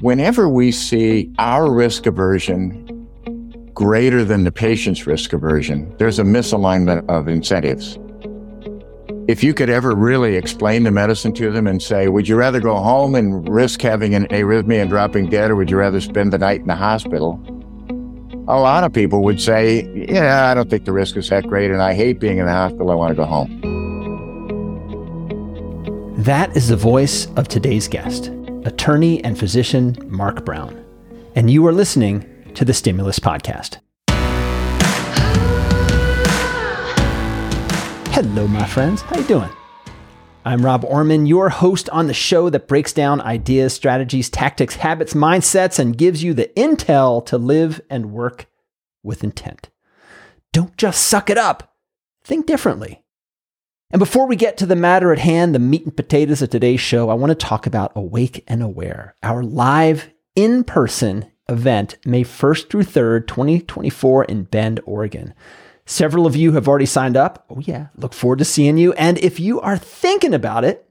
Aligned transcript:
Whenever 0.00 0.48
we 0.48 0.70
see 0.70 1.32
our 1.40 1.68
risk 1.72 2.06
aversion 2.06 3.08
greater 3.74 4.24
than 4.24 4.44
the 4.44 4.52
patient's 4.52 5.08
risk 5.08 5.32
aversion, 5.32 5.92
there's 5.98 6.20
a 6.20 6.22
misalignment 6.22 7.04
of 7.08 7.26
incentives. 7.26 7.98
If 9.26 9.42
you 9.42 9.52
could 9.52 9.68
ever 9.68 9.96
really 9.96 10.36
explain 10.36 10.84
the 10.84 10.92
medicine 10.92 11.32
to 11.34 11.50
them 11.50 11.66
and 11.66 11.82
say, 11.82 12.06
would 12.06 12.28
you 12.28 12.36
rather 12.36 12.60
go 12.60 12.76
home 12.76 13.16
and 13.16 13.48
risk 13.48 13.82
having 13.82 14.14
an 14.14 14.28
arrhythmia 14.28 14.82
and 14.82 14.88
dropping 14.88 15.30
dead, 15.30 15.50
or 15.50 15.56
would 15.56 15.68
you 15.68 15.76
rather 15.76 16.00
spend 16.00 16.32
the 16.32 16.38
night 16.38 16.60
in 16.60 16.68
the 16.68 16.76
hospital? 16.76 17.40
A 18.46 18.54
lot 18.58 18.84
of 18.84 18.92
people 18.92 19.24
would 19.24 19.40
say, 19.40 19.84
yeah, 20.08 20.48
I 20.48 20.54
don't 20.54 20.70
think 20.70 20.84
the 20.84 20.92
risk 20.92 21.16
is 21.16 21.28
that 21.30 21.44
great, 21.48 21.72
and 21.72 21.82
I 21.82 21.92
hate 21.94 22.20
being 22.20 22.38
in 22.38 22.46
the 22.46 22.52
hospital. 22.52 22.92
I 22.92 22.94
want 22.94 23.10
to 23.10 23.16
go 23.16 23.24
home. 23.24 23.50
That 26.18 26.56
is 26.56 26.68
the 26.68 26.76
voice 26.76 27.26
of 27.36 27.48
today's 27.48 27.88
guest, 27.88 28.30
attorney 28.64 29.22
and 29.24 29.38
physician 29.38 29.96
Mark 30.06 30.44
Brown. 30.44 30.84
And 31.34 31.50
you 31.50 31.66
are 31.66 31.72
listening 31.72 32.52
to 32.54 32.64
the 32.64 32.74
Stimulus 32.74 33.18
Podcast. 33.18 33.78
Hello, 38.12 38.48
my 38.48 38.66
friends. 38.66 39.02
How 39.02 39.18
you 39.18 39.24
doing? 39.24 39.50
I'm 40.44 40.64
Rob 40.64 40.84
Orman, 40.84 41.26
your 41.26 41.50
host 41.50 41.90
on 41.90 42.06
the 42.06 42.14
show 42.14 42.48
that 42.50 42.68
breaks 42.68 42.92
down 42.92 43.20
ideas, 43.20 43.74
strategies, 43.74 44.30
tactics, 44.30 44.76
habits, 44.76 45.14
mindsets, 45.14 45.78
and 45.78 45.96
gives 45.96 46.22
you 46.22 46.34
the 46.34 46.50
intel 46.56 47.24
to 47.26 47.36
live 47.36 47.80
and 47.90 48.12
work 48.12 48.46
with 49.02 49.22
intent. 49.22 49.68
Don't 50.52 50.76
just 50.76 51.02
suck 51.02 51.28
it 51.28 51.38
up. 51.38 51.76
Think 52.24 52.46
differently. 52.46 53.02
And 53.90 54.00
before 54.00 54.26
we 54.26 54.36
get 54.36 54.58
to 54.58 54.66
the 54.66 54.76
matter 54.76 55.12
at 55.12 55.18
hand, 55.18 55.54
the 55.54 55.58
meat 55.58 55.84
and 55.84 55.96
potatoes 55.96 56.42
of 56.42 56.50
today's 56.50 56.80
show, 56.80 57.08
I 57.08 57.14
want 57.14 57.30
to 57.30 57.34
talk 57.34 57.66
about 57.66 57.92
Awake 57.94 58.44
and 58.46 58.62
Aware, 58.62 59.16
our 59.22 59.42
live 59.42 60.10
in 60.36 60.62
person 60.62 61.24
event, 61.48 61.96
May 62.04 62.22
1st 62.22 62.68
through 62.68 62.82
3rd, 62.82 63.26
2024 63.26 64.24
in 64.24 64.42
Bend, 64.44 64.80
Oregon. 64.84 65.32
Several 65.86 66.26
of 66.26 66.36
you 66.36 66.52
have 66.52 66.68
already 66.68 66.84
signed 66.84 67.16
up. 67.16 67.46
Oh, 67.48 67.60
yeah. 67.60 67.86
Look 67.96 68.12
forward 68.12 68.40
to 68.40 68.44
seeing 68.44 68.76
you. 68.76 68.92
And 68.92 69.16
if 69.18 69.40
you 69.40 69.58
are 69.62 69.78
thinking 69.78 70.34
about 70.34 70.64
it, 70.64 70.86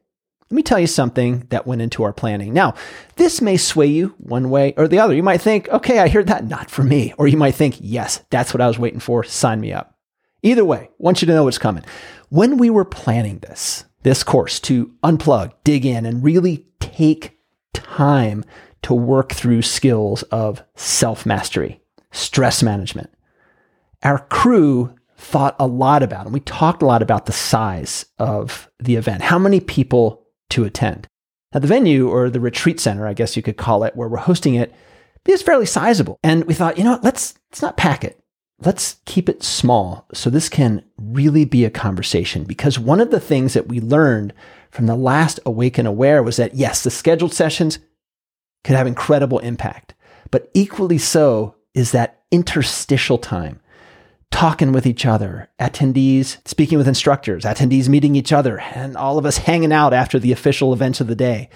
let 0.49 0.55
me 0.55 0.63
tell 0.63 0.79
you 0.79 0.87
something 0.87 1.45
that 1.49 1.67
went 1.67 1.83
into 1.83 2.01
our 2.01 2.13
planning. 2.13 2.51
Now, 2.51 2.73
this 3.17 3.41
may 3.41 3.57
sway 3.57 3.87
you 3.87 4.15
one 4.17 4.49
way 4.49 4.73
or 4.75 4.87
the 4.87 4.97
other. 4.97 5.13
You 5.13 5.21
might 5.21 5.41
think, 5.41 5.69
okay, 5.69 5.99
I 5.99 6.07
heard 6.07 6.27
that, 6.27 6.47
not 6.47 6.71
for 6.71 6.83
me. 6.83 7.13
Or 7.19 7.27
you 7.27 7.37
might 7.37 7.53
think, 7.53 7.75
yes, 7.79 8.23
that's 8.31 8.55
what 8.55 8.61
I 8.61 8.67
was 8.67 8.79
waiting 8.79 9.01
for. 9.01 9.23
Sign 9.23 9.61
me 9.61 9.71
up. 9.71 9.96
Either 10.47 10.63
way, 10.63 10.89
want 10.97 11.21
you 11.21 11.25
to 11.25 11.33
know 11.33 11.43
what's 11.43 11.57
coming. 11.57 11.83
When 12.29 12.57
we 12.57 12.69
were 12.69 12.85
planning 12.85 13.39
this, 13.39 13.83
this 14.03 14.23
course 14.23 14.61
to 14.61 14.93
unplug, 15.03 15.51
dig 15.65 15.85
in, 15.85 16.05
and 16.05 16.23
really 16.23 16.65
take 16.79 17.37
time 17.73 18.45
to 18.83 18.93
work 18.93 19.33
through 19.33 19.61
skills 19.63 20.23
of 20.23 20.63
self 20.75 21.25
mastery, 21.25 21.81
stress 22.11 22.63
management, 22.63 23.09
our 24.03 24.19
crew 24.19 24.95
thought 25.17 25.57
a 25.59 25.67
lot 25.67 26.01
about, 26.01 26.25
and 26.25 26.33
we 26.33 26.39
talked 26.39 26.81
a 26.81 26.85
lot 26.85 27.01
about 27.01 27.25
the 27.25 27.33
size 27.33 28.05
of 28.17 28.69
the 28.79 28.95
event, 28.95 29.23
how 29.23 29.37
many 29.37 29.59
people 29.59 30.25
to 30.49 30.63
attend. 30.63 31.09
Now, 31.53 31.59
the 31.59 31.67
venue 31.67 32.07
or 32.07 32.29
the 32.29 32.39
retreat 32.39 32.79
center, 32.79 33.05
I 33.05 33.13
guess 33.13 33.35
you 33.35 33.43
could 33.43 33.57
call 33.57 33.83
it, 33.83 33.97
where 33.97 34.07
we're 34.07 34.17
hosting 34.17 34.55
it, 34.55 34.73
is 35.25 35.41
fairly 35.41 35.65
sizable. 35.65 36.17
And 36.23 36.45
we 36.45 36.53
thought, 36.53 36.77
you 36.77 36.85
know 36.85 36.91
what, 36.91 37.03
let's, 37.03 37.33
let's 37.51 37.61
not 37.61 37.75
pack 37.75 38.05
it. 38.05 38.17
Let's 38.59 38.97
keep 39.05 39.29
it 39.29 39.43
small 39.43 40.07
so 40.13 40.29
this 40.29 40.49
can 40.49 40.83
really 40.97 41.45
be 41.45 41.63
a 41.63 41.69
conversation. 41.69 42.43
Because 42.43 42.79
one 42.79 42.99
of 42.99 43.11
the 43.11 43.19
things 43.19 43.53
that 43.53 43.67
we 43.67 43.79
learned 43.79 44.33
from 44.71 44.87
the 44.87 44.95
last 44.95 45.39
Awake 45.45 45.77
and 45.77 45.87
Aware 45.87 46.23
was 46.23 46.37
that, 46.37 46.55
yes, 46.55 46.83
the 46.83 46.89
scheduled 46.89 47.33
sessions 47.33 47.79
could 48.63 48.75
have 48.75 48.87
incredible 48.87 49.39
impact, 49.39 49.93
but 50.31 50.49
equally 50.53 50.97
so 50.97 51.55
is 51.73 51.91
that 51.91 52.21
interstitial 52.31 53.17
time 53.17 53.59
talking 54.31 54.71
with 54.71 54.85
each 54.85 55.05
other, 55.05 55.49
attendees 55.59 56.37
speaking 56.45 56.77
with 56.77 56.87
instructors, 56.87 57.45
attendees 57.45 57.87
meeting 57.87 58.15
each 58.15 58.33
other, 58.33 58.59
and 58.59 58.97
all 58.97 59.17
of 59.17 59.25
us 59.25 59.37
hanging 59.37 59.71
out 59.71 59.93
after 59.93 60.19
the 60.19 60.31
official 60.31 60.73
events 60.73 60.99
of 60.99 61.07
the 61.07 61.15
day. 61.15 61.49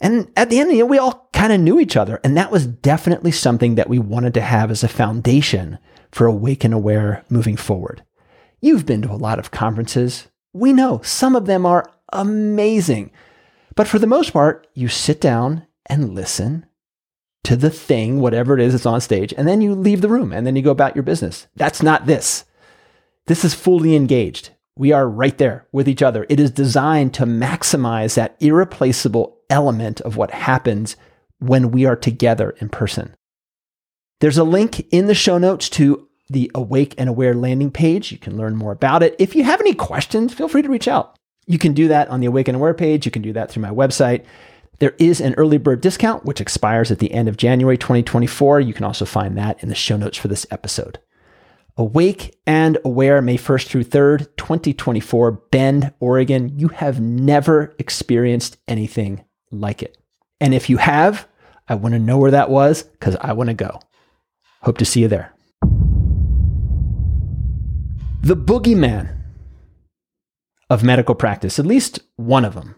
And 0.00 0.30
at 0.36 0.50
the 0.50 0.58
end, 0.58 0.72
you 0.72 0.80
know, 0.80 0.86
we 0.86 0.98
all 0.98 1.28
kind 1.32 1.52
of 1.52 1.60
knew 1.60 1.80
each 1.80 1.96
other. 1.96 2.20
And 2.22 2.36
that 2.36 2.50
was 2.50 2.66
definitely 2.66 3.30
something 3.30 3.76
that 3.76 3.88
we 3.88 3.98
wanted 3.98 4.34
to 4.34 4.40
have 4.40 4.70
as 4.70 4.84
a 4.84 4.88
foundation 4.88 5.78
for 6.12 6.26
Awake 6.26 6.62
and 6.62 6.74
Aware 6.74 7.24
moving 7.28 7.56
forward. 7.56 8.04
You've 8.60 8.86
been 8.86 9.02
to 9.02 9.10
a 9.10 9.14
lot 9.16 9.38
of 9.38 9.50
conferences. 9.50 10.28
We 10.52 10.72
know 10.72 11.00
some 11.02 11.34
of 11.34 11.46
them 11.46 11.66
are 11.66 11.90
amazing. 12.12 13.10
But 13.74 13.88
for 13.88 13.98
the 13.98 14.06
most 14.06 14.32
part, 14.32 14.66
you 14.74 14.88
sit 14.88 15.20
down 15.20 15.66
and 15.86 16.14
listen 16.14 16.66
to 17.44 17.56
the 17.56 17.70
thing, 17.70 18.20
whatever 18.20 18.54
it 18.54 18.60
is 18.60 18.72
that's 18.72 18.86
on 18.86 19.00
stage, 19.00 19.34
and 19.36 19.48
then 19.48 19.60
you 19.60 19.74
leave 19.74 20.00
the 20.00 20.08
room 20.08 20.32
and 20.32 20.46
then 20.46 20.54
you 20.54 20.62
go 20.62 20.70
about 20.70 20.94
your 20.94 21.02
business. 21.02 21.48
That's 21.56 21.82
not 21.82 22.06
this. 22.06 22.44
This 23.26 23.44
is 23.44 23.54
fully 23.54 23.96
engaged. 23.96 24.50
We 24.76 24.92
are 24.92 25.08
right 25.08 25.36
there 25.38 25.66
with 25.72 25.88
each 25.88 26.02
other. 26.02 26.26
It 26.28 26.40
is 26.40 26.50
designed 26.50 27.14
to 27.14 27.26
maximize 27.26 28.14
that 28.14 28.36
irreplaceable 28.40 29.38
element 29.50 30.00
of 30.02 30.16
what 30.16 30.30
happens 30.30 30.96
when 31.38 31.70
we 31.72 31.84
are 31.84 31.96
together 31.96 32.50
in 32.60 32.68
person. 32.68 33.14
There's 34.22 34.38
a 34.38 34.44
link 34.44 34.86
in 34.92 35.06
the 35.06 35.16
show 35.16 35.36
notes 35.36 35.68
to 35.70 36.08
the 36.30 36.48
Awake 36.54 36.94
and 36.96 37.08
Aware 37.08 37.34
landing 37.34 37.72
page. 37.72 38.12
You 38.12 38.18
can 38.18 38.36
learn 38.36 38.54
more 38.54 38.70
about 38.70 39.02
it. 39.02 39.16
If 39.18 39.34
you 39.34 39.42
have 39.42 39.60
any 39.60 39.74
questions, 39.74 40.32
feel 40.32 40.46
free 40.46 40.62
to 40.62 40.68
reach 40.68 40.86
out. 40.86 41.18
You 41.48 41.58
can 41.58 41.72
do 41.72 41.88
that 41.88 42.06
on 42.06 42.20
the 42.20 42.26
Awake 42.26 42.46
and 42.46 42.54
Aware 42.54 42.74
page. 42.74 43.04
You 43.04 43.10
can 43.10 43.22
do 43.22 43.32
that 43.32 43.50
through 43.50 43.62
my 43.62 43.70
website. 43.70 44.24
There 44.78 44.94
is 45.00 45.20
an 45.20 45.34
early 45.34 45.58
bird 45.58 45.80
discount, 45.80 46.24
which 46.24 46.40
expires 46.40 46.92
at 46.92 47.00
the 47.00 47.10
end 47.10 47.28
of 47.28 47.36
January 47.36 47.76
2024. 47.76 48.60
You 48.60 48.72
can 48.72 48.84
also 48.84 49.04
find 49.04 49.36
that 49.38 49.60
in 49.60 49.68
the 49.68 49.74
show 49.74 49.96
notes 49.96 50.18
for 50.18 50.28
this 50.28 50.46
episode. 50.52 51.00
Awake 51.76 52.38
and 52.46 52.78
Aware, 52.84 53.22
May 53.22 53.38
1st 53.38 53.66
through 53.66 53.84
3rd, 53.86 54.36
2024, 54.36 55.32
Bend, 55.32 55.92
Oregon. 55.98 56.56
You 56.56 56.68
have 56.68 57.00
never 57.00 57.74
experienced 57.80 58.56
anything 58.68 59.24
like 59.50 59.82
it. 59.82 59.98
And 60.40 60.54
if 60.54 60.70
you 60.70 60.76
have, 60.76 61.26
I 61.68 61.74
want 61.74 61.94
to 61.94 61.98
know 61.98 62.18
where 62.18 62.30
that 62.30 62.50
was 62.50 62.84
because 62.84 63.16
I 63.20 63.32
want 63.32 63.48
to 63.48 63.54
go. 63.54 63.80
Hope 64.62 64.78
to 64.78 64.84
see 64.84 65.00
you 65.00 65.08
there. 65.08 65.32
The 68.22 68.36
boogeyman 68.36 69.16
of 70.70 70.84
medical 70.84 71.14
practice, 71.14 71.58
at 71.58 71.66
least 71.66 72.00
one 72.16 72.44
of 72.44 72.54
them, 72.54 72.76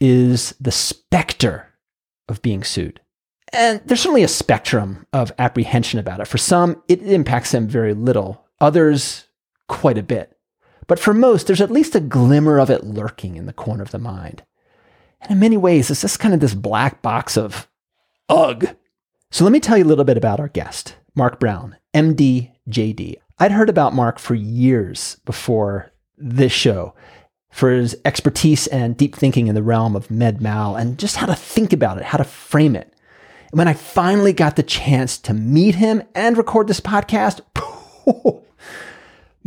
is 0.00 0.54
the 0.60 0.72
specter 0.72 1.68
of 2.28 2.42
being 2.42 2.64
sued. 2.64 3.00
And 3.52 3.80
there's 3.84 4.00
certainly 4.00 4.24
a 4.24 4.28
spectrum 4.28 5.06
of 5.12 5.32
apprehension 5.38 6.00
about 6.00 6.20
it. 6.20 6.26
For 6.26 6.38
some, 6.38 6.82
it 6.88 7.02
impacts 7.02 7.52
them 7.52 7.68
very 7.68 7.94
little, 7.94 8.44
others, 8.60 9.26
quite 9.68 9.98
a 9.98 10.02
bit. 10.02 10.36
But 10.86 10.98
for 10.98 11.14
most, 11.14 11.46
there's 11.46 11.60
at 11.60 11.70
least 11.70 11.94
a 11.94 12.00
glimmer 12.00 12.58
of 12.58 12.70
it 12.70 12.84
lurking 12.84 13.36
in 13.36 13.46
the 13.46 13.52
corner 13.52 13.82
of 13.82 13.90
the 13.90 13.98
mind. 13.98 14.42
And 15.20 15.32
in 15.32 15.38
many 15.40 15.56
ways, 15.56 15.90
it's 15.90 16.02
just 16.02 16.20
kind 16.20 16.34
of 16.34 16.40
this 16.40 16.54
black 16.54 17.02
box 17.02 17.36
of 17.36 17.68
ugh. 18.28 18.76
So 19.30 19.44
let 19.44 19.52
me 19.52 19.60
tell 19.60 19.76
you 19.76 19.84
a 19.84 19.86
little 19.86 20.04
bit 20.04 20.16
about 20.16 20.40
our 20.40 20.48
guest, 20.48 20.96
Mark 21.14 21.40
Brown, 21.40 21.76
MD, 21.94 22.52
JD. 22.68 23.16
I'd 23.38 23.52
heard 23.52 23.68
about 23.68 23.94
Mark 23.94 24.18
for 24.18 24.34
years 24.34 25.16
before 25.24 25.92
this 26.16 26.52
show 26.52 26.94
for 27.50 27.70
his 27.70 27.96
expertise 28.04 28.66
and 28.68 28.96
deep 28.96 29.14
thinking 29.14 29.46
in 29.46 29.54
the 29.54 29.62
realm 29.62 29.96
of 29.96 30.10
med 30.10 30.40
mal 30.40 30.76
and 30.76 30.98
just 30.98 31.16
how 31.16 31.26
to 31.26 31.34
think 31.34 31.72
about 31.72 31.98
it, 31.98 32.04
how 32.04 32.18
to 32.18 32.24
frame 32.24 32.76
it. 32.76 32.94
And 33.50 33.58
when 33.58 33.68
I 33.68 33.74
finally 33.74 34.32
got 34.32 34.56
the 34.56 34.62
chance 34.62 35.18
to 35.18 35.34
meet 35.34 35.74
him 35.74 36.02
and 36.14 36.36
record 36.36 36.68
this 36.68 36.80
podcast, 36.80 37.40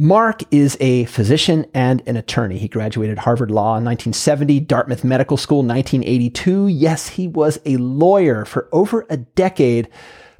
Mark 0.02 0.44
is 0.50 0.78
a 0.80 1.04
physician 1.06 1.66
and 1.74 2.02
an 2.08 2.16
attorney. 2.16 2.58
He 2.58 2.70
graduated 2.70 3.18
Harvard 3.18 3.52
Law 3.52 3.76
in 3.76 3.84
1970, 3.84 4.62
Dartmouth 4.62 5.04
Medical 5.04 5.36
School 5.36 5.60
in 5.60 5.68
1982. 5.68 6.68
Yes, 6.68 7.10
he 7.10 7.28
was 7.28 7.60
a 7.66 7.76
lawyer 7.76 8.46
for 8.46 8.70
over 8.72 9.06
a 9.10 9.18
decade 9.18 9.90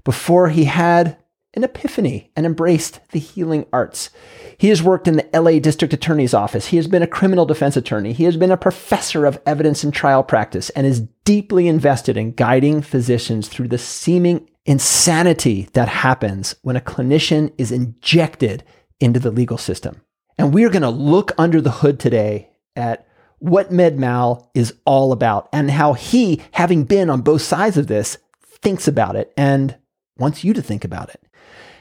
before 0.06 0.48
he 0.48 0.64
had 0.64 1.18
an 1.56 1.66
epiphany 1.66 2.32
and 2.38 2.46
embraced 2.46 3.02
the 3.10 3.20
healing 3.20 3.66
arts. 3.74 4.12
He 4.58 4.70
has 4.70 4.82
worked 4.82 5.10
in 5.10 5.18
the 5.18 5.30
LA 5.38 5.60
District 5.60 5.94
Attorney's 5.94 6.34
Office. 6.34 6.68
He 6.68 6.78
has 6.78 6.88
been 6.88 7.04
a 7.04 7.08
criminal 7.08 7.46
defense 7.46 7.76
attorney. 7.76 8.14
He 8.14 8.24
has 8.24 8.38
been 8.38 8.52
a 8.52 8.58
professor 8.58 9.26
of 9.26 9.42
evidence 9.46 9.84
and 9.84 9.94
trial 9.94 10.24
practice 10.24 10.70
and 10.70 10.88
is 10.88 11.02
deeply 11.26 11.68
invested 11.68 12.16
in 12.16 12.32
guiding 12.32 12.82
physicians 12.82 13.50
through 13.50 13.68
the 13.68 13.78
seeming 13.78 14.50
insanity 14.66 15.68
that 15.74 15.90
happens 15.90 16.56
when 16.62 16.78
a 16.78 16.82
clinician 16.82 17.52
is 17.58 17.74
injected 17.74 18.64
into 19.00 19.20
the 19.20 19.32
legal 19.32 19.58
system. 19.58 20.02
And 20.38 20.54
we 20.54 20.64
are 20.64 20.70
going 20.70 20.84
to 20.84 20.90
look 20.90 21.32
under 21.38 21.62
the 21.62 21.72
hood 21.72 22.00
today 22.00 22.50
at 22.76 23.08
what 23.40 23.72
MedMal 23.72 24.48
is 24.54 24.74
all 24.86 25.12
about 25.12 25.50
and 25.52 25.72
how 25.72 25.94
he, 25.94 26.42
having 26.52 26.84
been 26.84 27.10
on 27.10 27.22
both 27.22 27.42
sides 27.42 27.78
of 27.78 27.88
this, 27.88 28.18
thinks 28.62 28.88
about 28.88 29.16
it 29.16 29.34
and 29.38 29.78
wants 30.18 30.44
you 30.44 30.54
to 30.54 30.62
think 30.62 30.84
about 30.84 31.10
it. 31.10 31.22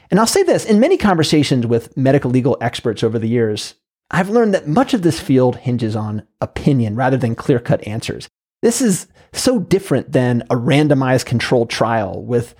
And 0.09 0.19
I'll 0.19 0.27
say 0.27 0.43
this 0.43 0.65
in 0.65 0.79
many 0.79 0.97
conversations 0.97 1.67
with 1.67 1.95
medical 1.95 2.31
legal 2.31 2.57
experts 2.61 3.03
over 3.03 3.19
the 3.19 3.27
years, 3.27 3.75
I've 4.09 4.29
learned 4.29 4.53
that 4.53 4.67
much 4.67 4.93
of 4.93 5.03
this 5.03 5.19
field 5.19 5.57
hinges 5.57 5.95
on 5.95 6.25
opinion 6.41 6.95
rather 6.95 7.17
than 7.17 7.35
clear 7.35 7.59
cut 7.59 7.85
answers. 7.85 8.27
This 8.61 8.81
is 8.81 9.07
so 9.33 9.59
different 9.59 10.11
than 10.11 10.41
a 10.49 10.55
randomized 10.55 11.25
controlled 11.25 11.69
trial 11.69 12.23
with 12.23 12.55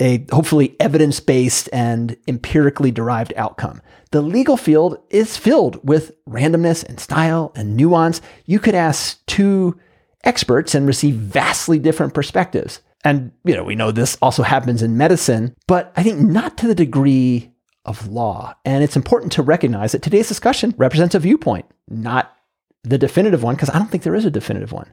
a 0.00 0.24
hopefully 0.32 0.76
evidence 0.80 1.20
based 1.20 1.68
and 1.72 2.16
empirically 2.26 2.90
derived 2.90 3.32
outcome. 3.36 3.82
The 4.10 4.22
legal 4.22 4.56
field 4.56 4.98
is 5.10 5.36
filled 5.36 5.86
with 5.86 6.12
randomness 6.26 6.82
and 6.84 6.98
style 6.98 7.52
and 7.54 7.76
nuance. 7.76 8.20
You 8.46 8.58
could 8.58 8.74
ask 8.74 9.24
two 9.26 9.78
experts 10.24 10.74
and 10.74 10.86
receive 10.86 11.14
vastly 11.14 11.78
different 11.78 12.14
perspectives. 12.14 12.80
And, 13.04 13.32
you 13.44 13.54
know, 13.54 13.64
we 13.64 13.76
know 13.76 13.92
this 13.92 14.18
also 14.20 14.42
happens 14.42 14.82
in 14.82 14.96
medicine, 14.96 15.54
but 15.66 15.92
I 15.96 16.02
think 16.02 16.20
not 16.20 16.58
to 16.58 16.66
the 16.66 16.74
degree 16.74 17.52
of 17.84 18.08
law. 18.08 18.54
And 18.64 18.84
it's 18.84 18.96
important 18.96 19.32
to 19.32 19.42
recognize 19.42 19.92
that 19.92 20.02
today's 20.02 20.28
discussion 20.28 20.74
represents 20.76 21.14
a 21.14 21.18
viewpoint, 21.20 21.64
not 21.88 22.36
the 22.82 22.98
definitive 22.98 23.42
one, 23.42 23.54
because 23.54 23.70
I 23.70 23.78
don't 23.78 23.90
think 23.90 24.02
there 24.02 24.14
is 24.14 24.24
a 24.24 24.30
definitive 24.30 24.72
one. 24.72 24.92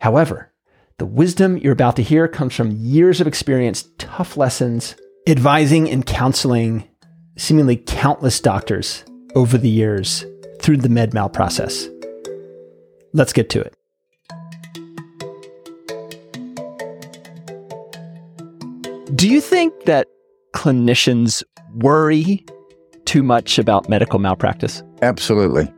However, 0.00 0.52
the 0.98 1.06
wisdom 1.06 1.58
you're 1.58 1.74
about 1.74 1.96
to 1.96 2.02
hear 2.02 2.26
comes 2.26 2.54
from 2.54 2.70
years 2.70 3.20
of 3.20 3.26
experience, 3.26 3.86
tough 3.98 4.38
lessons, 4.38 4.96
advising 5.26 5.90
and 5.90 6.06
counseling 6.06 6.88
seemingly 7.36 7.76
countless 7.76 8.40
doctors 8.40 9.04
over 9.34 9.58
the 9.58 9.68
years 9.68 10.24
through 10.62 10.78
the 10.78 10.88
med 10.88 11.12
mal 11.12 11.28
process. 11.28 11.86
Let's 13.12 13.34
get 13.34 13.50
to 13.50 13.60
it. 13.60 13.74
Do 19.14 19.28
you 19.28 19.42
think 19.42 19.74
that 19.84 20.08
clinicians 20.54 21.42
worry 21.74 22.44
too 23.04 23.22
much 23.22 23.58
about 23.58 23.88
medical 23.90 24.18
malpractice? 24.18 24.82
Absolutely. 25.02 25.70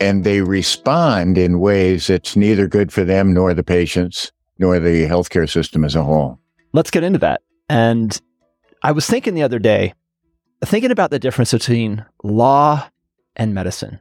And 0.00 0.22
they 0.22 0.40
respond 0.42 1.36
in 1.36 1.58
ways 1.58 2.06
that's 2.06 2.36
neither 2.36 2.68
good 2.68 2.92
for 2.92 3.02
them 3.02 3.32
nor 3.34 3.54
the 3.54 3.64
patients 3.64 4.30
nor 4.62 4.78
the 4.78 5.08
healthcare 5.08 5.50
system 5.50 5.84
as 5.84 5.96
a 5.96 6.04
whole. 6.04 6.38
Let's 6.72 6.92
get 6.92 7.02
into 7.02 7.18
that. 7.18 7.42
And 7.68 8.18
I 8.82 8.92
was 8.92 9.08
thinking 9.08 9.34
the 9.34 9.42
other 9.42 9.58
day, 9.58 9.92
thinking 10.64 10.92
about 10.92 11.10
the 11.10 11.18
difference 11.18 11.50
between 11.50 12.04
law 12.22 12.88
and 13.34 13.52
medicine 13.54 13.98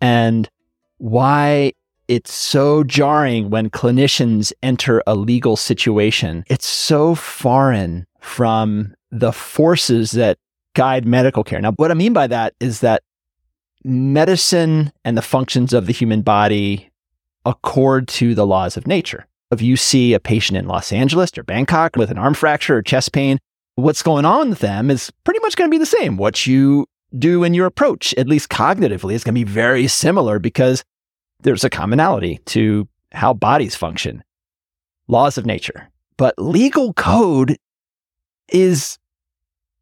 and 0.00 0.48
why 0.96 1.72
it's 2.08 2.32
so 2.32 2.84
jarring 2.84 3.50
when 3.50 3.68
clinicians 3.68 4.50
enter 4.62 5.02
a 5.06 5.14
legal 5.14 5.56
situation. 5.56 6.42
It's 6.48 6.66
so 6.66 7.14
foreign 7.14 8.06
from 8.18 8.94
the 9.10 9.32
forces 9.32 10.12
that 10.12 10.38
guide 10.72 11.04
medical 11.04 11.44
care. 11.44 11.60
Now, 11.60 11.72
what 11.72 11.90
I 11.90 11.94
mean 11.94 12.14
by 12.14 12.28
that 12.28 12.54
is 12.60 12.80
that 12.80 13.02
medicine 13.84 14.90
and 15.04 15.18
the 15.18 15.22
functions 15.22 15.74
of 15.74 15.84
the 15.84 15.92
human 15.92 16.22
body 16.22 16.90
accord 17.44 18.08
to 18.08 18.34
the 18.34 18.46
laws 18.46 18.78
of 18.78 18.86
nature. 18.86 19.26
If 19.50 19.62
you 19.62 19.76
see 19.76 20.12
a 20.12 20.20
patient 20.20 20.58
in 20.58 20.66
Los 20.66 20.92
Angeles 20.92 21.30
or 21.38 21.44
Bangkok 21.44 21.96
with 21.96 22.10
an 22.10 22.18
arm 22.18 22.34
fracture 22.34 22.78
or 22.78 22.82
chest 22.82 23.12
pain, 23.12 23.38
what's 23.76 24.02
going 24.02 24.24
on 24.24 24.50
with 24.50 24.58
them 24.58 24.90
is 24.90 25.12
pretty 25.24 25.40
much 25.40 25.56
going 25.56 25.70
to 25.70 25.74
be 25.74 25.78
the 25.78 25.86
same. 25.86 26.16
What 26.16 26.46
you 26.46 26.86
do 27.16 27.44
in 27.44 27.54
your 27.54 27.66
approach, 27.66 28.12
at 28.14 28.28
least 28.28 28.48
cognitively, 28.48 29.14
is 29.14 29.22
going 29.22 29.34
to 29.34 29.44
be 29.44 29.44
very 29.44 29.86
similar 29.86 30.38
because 30.38 30.82
there's 31.42 31.64
a 31.64 31.70
commonality 31.70 32.40
to 32.46 32.88
how 33.12 33.32
bodies 33.32 33.76
function, 33.76 34.24
laws 35.06 35.38
of 35.38 35.46
nature. 35.46 35.90
But 36.16 36.34
legal 36.38 36.92
code 36.94 37.56
is 38.48 38.98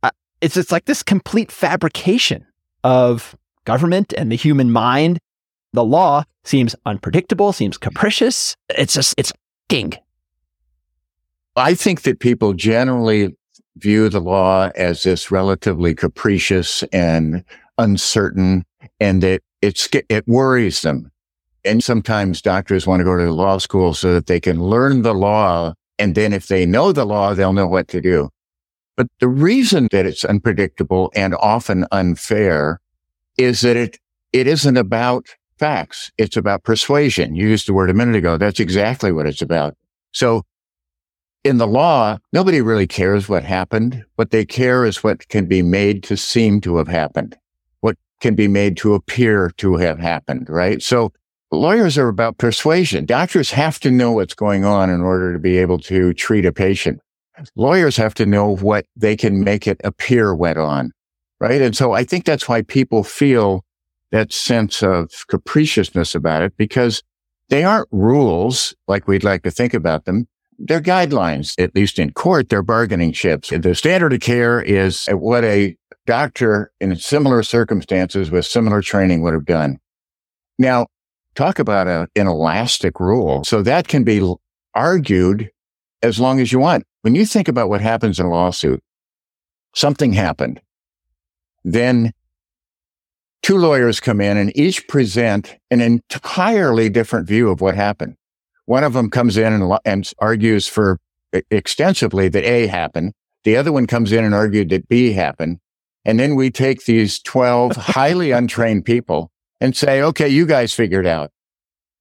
uh, 0.03 0.11
it's 0.41 0.57
it's 0.57 0.73
like 0.73 0.85
this 0.85 1.03
complete 1.03 1.51
fabrication 1.51 2.47
of 2.83 3.35
government 3.65 4.13
and 4.17 4.31
the 4.31 4.37
human 4.37 4.71
mind. 4.71 5.19
The 5.73 5.85
law 5.85 6.25
seems 6.45 6.77
unpredictable, 6.85 7.53
seems 7.53 7.79
capricious. 7.79 8.57
It's 8.77 8.95
just 8.95 9.15
it's 9.17 9.33
I 11.57 11.75
think 11.75 12.03
that 12.03 12.21
people 12.21 12.53
generally 12.53 13.37
view 13.77 14.09
the 14.09 14.21
law 14.21 14.71
as 14.77 15.03
this 15.03 15.31
relatively 15.31 15.95
capricious 15.95 16.83
and 16.93 17.45
uncertain 17.79 18.65
and 19.01 19.23
that 19.23 19.43
it's 19.63 19.89
it 20.09 20.27
worries 20.29 20.83
them 20.83 21.11
and 21.65 21.83
sometimes 21.83 22.43
doctors 22.43 22.87
want 22.87 23.01
to 23.01 23.05
go 23.05 23.17
to 23.17 23.33
law 23.33 23.59
school 23.59 23.95
so 23.95 24.13
that 24.15 24.27
they 24.27 24.39
can 24.39 24.63
learn 24.63 25.03
the 25.03 25.15
law. 25.15 25.75
And 25.99 26.15
then 26.15 26.33
if 26.33 26.49
they 26.49 26.67
know 26.67 26.93
the 26.93 27.07
law, 27.07 27.35
they'll 27.35 27.53
know 27.53 27.67
what 27.67 27.89
to 27.89 28.01
do. 28.01 28.29
But 28.97 29.07
the 29.19 29.29
reason 29.29 29.89
that 29.91 30.07
it's 30.07 30.25
unpredictable 30.25 31.11
and 31.15 31.35
often 31.35 31.87
unfair 31.91 32.81
is 33.39 33.63
that 33.63 33.77
it, 33.77 33.99
it 34.33 34.47
isn't 34.47 34.77
about 34.77 35.27
facts. 35.59 36.11
It's 36.19 36.37
about 36.37 36.65
persuasion. 36.65 37.35
You 37.35 37.49
used 37.49 37.69
the 37.69 37.75
word 37.75 37.91
a 37.91 37.95
minute 37.95 38.17
ago. 38.17 38.37
That's 38.37 38.61
exactly 38.61 39.13
what 39.13 39.27
it's 39.27 39.43
about. 39.43 39.77
So 40.13 40.43
in 41.43 41.59
the 41.59 41.67
law, 41.67 42.19
nobody 42.33 42.61
really 42.61 42.87
cares 42.87 43.29
what 43.29 43.45
happened. 43.45 44.05
What 44.17 44.31
they 44.31 44.45
care 44.45 44.85
is 44.85 45.05
what 45.05 45.29
can 45.29 45.47
be 45.47 45.63
made 45.63 46.03
to 46.05 46.17
seem 46.17 46.61
to 46.63 46.77
have 46.79 46.89
happened, 46.89 47.37
what 47.81 47.97
can 48.21 48.35
be 48.35 48.49
made 48.49 48.77
to 48.79 48.95
appear 48.95 49.51
to 49.59 49.77
have 49.77 49.99
happened, 49.99 50.49
right? 50.49 50.83
So 50.83 51.13
Lawyers 51.55 51.97
are 51.97 52.09
about 52.09 52.39
persuasion. 52.39 53.07
Doctors 53.07 53.51
have 53.53 53.79
to 53.81 53.91
know 53.91 54.13
what's 54.13 54.35
going 54.35 54.65
on 54.65 54.91
in 54.91 55.01
order 55.01 55.33
to 55.33 55.39
be 55.39 55.59
able 55.59 55.79
to 55.81 56.13
treat 56.13 56.45
a 56.45 56.53
patient. 56.53 57.01
Lawyers 57.57 57.97
have 57.97 58.15
to 58.15 58.27
know 58.27 58.57
what 58.57 58.87
they 58.97 59.17
can 59.17 59.43
make 59.43 59.67
it 59.67 59.81
appear 59.85 60.35
went 60.35 60.59
on, 60.59 60.93
right? 61.41 61.61
And 61.61 61.77
so 61.77 61.93
I 61.93 62.05
think 62.05 62.25
that's 62.25 62.49
why 62.49 62.63
people 62.63 63.03
feel 63.03 63.65
that 64.15 64.33
sense 64.33 64.81
of 64.81 65.11
capriciousness 65.27 66.15
about 66.15 66.41
it 66.41 66.57
because 66.57 67.03
they 67.49 67.65
aren't 67.65 67.89
rules 67.91 68.73
like 68.87 69.09
we'd 69.09 69.25
like 69.25 69.43
to 69.43 69.51
think 69.51 69.75
about 69.75 70.05
them. 70.05 70.29
They're 70.57 70.81
guidelines, 70.81 71.53
at 71.59 71.75
least 71.75 71.99
in 71.99 72.13
court, 72.13 72.49
they're 72.49 72.63
bargaining 72.63 73.13
chips. 73.13 73.51
The 73.51 73.75
standard 73.75 74.13
of 74.13 74.21
care 74.21 74.63
is 74.63 75.09
what 75.11 75.43
a 75.43 75.77
doctor 76.07 76.71
in 76.81 76.95
similar 76.95 77.43
circumstances 77.43 78.31
with 78.31 78.47
similar 78.47 78.83
training 78.83 79.23
would 79.23 79.35
have 79.35 79.47
done. 79.47 79.79
Now, 80.61 80.87
talk 81.35 81.59
about 81.59 81.89
a, 81.89 82.07
an 82.15 82.29
elastic 82.29 83.01
rule. 83.01 83.43
So 83.43 83.63
that 83.63 83.89
can 83.89 84.05
be 84.05 84.33
argued 84.77 85.51
as 86.03 86.21
long 86.21 86.39
as 86.39 86.53
you 86.53 86.61
want. 86.61 86.85
When 87.03 87.17
you 87.17 87.27
think 87.27 87.49
about 87.49 87.69
what 87.69 87.81
happens 87.81 88.21
in 88.21 88.27
a 88.27 88.31
lawsuit, 88.31 88.81
something 89.75 90.13
happened. 90.13 90.61
Then 91.65 92.13
two 93.45 93.59
lawyers 93.59 94.01
come 94.01 94.23
in 94.23 94.39
and 94.39 94.57
each 94.57 94.89
present 94.89 95.57
an 95.71 95.83
entirely 95.83 96.89
different 96.89 97.29
view 97.29 97.51
of 97.51 97.61
what 97.61 97.75
happened. 97.75 98.17
One 98.65 98.83
of 98.83 98.95
them 98.95 99.11
comes 99.11 99.37
in 99.37 99.53
and, 99.53 99.79
and 99.85 100.11
argues 100.19 100.67
for 100.67 100.99
extensively 101.51 102.29
that 102.31 102.45
A 102.45 102.67
happened. 102.67 103.13
The 103.45 103.59
other 103.59 103.71
one 103.71 103.87
comes 103.87 104.13
in 104.13 104.25
and 104.25 104.35
argued 104.35 104.71
that 104.71 104.89
B 104.89 105.13
happened. 105.13 105.59
And 106.07 106.19
then 106.19 106.37
we 106.37 106.51
take 106.51 106.87
these 106.87 107.21
12 107.21 107.77
highly 107.77 108.31
untrained 108.31 108.87
people 108.87 109.31
and 109.61 109.77
say, 109.77 110.01
okay, 110.01 110.29
you 110.29 110.47
guys 110.47 110.73
figured 110.73 111.07
out. 111.07 111.31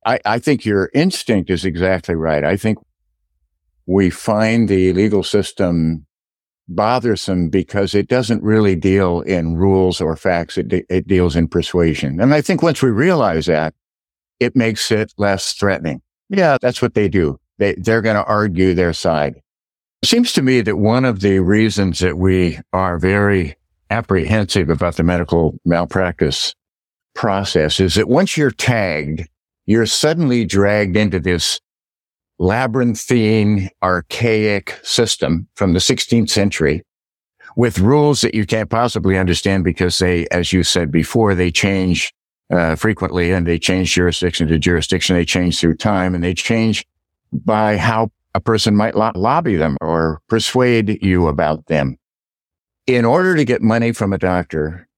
I, 0.05 0.19
I 0.25 0.39
think 0.39 0.63
your 0.63 0.89
instinct 0.93 1.49
is 1.49 1.65
exactly 1.65 2.15
right. 2.15 2.45
I 2.45 2.55
think 2.55 2.77
we 3.85 4.09
find 4.09 4.69
the 4.69 4.93
legal 4.93 5.23
system 5.23 6.05
bothersome 6.67 7.49
because 7.49 7.93
it 7.93 8.07
doesn't 8.07 8.43
really 8.43 8.75
deal 8.75 9.21
in 9.21 9.55
rules 9.55 10.01
or 10.01 10.15
facts. 10.15 10.57
It, 10.57 10.67
de- 10.67 10.85
it 10.89 11.07
deals 11.07 11.35
in 11.35 11.47
persuasion. 11.47 12.19
And 12.19 12.33
I 12.33 12.41
think 12.41 12.61
once 12.61 12.81
we 12.81 12.89
realize 12.89 13.45
that, 13.47 13.73
it 14.39 14.55
makes 14.55 14.91
it 14.91 15.13
less 15.17 15.53
threatening. 15.53 16.01
Yeah, 16.29 16.57
that's 16.61 16.81
what 16.81 16.93
they 16.93 17.07
do. 17.07 17.39
They, 17.57 17.75
they're 17.75 18.01
going 18.01 18.15
to 18.15 18.25
argue 18.25 18.73
their 18.73 18.93
side. 18.93 19.35
It 20.01 20.09
seems 20.09 20.33
to 20.33 20.41
me 20.41 20.61
that 20.61 20.77
one 20.77 21.05
of 21.05 21.21
the 21.21 21.39
reasons 21.39 21.99
that 21.99 22.17
we 22.17 22.59
are 22.73 22.97
very 22.97 23.55
apprehensive 23.89 24.69
about 24.69 24.95
the 24.95 25.03
medical 25.03 25.57
malpractice 25.65 26.55
process 27.13 27.79
is 27.79 27.95
that 27.95 28.09
once 28.09 28.35
you're 28.35 28.51
tagged, 28.51 29.27
you're 29.65 29.85
suddenly 29.85 30.43
dragged 30.45 30.97
into 30.97 31.19
this 31.19 31.61
labyrinthine, 32.43 33.69
archaic 33.81 34.77
system 34.83 35.47
from 35.55 35.71
the 35.71 35.79
16th 35.79 36.29
century 36.29 36.83
with 37.55 37.79
rules 37.79 38.19
that 38.21 38.35
you 38.35 38.45
can't 38.45 38.69
possibly 38.69 39.17
understand 39.17 39.63
because 39.63 39.97
they, 39.99 40.27
as 40.27 40.51
you 40.51 40.61
said 40.61 40.91
before, 40.91 41.33
they 41.33 41.49
change 41.49 42.13
uh, 42.51 42.75
frequently 42.75 43.31
and 43.31 43.47
they 43.47 43.57
change 43.57 43.93
jurisdiction 43.93 44.47
to 44.49 44.59
jurisdiction. 44.59 45.15
They 45.15 45.23
change 45.23 45.59
through 45.59 45.77
time 45.77 46.13
and 46.13 46.23
they 46.23 46.33
change 46.33 46.85
by 47.31 47.77
how 47.77 48.11
a 48.35 48.41
person 48.41 48.75
might 48.75 48.95
lo- 48.95 49.11
lobby 49.15 49.55
them 49.55 49.77
or 49.79 50.21
persuade 50.27 51.01
you 51.01 51.27
about 51.27 51.67
them. 51.67 51.97
In 52.87 53.05
order 53.05 53.37
to 53.37 53.45
get 53.45 53.61
money 53.61 53.93
from 53.93 54.11
a 54.11 54.17
doctor, 54.17 54.89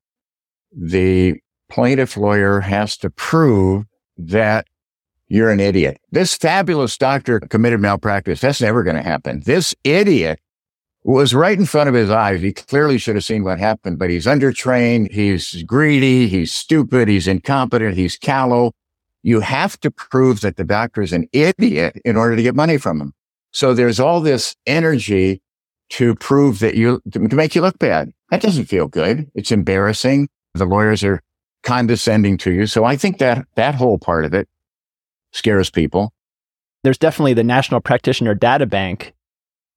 the 0.76 1.36
plaintiff 1.70 2.18
lawyer 2.18 2.62
has 2.62 2.98
to 2.98 3.12
prove 3.12 3.86
that 4.18 4.66
you're 5.28 5.50
an 5.50 5.60
idiot. 5.60 6.00
This 6.12 6.36
fabulous 6.36 6.98
doctor 6.98 7.40
committed 7.40 7.80
malpractice. 7.80 8.42
That's 8.42 8.62
never 8.62 8.84
going 8.84 8.96
to 8.96 9.02
happen. 9.02 9.42
This 9.46 9.74
idiot 9.84 10.40
was 11.04 11.34
right 11.34 11.58
in 11.58 11.66
front 11.66 11.90
of 11.90 11.96
his 11.96 12.10
eyes. 12.10 12.42
He 12.42 12.52
clearly 12.52 12.98
should 12.98 13.16
have 13.16 13.24
seen 13.24 13.44
what 13.44 13.60
happened, 13.60 14.00
but 14.00 14.10
he's 14.10 14.26
undertrained. 14.26 15.12
He's 15.12 15.64
greedy. 15.64 16.28
He's 16.28 16.54
stupid. 16.54 17.08
He's 17.08 17.28
incompetent. 17.28 17.96
He's 17.96 18.18
callow. 18.18 18.72
you 19.24 19.40
have 19.40 19.80
to 19.80 19.90
prove 19.90 20.42
that 20.42 20.56
the 20.56 20.64
doctor 20.64 21.02
is 21.02 21.14
an 21.14 21.28
idiot 21.32 22.00
in 22.06 22.16
order 22.16 22.36
to 22.36 22.44
get 22.44 22.56
money 22.56 22.78
from 22.78 23.02
him. 23.02 23.14
So 23.52 23.74
there's 23.74 24.00
all 24.00 24.22
this 24.22 24.56
energy 24.68 25.42
to 25.92 26.16
prove 26.16 26.60
that 26.60 26.76
you, 26.76 27.02
to 27.12 27.20
make 27.20 27.56
you 27.56 27.62
look 27.62 27.80
bad. 27.80 28.12
That 28.30 28.42
doesn't 28.42 28.66
feel 28.66 28.88
good. 28.88 29.30
It's 29.34 29.52
embarrassing. 29.52 30.28
The 30.54 30.66
lawyers 30.66 31.04
are 31.04 31.22
condescending 31.64 32.38
to 32.40 32.52
you. 32.52 32.68
So 32.68 32.86
I 32.86 32.96
think 32.96 33.18
that 33.20 33.46
that 33.56 33.76
whole 33.76 33.98
part 33.98 34.26
of 34.26 34.34
it 34.34 34.48
scares 35.36 35.70
people. 35.70 36.14
There's 36.84 36.98
definitely 36.98 37.34
the 37.34 37.44
National 37.44 37.82
Practitioner 37.82 38.34
Data 38.34 38.66
Bank. 38.66 39.14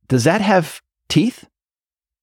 Does 0.09 0.25
that 0.25 0.41
have 0.41 0.81
teeth? 1.09 1.47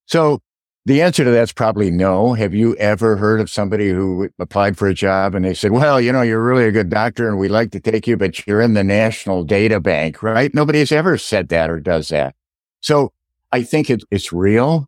So 0.06 0.42
the 0.86 1.01
answer 1.01 1.24
to 1.24 1.32
that's 1.32 1.51
probably 1.51 1.89
no. 1.89 2.34
Have 2.34 2.54
you 2.54 2.75
ever 2.75 3.18
heard 3.18 3.42
of 3.42 3.50
somebody 3.50 3.89
who 3.89 4.30
applied 4.39 4.77
for 4.77 4.88
a 4.88 4.94
job 4.94 5.34
and 5.34 5.44
they 5.44 5.54
said, 5.54 5.72
well, 5.72 6.00
you 6.00 6.12
know, 6.12 6.22
you're 6.22 6.44
really 6.44 6.65
a 6.65 6.72
good 6.72 6.89
doctor 6.89 7.27
and 7.27 7.39
we'd 7.39 7.50
like 7.50 7.72
to 7.72 7.80
take 7.80 8.08
you, 8.08 8.15
but 8.15 8.46
you're 8.46 8.62
in 8.62 8.75
the 8.75 8.84
national 8.84 9.44
data 9.44 9.80
bank, 9.80 10.22
right? 10.22 10.54
Nobody's 10.54 10.92
ever 10.92 11.18
said 11.18 11.50
that 11.50 11.70
or 11.70 11.80
does 11.80 12.10
that. 12.10 12.36
So 12.82 13.12
I 13.51 13.63
think 13.63 13.89
it, 13.89 14.04
it's 14.12 14.32
real, 14.32 14.88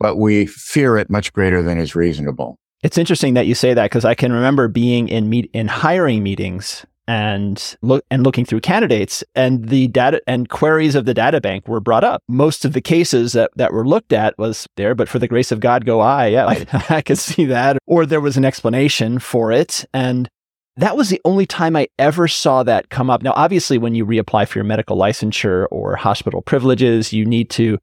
but 0.00 0.16
we 0.16 0.46
fear 0.46 0.98
it 0.98 1.08
much 1.08 1.32
greater 1.32 1.62
than 1.62 1.78
is 1.78 1.94
reasonable. 1.94 2.58
It's 2.82 2.98
interesting 2.98 3.34
that 3.34 3.46
you 3.46 3.54
say 3.54 3.74
that 3.74 3.84
because 3.84 4.04
I 4.04 4.14
can 4.14 4.32
remember 4.32 4.66
being 4.66 5.08
in 5.08 5.28
meet 5.28 5.50
in 5.52 5.68
hiring 5.68 6.22
meetings 6.22 6.84
and 7.08 7.74
look 7.80 8.04
and 8.10 8.22
looking 8.22 8.44
through 8.44 8.60
candidates 8.60 9.24
and 9.34 9.70
the 9.70 9.88
data 9.88 10.20
and 10.26 10.50
queries 10.50 10.94
of 10.94 11.06
the 11.06 11.14
data 11.14 11.40
bank 11.40 11.66
were 11.66 11.80
brought 11.80 12.04
up. 12.04 12.22
Most 12.28 12.66
of 12.66 12.74
the 12.74 12.82
cases 12.82 13.32
that, 13.32 13.50
that 13.56 13.72
were 13.72 13.88
looked 13.88 14.12
at 14.12 14.36
was 14.38 14.68
there, 14.76 14.94
but 14.94 15.08
for 15.08 15.18
the 15.18 15.26
grace 15.26 15.50
of 15.50 15.58
God 15.58 15.86
go 15.86 16.00
I. 16.00 16.26
Yeah, 16.26 16.46
I, 16.46 16.66
I 16.96 17.00
could 17.00 17.18
see 17.18 17.46
that. 17.46 17.78
Or 17.86 18.04
there 18.04 18.20
was 18.20 18.36
an 18.36 18.44
explanation 18.44 19.18
for 19.18 19.50
it. 19.50 19.86
And 19.94 20.28
that 20.76 20.98
was 20.98 21.08
the 21.08 21.20
only 21.24 21.46
time 21.46 21.76
I 21.76 21.88
ever 21.98 22.28
saw 22.28 22.62
that 22.62 22.90
come 22.90 23.08
up. 23.08 23.22
Now, 23.22 23.32
obviously, 23.34 23.78
when 23.78 23.94
you 23.94 24.04
reapply 24.04 24.46
for 24.46 24.58
your 24.58 24.64
medical 24.64 24.96
licensure 24.96 25.66
or 25.70 25.96
hospital 25.96 26.42
privileges, 26.42 27.10
you 27.12 27.24
need 27.24 27.48
to 27.50 27.78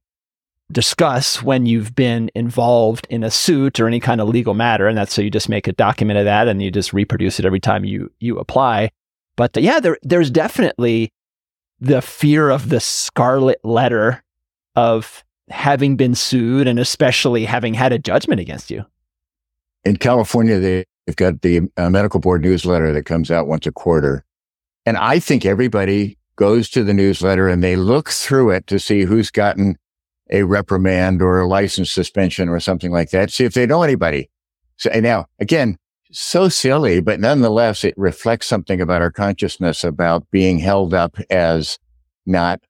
discuss 0.72 1.41
when 1.41 1.65
you've 1.65 1.96
been 1.96 2.29
involved 2.36 3.08
in 3.10 3.24
a 3.24 3.32
suit 3.32 3.79
or 3.79 3.88
any 3.88 4.00
kind 4.00 4.22
of 4.22 4.29
legal 4.29 4.53
matter. 4.53 4.88
And 4.88 4.98
that's 4.98 5.13
so 5.13 5.24
you 5.24 5.32
just 5.32 5.50
make 5.50 5.67
a 5.67 5.74
document 5.74 6.20
of 6.20 6.25
that 6.25 6.48
and 6.48 6.62
you 6.62 6.70
just 6.70 6.94
reproduce 6.94 7.39
it 7.39 7.46
every 7.46 7.60
time 7.60 7.86
you, 7.86 8.12
you 8.20 8.38
apply. 8.38 8.91
But 9.36 9.56
yeah, 9.58 9.80
there, 9.80 9.98
there's 10.01 10.32
definitely 10.32 11.12
the 11.80 12.01
fear 12.01 12.50
of 12.50 12.70
the 12.70 12.80
scarlet 12.80 13.60
letter 13.63 14.24
of 14.75 15.24
having 15.50 15.96
been 15.96 16.15
sued 16.15 16.68
and 16.68 16.80
especially 16.80 17.46
having 17.46 17.74
had 17.74 17.94
a 17.94 18.00
judgment 18.00 18.39
against 18.42 18.72
you. 18.72 18.86
In 19.84 19.98
California, 19.98 20.60
they've 20.60 21.15
got 21.15 21.42
the 21.42 21.62
uh, 21.77 21.89
medical 21.89 22.20
board 22.20 22.42
newsletter 22.42 22.92
that 22.94 23.06
comes 23.06 23.30
out 23.30 23.48
once 23.48 23.68
a 23.68 23.72
quarter. 23.72 24.25
And 24.86 24.98
I 24.98 25.20
think 25.20 25.46
everybody 25.46 26.18
goes 26.36 26.70
to 26.70 26.84
the 26.84 26.94
newsletter 26.94 27.48
and 27.48 27.63
they 27.63 27.75
look 27.75 28.10
through 28.10 28.51
it 28.51 28.68
to 28.68 28.80
see 28.80 29.04
who's 29.04 29.32
gotten 29.32 29.77
a 30.32 30.44
reprimand 30.44 31.22
or 31.22 31.39
a 31.39 31.48
license 31.48 31.92
suspension 31.92 32.50
or 32.50 32.60
something 32.60 32.92
like 32.92 33.12
that. 33.12 33.32
See 33.32 33.46
if 33.46 33.54
they 33.54 33.65
know 33.65 33.84
anybody. 33.84 34.30
So 34.77 34.89
now 35.00 35.27
again, 35.39 35.77
so 36.15 36.50
silly, 36.50 37.01
but 37.01 37.19
nonetheless, 37.19 37.84
it 37.84 37.93
reflects 37.98 38.48
something 38.48 38.79
about 38.79 39.01
our 39.01 39.12
consciousness 39.12 39.84
about 39.84 40.29
being 40.31 40.60
held 40.60 40.93
up 40.93 41.17
as 41.29 41.77
not 42.25 42.62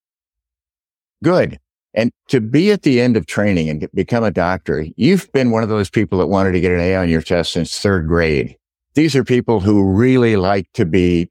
good. 1.24 1.60
And 1.94 2.12
to 2.28 2.42
be 2.42 2.72
at 2.72 2.82
the 2.82 3.00
end 3.00 3.16
of 3.16 3.26
training 3.26 3.70
and 3.70 3.88
become 3.94 4.24
a 4.24 4.32
doctor, 4.32 4.86
you've 4.98 5.32
been 5.32 5.52
one 5.52 5.64
of 5.64 5.70
those 5.70 5.90
people 5.90 6.20
that 6.20 6.28
wanted 6.28 6.52
to 6.52 6.60
get 6.60 6.72
an 6.72 6.80
A 6.80 6.96
on 6.96 7.08
your 7.08 7.22
test 7.22 7.54
since 7.54 7.80
third 7.80 8.08
grade. 8.08 8.58
These 8.96 9.16
are 9.16 9.24
people 9.24 9.60
who 9.60 9.84
really 9.84 10.36
like 10.36 10.68
to 10.74 10.86
be, 10.86 11.30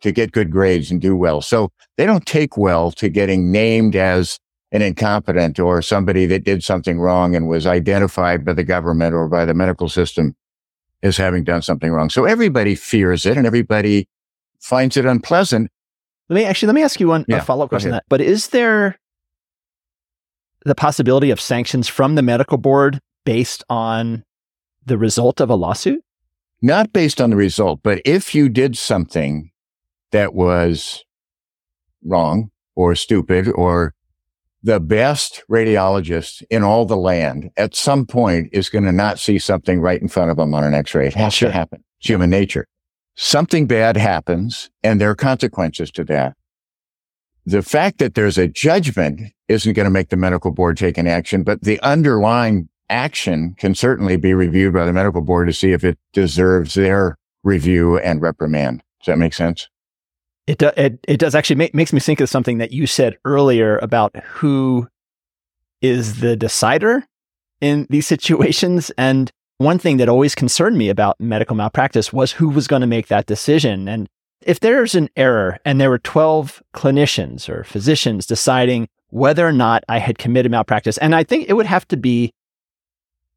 to 0.00 0.12
get 0.12 0.32
good 0.32 0.50
grades 0.50 0.90
and 0.90 1.00
do 1.00 1.14
well. 1.14 1.42
So 1.42 1.70
they 1.96 2.06
don't 2.06 2.24
take 2.24 2.56
well 2.56 2.90
to 2.92 3.08
getting 3.08 3.52
named 3.52 3.96
as 3.96 4.38
an 4.70 4.80
incompetent 4.80 5.58
or 5.58 5.82
somebody 5.82 6.24
that 6.26 6.44
did 6.44 6.64
something 6.64 6.98
wrong 6.98 7.36
and 7.36 7.48
was 7.48 7.66
identified 7.66 8.44
by 8.44 8.54
the 8.54 8.64
government 8.64 9.14
or 9.14 9.28
by 9.28 9.44
the 9.44 9.52
medical 9.52 9.88
system 9.90 10.34
as 11.02 11.16
having 11.16 11.44
done 11.44 11.62
something 11.62 11.90
wrong. 11.90 12.10
So 12.10 12.24
everybody 12.24 12.74
fears 12.74 13.26
it 13.26 13.36
and 13.36 13.46
everybody 13.46 14.08
finds 14.60 14.96
it 14.96 15.04
unpleasant. 15.04 15.70
Let 16.28 16.36
me 16.36 16.44
actually 16.44 16.68
let 16.68 16.74
me 16.74 16.82
ask 16.82 17.00
you 17.00 17.08
one 17.08 17.24
yeah, 17.28 17.40
follow 17.40 17.64
up 17.64 17.70
question. 17.70 17.90
That, 17.90 18.04
but 18.08 18.20
is 18.20 18.48
there 18.48 18.98
the 20.64 20.74
possibility 20.74 21.30
of 21.30 21.40
sanctions 21.40 21.88
from 21.88 22.14
the 22.14 22.22
medical 22.22 22.56
board 22.56 23.00
based 23.24 23.64
on 23.68 24.24
the 24.84 24.96
result 24.96 25.40
of 25.40 25.50
a 25.50 25.54
lawsuit? 25.54 26.02
Not 26.62 26.92
based 26.92 27.20
on 27.20 27.30
the 27.30 27.36
result, 27.36 27.80
but 27.82 28.00
if 28.04 28.34
you 28.34 28.48
did 28.48 28.78
something 28.78 29.50
that 30.12 30.32
was 30.32 31.04
wrong 32.04 32.50
or 32.76 32.94
stupid 32.94 33.48
or 33.48 33.94
the 34.62 34.80
best 34.80 35.42
radiologist 35.50 36.42
in 36.50 36.62
all 36.62 36.84
the 36.84 36.96
land 36.96 37.50
at 37.56 37.74
some 37.74 38.06
point 38.06 38.48
is 38.52 38.68
going 38.68 38.84
to 38.84 38.92
not 38.92 39.18
see 39.18 39.38
something 39.38 39.80
right 39.80 40.00
in 40.00 40.08
front 40.08 40.30
of 40.30 40.36
them 40.36 40.54
on 40.54 40.64
an 40.64 40.74
x-ray. 40.74 41.08
It 41.08 41.14
has 41.14 41.34
sure. 41.34 41.48
to 41.48 41.52
happen. 41.52 41.82
It's 41.98 42.08
human 42.08 42.30
nature. 42.30 42.66
Something 43.14 43.66
bad 43.66 43.96
happens 43.96 44.70
and 44.82 45.00
there 45.00 45.10
are 45.10 45.16
consequences 45.16 45.90
to 45.92 46.04
that. 46.04 46.36
The 47.44 47.62
fact 47.62 47.98
that 47.98 48.14
there's 48.14 48.38
a 48.38 48.46
judgment 48.46 49.32
isn't 49.48 49.72
going 49.72 49.84
to 49.84 49.90
make 49.90 50.10
the 50.10 50.16
medical 50.16 50.52
board 50.52 50.76
take 50.76 50.96
an 50.96 51.08
action, 51.08 51.42
but 51.42 51.62
the 51.62 51.80
underlying 51.80 52.68
action 52.88 53.54
can 53.58 53.74
certainly 53.74 54.16
be 54.16 54.32
reviewed 54.32 54.74
by 54.74 54.84
the 54.84 54.92
medical 54.92 55.22
board 55.22 55.48
to 55.48 55.52
see 55.52 55.72
if 55.72 55.82
it 55.82 55.98
deserves 56.12 56.74
their 56.74 57.18
review 57.42 57.98
and 57.98 58.22
reprimand. 58.22 58.82
Does 59.00 59.06
that 59.06 59.18
make 59.18 59.34
sense? 59.34 59.68
It, 60.46 60.58
do, 60.58 60.70
it, 60.76 60.98
it 61.06 61.18
does 61.18 61.34
actually 61.34 61.56
make, 61.56 61.74
makes 61.74 61.92
me 61.92 62.00
think 62.00 62.20
of 62.20 62.28
something 62.28 62.58
that 62.58 62.72
you 62.72 62.86
said 62.86 63.16
earlier 63.24 63.78
about 63.78 64.16
who 64.24 64.88
is 65.80 66.20
the 66.20 66.36
decider 66.36 67.04
in 67.60 67.86
these 67.90 68.06
situations. 68.14 68.90
And 68.98 69.30
one 69.58 69.78
thing 69.78 69.98
that 69.98 70.08
always 70.08 70.34
concerned 70.34 70.76
me 70.76 70.88
about 70.88 71.20
medical 71.20 71.56
malpractice 71.56 72.12
was 72.12 72.32
who 72.32 72.48
was 72.48 72.66
going 72.66 72.80
to 72.80 72.86
make 72.86 73.08
that 73.08 73.26
decision. 73.26 73.88
And 73.88 74.08
if 74.42 74.60
there's 74.60 74.94
an 74.94 75.08
error 75.16 75.58
and 75.64 75.80
there 75.80 75.90
were 75.90 75.98
12 75.98 76.62
clinicians 76.74 77.48
or 77.48 77.64
physicians 77.64 78.26
deciding 78.26 78.88
whether 79.08 79.46
or 79.46 79.52
not 79.52 79.84
I 79.88 79.98
had 79.98 80.18
committed 80.18 80.50
malpractice, 80.50 80.98
and 80.98 81.14
I 81.14 81.22
think 81.22 81.48
it 81.48 81.52
would 81.52 81.66
have 81.66 81.86
to 81.88 81.96
be 81.96 82.32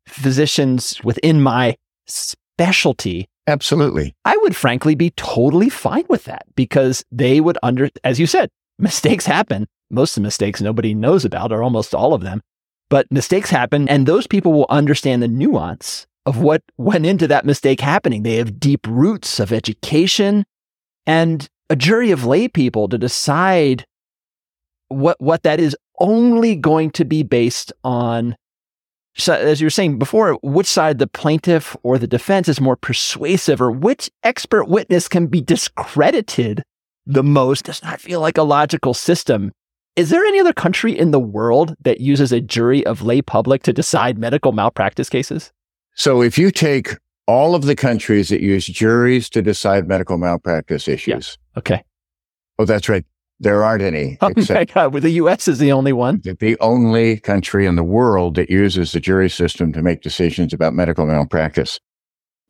physicians 0.07 1.03
within 1.03 1.41
my 1.41 1.77
specialty 2.07 3.27
Absolutely. 3.47 4.15
I 4.25 4.37
would 4.37 4.55
frankly 4.55 4.95
be 4.95 5.11
totally 5.11 5.69
fine 5.69 6.05
with 6.09 6.23
that 6.25 6.45
because 6.55 7.03
they 7.11 7.39
would 7.39 7.57
under, 7.61 7.89
as 8.03 8.19
you 8.19 8.27
said, 8.27 8.49
mistakes 8.79 9.25
happen. 9.25 9.67
Most 9.91 10.17
of 10.17 10.21
the 10.21 10.27
mistakes 10.27 10.61
nobody 10.61 10.95
knows 10.95 11.25
about, 11.25 11.51
or 11.51 11.61
almost 11.61 11.93
all 11.93 12.13
of 12.13 12.21
them, 12.21 12.41
but 12.89 13.11
mistakes 13.11 13.49
happen. 13.51 13.87
And 13.87 14.07
those 14.07 14.25
people 14.25 14.51
will 14.51 14.65
understand 14.69 15.21
the 15.21 15.27
nuance 15.27 16.07
of 16.25 16.39
what 16.39 16.63
went 16.77 17.05
into 17.05 17.27
that 17.27 17.45
mistake 17.45 17.79
happening. 17.79 18.23
They 18.23 18.37
have 18.37 18.59
deep 18.59 18.87
roots 18.87 19.39
of 19.39 19.53
education 19.53 20.43
and 21.05 21.47
a 21.69 21.75
jury 21.75 22.11
of 22.11 22.25
lay 22.25 22.47
people 22.47 22.89
to 22.89 22.97
decide 22.97 23.85
what, 24.87 25.21
what 25.21 25.43
that 25.43 25.59
is 25.59 25.75
only 25.99 26.55
going 26.55 26.91
to 26.91 27.05
be 27.05 27.21
based 27.23 27.71
on 27.83 28.35
so 29.17 29.34
as 29.34 29.62
you 29.62 29.65
were 29.65 29.72
saying 29.72 29.98
before, 29.98 30.38
which 30.43 30.67
side 30.67 31.00
the 31.00 31.07
plaintiff 31.07 31.75
or 31.84 31.98
the 31.98 32.07
defense 32.07 32.48
is 32.48 32.62
more 32.62 32.75
persuasive, 32.75 33.62
or 33.62 33.72
which 33.72 34.10
expert 34.24 34.65
witness 34.65 35.07
can 35.07 35.27
be 35.27 35.41
discredited 35.41 36.63
the 37.05 37.24
most 37.24 37.65
does 37.65 37.84
not 37.84 38.01
feel 38.01 38.19
like 38.19 38.38
a 38.38 38.43
logical 38.43 38.93
system. 38.93 39.51
Is 39.95 40.10
there 40.10 40.25
any 40.25 40.39
other 40.39 40.53
country 40.53 40.98
in 40.98 41.12
the 41.12 41.19
world 41.19 41.75
that 41.81 42.01
uses 42.01 42.31
a 42.31 42.41
jury 42.41 42.86
of 42.86 43.01
lay 43.01 43.22
public 43.22 43.63
to 43.63 43.72
decide 43.72 44.17
medical 44.17 44.51
malpractice 44.51 45.10
cases? 45.10 45.53
So 45.93 46.22
if 46.22 46.38
you 46.38 46.51
take 46.51 46.98
all 47.27 47.55
of 47.55 47.63
the 47.63 47.75
countries 47.75 48.29
that 48.29 48.41
use 48.41 48.65
juries 48.65 49.29
to 49.29 49.41
decide 49.41 49.88
medical 49.88 50.17
malpractice 50.17 50.88
issues. 50.88 51.38
Yeah. 51.55 51.60
Okay. 51.60 51.84
Oh, 52.60 52.65
that's 52.65 52.89
right. 52.89 53.05
There 53.39 53.63
aren't 53.63 53.81
any. 53.81 54.17
Oh 54.21 54.31
my 54.49 54.65
God. 54.65 54.93
Well, 54.93 55.01
the 55.01 55.11
U.S. 55.11 55.47
is 55.47 55.59
the 55.59 55.71
only 55.71 55.93
one. 55.93 56.21
The 56.23 56.57
only 56.59 57.19
country 57.19 57.65
in 57.65 57.75
the 57.75 57.83
world 57.83 58.35
that 58.35 58.49
uses 58.49 58.91
the 58.91 58.99
jury 58.99 59.29
system 59.29 59.73
to 59.73 59.81
make 59.81 60.01
decisions 60.01 60.53
about 60.53 60.73
medical 60.73 61.05
malpractice. 61.05 61.79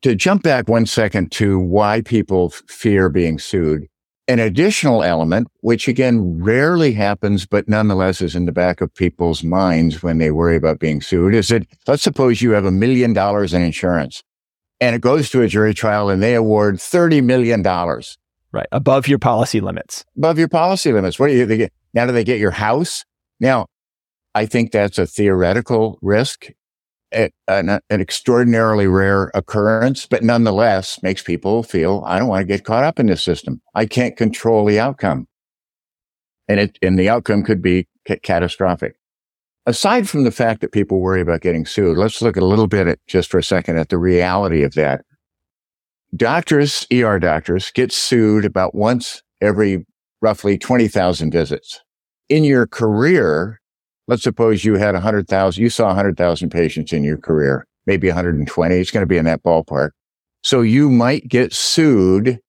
To 0.03 0.15
jump 0.15 0.43
back 0.43 0.67
one 0.67 0.85
second 0.85 1.31
to 1.33 1.57
why 1.57 2.01
people 2.01 2.49
fear 2.67 3.09
being 3.09 3.39
sued, 3.39 3.87
an 4.27 4.39
additional 4.39 5.03
element, 5.03 5.47
which 5.61 5.87
again 5.87 6.41
rarely 6.43 6.93
happens, 6.93 7.45
but 7.45 7.67
nonetheless 7.67 8.21
is 8.21 8.35
in 8.35 8.45
the 8.45 8.51
back 8.51 8.81
of 8.81 8.93
people's 8.93 9.43
minds 9.43 10.03
when 10.03 10.17
they 10.19 10.31
worry 10.31 10.55
about 10.55 10.79
being 10.79 11.01
sued, 11.01 11.33
is 11.33 11.47
that 11.47 11.65
let's 11.87 12.03
suppose 12.03 12.41
you 12.41 12.51
have 12.51 12.65
a 12.65 12.71
million 12.71 13.13
dollars 13.13 13.53
in 13.53 13.61
insurance 13.61 14.21
and 14.81 14.95
it 14.95 15.01
goes 15.01 15.29
to 15.29 15.41
a 15.41 15.47
jury 15.47 15.73
trial 15.73 16.09
and 16.09 16.21
they 16.21 16.35
award 16.35 16.75
$30 16.75 17.23
million. 17.23 17.63
Right. 18.55 18.67
Above 18.71 19.09
your 19.09 19.19
policy 19.19 19.59
limits. 19.59 20.05
Above 20.15 20.39
your 20.39 20.47
policy 20.47 20.93
limits. 20.93 21.19
What 21.19 21.27
do 21.27 21.33
you, 21.33 21.45
they 21.45 21.57
get? 21.57 21.73
Now 21.93 22.05
do 22.05 22.13
they 22.13 22.23
get 22.23 22.39
your 22.39 22.51
house? 22.51 23.03
Now, 23.41 23.65
I 24.33 24.45
think 24.45 24.71
that's 24.71 24.97
a 24.97 25.05
theoretical 25.05 25.99
risk. 26.01 26.47
an, 27.11 27.33
an, 27.47 27.81
extraordinarily 27.89 28.87
rare 28.87 29.29
occurrence, 29.33 30.05
but 30.05 30.23
nonetheless 30.23 31.03
makes 31.03 31.21
people 31.21 31.63
feel, 31.63 32.01
I 32.05 32.17
don't 32.17 32.29
want 32.29 32.41
to 32.41 32.45
get 32.45 32.63
caught 32.63 32.85
up 32.85 32.97
in 32.97 33.07
this 33.07 33.21
system. 33.21 33.61
I 33.73 33.85
can't 33.85 34.15
control 34.15 34.65
the 34.65 34.79
outcome. 34.79 35.27
And 36.47 36.61
it, 36.61 36.79
and 36.81 36.97
the 36.97 37.09
outcome 37.09 37.43
could 37.43 37.61
be 37.61 37.87
c- 38.07 38.19
catastrophic. 38.23 38.95
Aside 39.65 40.07
from 40.07 40.23
the 40.23 40.31
fact 40.31 40.61
that 40.61 40.71
people 40.71 41.01
worry 41.01 41.19
about 41.19 41.41
getting 41.41 41.65
sued, 41.65 41.97
let's 41.97 42.21
look 42.21 42.37
a 42.37 42.45
little 42.45 42.67
bit 42.67 42.87
at 42.87 42.99
just 43.07 43.29
for 43.29 43.37
a 43.37 43.43
second 43.43 43.77
at 43.77 43.89
the 43.89 43.97
reality 43.97 44.63
of 44.63 44.75
that. 44.75 45.03
Doctors, 46.15 46.87
ER 46.93 47.19
doctors 47.19 47.71
get 47.71 47.91
sued 47.91 48.45
about 48.45 48.75
once 48.75 49.21
every 49.41 49.85
roughly 50.21 50.57
20,000 50.57 51.31
visits. 51.31 51.81
In 52.29 52.43
your 52.43 52.67
career, 52.67 53.59
let's 54.07 54.23
suppose 54.23 54.63
you 54.63 54.75
had 54.75 54.93
100,000, 54.93 55.61
you 55.61 55.69
saw 55.69 55.87
100,000 55.87 56.49
patients 56.49 56.93
in 56.93 57.03
your 57.03 57.17
career, 57.17 57.67
maybe 57.85 58.07
120. 58.07 58.75
It's 58.75 58.91
going 58.91 59.01
to 59.01 59.07
be 59.07 59.17
in 59.17 59.25
that 59.25 59.43
ballpark. 59.43 59.91
So 60.41 60.61
you 60.61 60.89
might 60.89 61.27
get 61.27 61.53
sued 61.53 62.39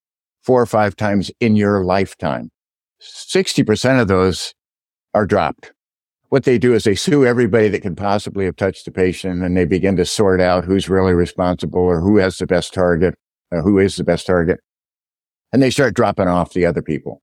four 0.44 0.60
or 0.62 0.66
five 0.66 0.94
times 0.94 1.30
in 1.40 1.56
your 1.56 1.84
lifetime. 1.84 2.50
60% 3.00 4.00
of 4.00 4.08
those 4.08 4.54
are 5.12 5.26
dropped. 5.26 5.72
What 6.28 6.44
they 6.44 6.58
do 6.58 6.74
is 6.74 6.84
they 6.84 6.94
sue 6.94 7.24
everybody 7.24 7.68
that 7.68 7.82
can 7.82 7.96
possibly 7.96 8.44
have 8.44 8.56
touched 8.56 8.84
the 8.84 8.90
patient 8.90 9.42
and 9.42 9.56
they 9.56 9.64
begin 9.64 9.96
to 9.96 10.04
sort 10.04 10.40
out 10.40 10.64
who's 10.64 10.88
really 10.88 11.14
responsible 11.14 11.80
or 11.80 12.00
who 12.00 12.18
has 12.18 12.38
the 12.38 12.46
best 12.46 12.74
target, 12.74 13.14
who 13.50 13.78
is 13.78 13.96
the 13.96 14.04
best 14.04 14.26
target. 14.26 14.60
And 15.52 15.62
they 15.62 15.70
start 15.70 15.94
dropping 15.94 16.28
off 16.28 16.52
the 16.52 16.66
other 16.66 16.82
people. 16.82 17.22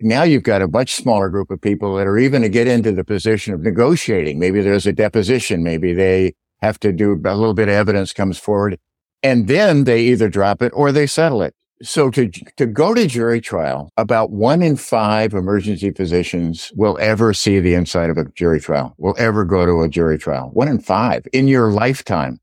Now 0.00 0.22
you've 0.22 0.42
got 0.42 0.62
a 0.62 0.68
much 0.68 0.94
smaller 0.94 1.28
group 1.28 1.50
of 1.50 1.60
people 1.60 1.96
that 1.96 2.06
are 2.06 2.18
even 2.18 2.42
to 2.42 2.48
get 2.48 2.66
into 2.66 2.92
the 2.92 3.04
position 3.04 3.54
of 3.54 3.60
negotiating. 3.60 4.38
Maybe 4.38 4.60
there's 4.60 4.86
a 4.86 4.92
deposition. 4.92 5.62
Maybe 5.62 5.92
they 5.92 6.34
have 6.62 6.80
to 6.80 6.92
do 6.92 7.12
a 7.12 7.14
little 7.14 7.54
bit 7.54 7.68
of 7.68 7.74
evidence 7.74 8.12
comes 8.12 8.38
forward 8.38 8.78
and 9.24 9.48
then 9.48 9.84
they 9.84 10.02
either 10.02 10.28
drop 10.28 10.60
it 10.62 10.70
or 10.76 10.92
they 10.92 11.06
settle 11.06 11.42
it. 11.42 11.54
So 11.82 12.10
to, 12.10 12.28
to 12.28 12.66
go 12.66 12.94
to 12.94 13.06
jury 13.06 13.40
trial, 13.40 13.90
about 13.96 14.30
one 14.30 14.62
in 14.62 14.76
five 14.76 15.32
emergency 15.32 15.90
physicians 15.90 16.70
will 16.76 16.96
ever 17.00 17.34
see 17.34 17.58
the 17.58 17.74
inside 17.74 18.10
of 18.10 18.18
a 18.18 18.26
jury 18.36 18.60
trial, 18.60 18.94
will 18.98 19.16
ever 19.18 19.44
go 19.44 19.66
to 19.66 19.82
a 19.82 19.88
jury 19.88 20.18
trial. 20.18 20.50
One 20.52 20.68
in 20.68 20.78
five 20.78 21.26
in 21.32 21.48
your 21.48 21.72
lifetime. 21.72 22.38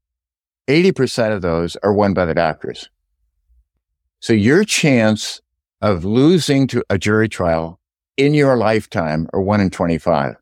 80% 0.72 1.34
of 1.36 1.42
those 1.42 1.76
are 1.84 1.94
won 1.94 2.14
by 2.14 2.26
the 2.26 2.34
doctors. 2.34 2.90
So 4.20 4.34
your 4.34 4.64
chance 4.64 5.42
of 5.82 6.06
losing 6.06 6.68
to 6.68 6.84
a 6.90 6.98
jury 6.98 7.28
trial 7.28 7.80
in 8.16 8.34
your 8.34 8.56
lifetime 8.56 9.28
are 9.34 9.42
one 9.42 9.60
in 9.60 9.70
25. 9.70 10.36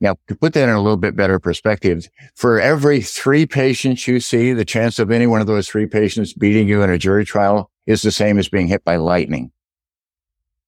Now, 0.00 0.16
to 0.28 0.34
put 0.34 0.52
that 0.54 0.68
in 0.68 0.74
a 0.74 0.80
little 0.80 0.96
bit 0.96 1.16
better 1.16 1.38
perspective, 1.38 2.08
for 2.34 2.60
every 2.60 3.00
three 3.00 3.46
patients 3.46 4.06
you 4.06 4.20
see, 4.20 4.52
the 4.52 4.64
chance 4.64 4.98
of 4.98 5.10
any 5.10 5.26
one 5.26 5.40
of 5.40 5.46
those 5.46 5.68
three 5.68 5.86
patients 5.86 6.34
beating 6.34 6.68
you 6.68 6.82
in 6.82 6.90
a 6.90 6.98
jury 6.98 7.24
trial 7.24 7.70
is 7.86 8.02
the 8.02 8.10
same 8.10 8.38
as 8.38 8.48
being 8.48 8.68
hit 8.68 8.84
by 8.84 8.96
lightning. 8.96 9.52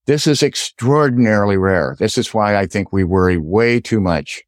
This 0.07 0.27
is 0.27 0.43
extraordinarily 0.43 1.59
rare. 1.59 1.97
This 1.99 2.17
is 2.17 2.33
why 2.33 2.57
I 2.57 2.67
think 2.67 2.93
we 2.93 3.05
worry 3.05 3.37
way 3.37 3.81
too 3.81 4.01
much 4.01 4.43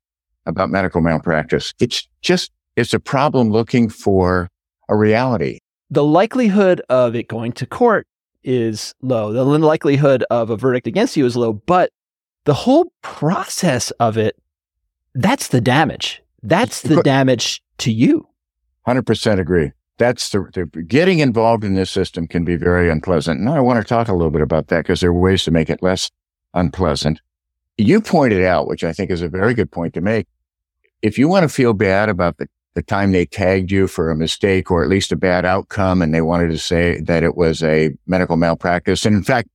about 0.46 0.70
medical 0.70 1.02
malpractice. 1.02 1.74
It's 1.78 2.08
just, 2.22 2.50
it's 2.76 2.94
a 2.94 3.00
problem 3.00 3.50
looking 3.50 3.88
for 3.88 4.48
a 4.88 4.96
reality. 4.96 5.58
The 5.90 6.04
likelihood 6.04 6.80
of 6.88 7.14
it 7.14 7.28
going 7.28 7.52
to 7.52 7.66
court 7.66 8.06
is 8.42 8.94
low. 9.02 9.32
The 9.32 9.44
likelihood 9.44 10.24
of 10.30 10.50
a 10.50 10.56
verdict 10.56 10.86
against 10.86 11.16
you 11.16 11.26
is 11.26 11.36
low, 11.36 11.52
but 11.52 11.90
the 12.44 12.54
whole 12.54 12.92
process 13.02 13.90
of 13.92 14.16
it 14.16 14.36
that's 15.14 15.48
the 15.48 15.60
damage. 15.60 16.22
That's 16.42 16.82
the 16.82 17.02
damage 17.02 17.62
to 17.78 17.92
you. 17.92 18.28
100% 18.86 19.38
agree. 19.38 19.72
That's 19.98 20.30
the, 20.30 20.48
the, 20.54 20.82
getting 20.82 21.18
involved 21.18 21.64
in 21.64 21.74
this 21.74 21.90
system 21.90 22.26
can 22.26 22.44
be 22.44 22.56
very 22.56 22.88
unpleasant. 22.88 23.40
And 23.40 23.48
I 23.50 23.60
want 23.60 23.80
to 23.80 23.84
talk 23.86 24.08
a 24.08 24.14
little 24.14 24.30
bit 24.30 24.40
about 24.40 24.68
that 24.68 24.78
because 24.78 25.00
there 25.00 25.10
are 25.10 25.14
ways 25.14 25.44
to 25.44 25.50
make 25.50 25.68
it 25.68 25.82
less 25.82 26.10
unpleasant. 26.54 27.20
You 27.76 28.00
pointed 28.00 28.42
out, 28.42 28.66
which 28.66 28.82
I 28.84 28.92
think 28.92 29.10
is 29.10 29.20
a 29.20 29.28
very 29.28 29.52
good 29.52 29.70
point 29.70 29.94
to 29.94 30.00
make. 30.00 30.26
If 31.02 31.18
you 31.18 31.28
want 31.28 31.42
to 31.42 31.48
feel 31.48 31.74
bad 31.74 32.08
about 32.08 32.38
the, 32.38 32.48
the 32.74 32.82
time 32.82 33.12
they 33.12 33.26
tagged 33.26 33.70
you 33.70 33.86
for 33.86 34.10
a 34.10 34.16
mistake 34.16 34.70
or 34.70 34.82
at 34.82 34.88
least 34.88 35.12
a 35.12 35.16
bad 35.16 35.44
outcome 35.44 36.02
and 36.02 36.14
they 36.14 36.20
wanted 36.20 36.48
to 36.48 36.58
say 36.58 37.00
that 37.00 37.22
it 37.22 37.36
was 37.36 37.62
a 37.62 37.90
medical 38.06 38.36
malpractice. 38.36 39.04
And 39.04 39.16
in 39.16 39.22
fact, 39.22 39.48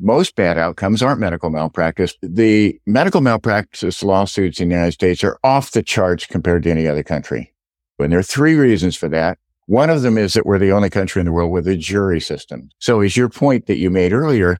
most 0.00 0.36
bad 0.36 0.58
outcomes 0.58 1.02
aren't 1.02 1.20
medical 1.20 1.50
malpractice. 1.50 2.14
The 2.22 2.78
medical 2.86 3.20
malpractice 3.20 4.02
lawsuits 4.02 4.60
in 4.60 4.68
the 4.68 4.74
United 4.74 4.92
States 4.92 5.24
are 5.24 5.38
off 5.42 5.72
the 5.72 5.82
charts 5.82 6.24
compared 6.26 6.62
to 6.62 6.70
any 6.70 6.86
other 6.86 7.02
country. 7.02 7.52
And 7.98 8.12
there 8.12 8.20
are 8.20 8.24
three 8.24 8.54
reasons 8.54 8.96
for 8.96 9.08
that. 9.08 9.38
One 9.66 9.90
of 9.90 10.02
them 10.02 10.16
is 10.16 10.34
that 10.34 10.46
we're 10.46 10.58
the 10.58 10.72
only 10.72 10.88
country 10.88 11.20
in 11.20 11.26
the 11.26 11.32
world 11.32 11.50
with 11.50 11.66
a 11.68 11.76
jury 11.76 12.20
system. 12.20 12.70
So 12.78 13.00
is 13.00 13.16
your 13.16 13.28
point 13.28 13.66
that 13.66 13.76
you 13.76 13.90
made 13.90 14.12
earlier, 14.12 14.56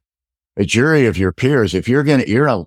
a 0.57 0.65
jury 0.65 1.07
of 1.07 1.17
your 1.17 1.33
peers, 1.33 1.73
if 1.73 1.89
you're 1.89 2.03
going 2.03 2.21
to, 2.21 2.29
you're 2.29 2.49
a, 2.49 2.65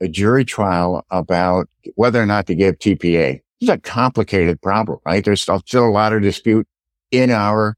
a 0.00 0.08
jury 0.08 0.44
trial 0.44 1.04
about 1.10 1.68
whether 1.96 2.22
or 2.22 2.26
not 2.26 2.46
to 2.46 2.54
give 2.54 2.78
TPA, 2.78 3.40
it's 3.62 3.70
a 3.70 3.78
complicated 3.78 4.60
problem, 4.60 4.98
right? 5.06 5.24
There's 5.24 5.42
still 5.42 5.86
a 5.86 5.90
lot 5.90 6.12
of 6.12 6.22
dispute 6.22 6.66
in 7.10 7.30
our 7.30 7.76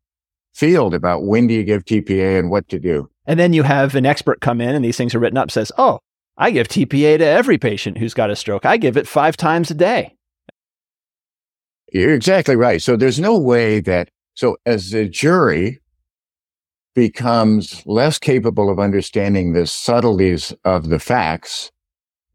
field 0.55 0.95
about 0.95 1.25
when 1.25 1.47
do 1.47 1.55
you 1.55 1.63
give 1.63 1.85
TPA 1.85 2.39
and 2.39 2.51
what 2.51 2.69
to 2.69 2.79
do. 2.79 3.11
And 3.27 3.39
then 3.39 3.53
you 3.53 3.63
have 3.65 3.95
an 3.95 4.07
expert 4.07 4.41
come 4.41 4.61
in 4.61 4.75
and 4.75 4.85
these 4.85 4.97
things 4.97 5.15
are 5.15 5.19
written 5.19 5.39
up 5.39 5.51
says, 5.51 5.71
"Oh, 5.77 6.01
I 6.37 6.51
give 6.51 6.69
TPA 6.69 7.19
to 7.19 7.25
every 7.25 7.59
patient 7.59 7.99
who's 7.99 8.15
got 8.15 8.31
a 8.31 8.37
stroke. 8.37 8.65
I 8.65 8.77
give 8.77 8.97
it 8.97 9.07
5 9.07 9.37
times 9.37 9.71
a 9.71 9.75
day." 9.75 10.15
You're 11.93 12.15
exactly 12.15 12.57
right. 12.57 12.83
So 12.83 12.97
there's 12.97 13.21
no 13.21 13.39
way 13.39 13.81
that 13.81 14.09
so 14.35 14.57
as 14.67 14.91
the 14.91 15.09
jury 15.09 15.81
becomes 16.95 17.83
less 17.87 18.19
capable 18.19 18.71
of 18.71 18.79
understanding 18.79 19.53
the 19.53 19.67
subtleties 19.67 20.55
of 20.65 20.89
the 20.89 20.99
facts, 20.99 21.71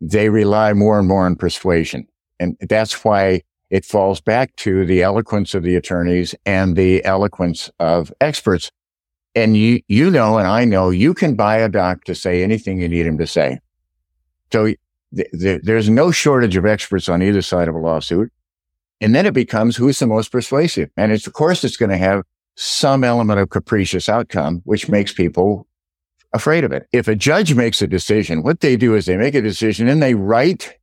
they 0.01 0.29
rely 0.29 0.73
more 0.73 0.99
and 0.99 1.07
more 1.07 1.25
on 1.25 1.35
persuasion. 1.35 2.07
And 2.39 2.57
that's 2.61 3.03
why 3.03 3.41
it 3.69 3.85
falls 3.85 4.21
back 4.21 4.55
to 4.57 4.85
the 4.85 5.03
eloquence 5.03 5.53
of 5.53 5.63
the 5.63 5.75
attorneys 5.75 6.33
and 6.45 6.75
the 6.75 7.03
eloquence 7.05 7.69
of 7.79 8.11
experts 8.19 8.71
and 9.35 9.55
you, 9.55 9.81
you 9.87 10.09
know, 10.09 10.37
and 10.37 10.47
I 10.47 10.65
know 10.65 10.89
you 10.89 11.13
can 11.13 11.35
buy 11.35 11.57
a 11.57 11.69
doc 11.69 12.03
to 12.05 12.15
say 12.15 12.43
anything 12.43 12.81
you 12.81 12.89
need 12.89 13.05
him 13.05 13.17
to 13.19 13.27
say. 13.27 13.59
So 14.51 14.73
th- 15.15 15.31
th- 15.39 15.61
there's 15.63 15.89
no 15.89 16.11
shortage 16.11 16.55
of 16.55 16.65
experts 16.65 17.07
on 17.07 17.21
either 17.21 17.41
side 17.41 17.67
of 17.67 17.75
a 17.75 17.79
lawsuit. 17.79 18.31
And 19.01 19.15
then 19.15 19.25
it 19.25 19.33
becomes 19.33 19.77
who's 19.77 19.99
the 19.99 20.07
most 20.07 20.31
persuasive. 20.31 20.89
And 20.97 21.11
it's, 21.11 21.27
of 21.27 21.33
course, 21.33 21.63
it's 21.63 21.77
going 21.77 21.91
to 21.91 21.97
have 21.97 22.23
some 22.55 23.03
element 23.03 23.39
of 23.39 23.49
capricious 23.49 24.09
outcome, 24.09 24.61
which 24.65 24.89
makes 24.89 25.13
people 25.13 25.67
afraid 26.33 26.63
of 26.63 26.73
it. 26.73 26.87
If 26.91 27.07
a 27.07 27.15
judge 27.15 27.53
makes 27.53 27.81
a 27.81 27.87
decision, 27.87 28.43
what 28.43 28.59
they 28.59 28.75
do 28.75 28.95
is 28.95 29.05
they 29.05 29.15
make 29.15 29.35
a 29.35 29.41
decision 29.41 29.87
and 29.87 30.03
they 30.03 30.15
write 30.15 30.77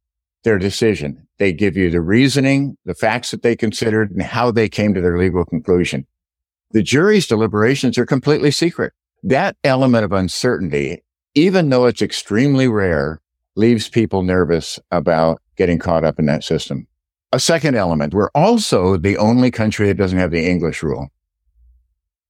their 0.47 0.59
decision. 0.59 1.29
They 1.39 1.53
give 1.53 1.77
you 1.77 1.91
the 1.91 2.01
reasoning, 2.01 2.79
the 2.87 2.95
facts 2.95 3.31
that 3.33 3.43
they 3.43 3.55
considered 3.55 4.11
and 4.11 4.23
how 4.23 4.51
they 4.51 4.71
came 4.71 4.95
to 4.95 5.03
their 5.03 5.19
legal 5.19 5.45
conclusion 5.45 6.07
the 6.77 6.83
jury's 6.83 7.27
deliberations 7.27 7.97
are 7.99 8.07
completely 8.07 8.51
secret. 8.51 8.93
That 9.23 9.57
element 9.65 10.05
of 10.05 10.13
uncertainty, 10.13 11.03
even 11.35 11.71
though 11.71 11.87
it's 11.87 12.03
extremely 12.03 12.69
rare, 12.69 13.21
leaves 13.55 13.89
people 13.89 14.23
nervous 14.23 14.79
about 14.91 15.41
getting 15.57 15.79
caught 15.79 16.05
up 16.05 16.19
in 16.19 16.27
that 16.27 16.45
system. 16.45 16.87
A 17.33 17.41
second 17.41 17.77
element, 17.77 18.15
we're 18.15 18.31
also 18.35 18.97
the 18.97 19.17
only 19.17 19.51
country 19.51 19.89
that 19.89 19.97
doesn't 19.97 20.19
have 20.19 20.31
the 20.31 20.47
English 20.47 20.83
rule. 20.83 21.09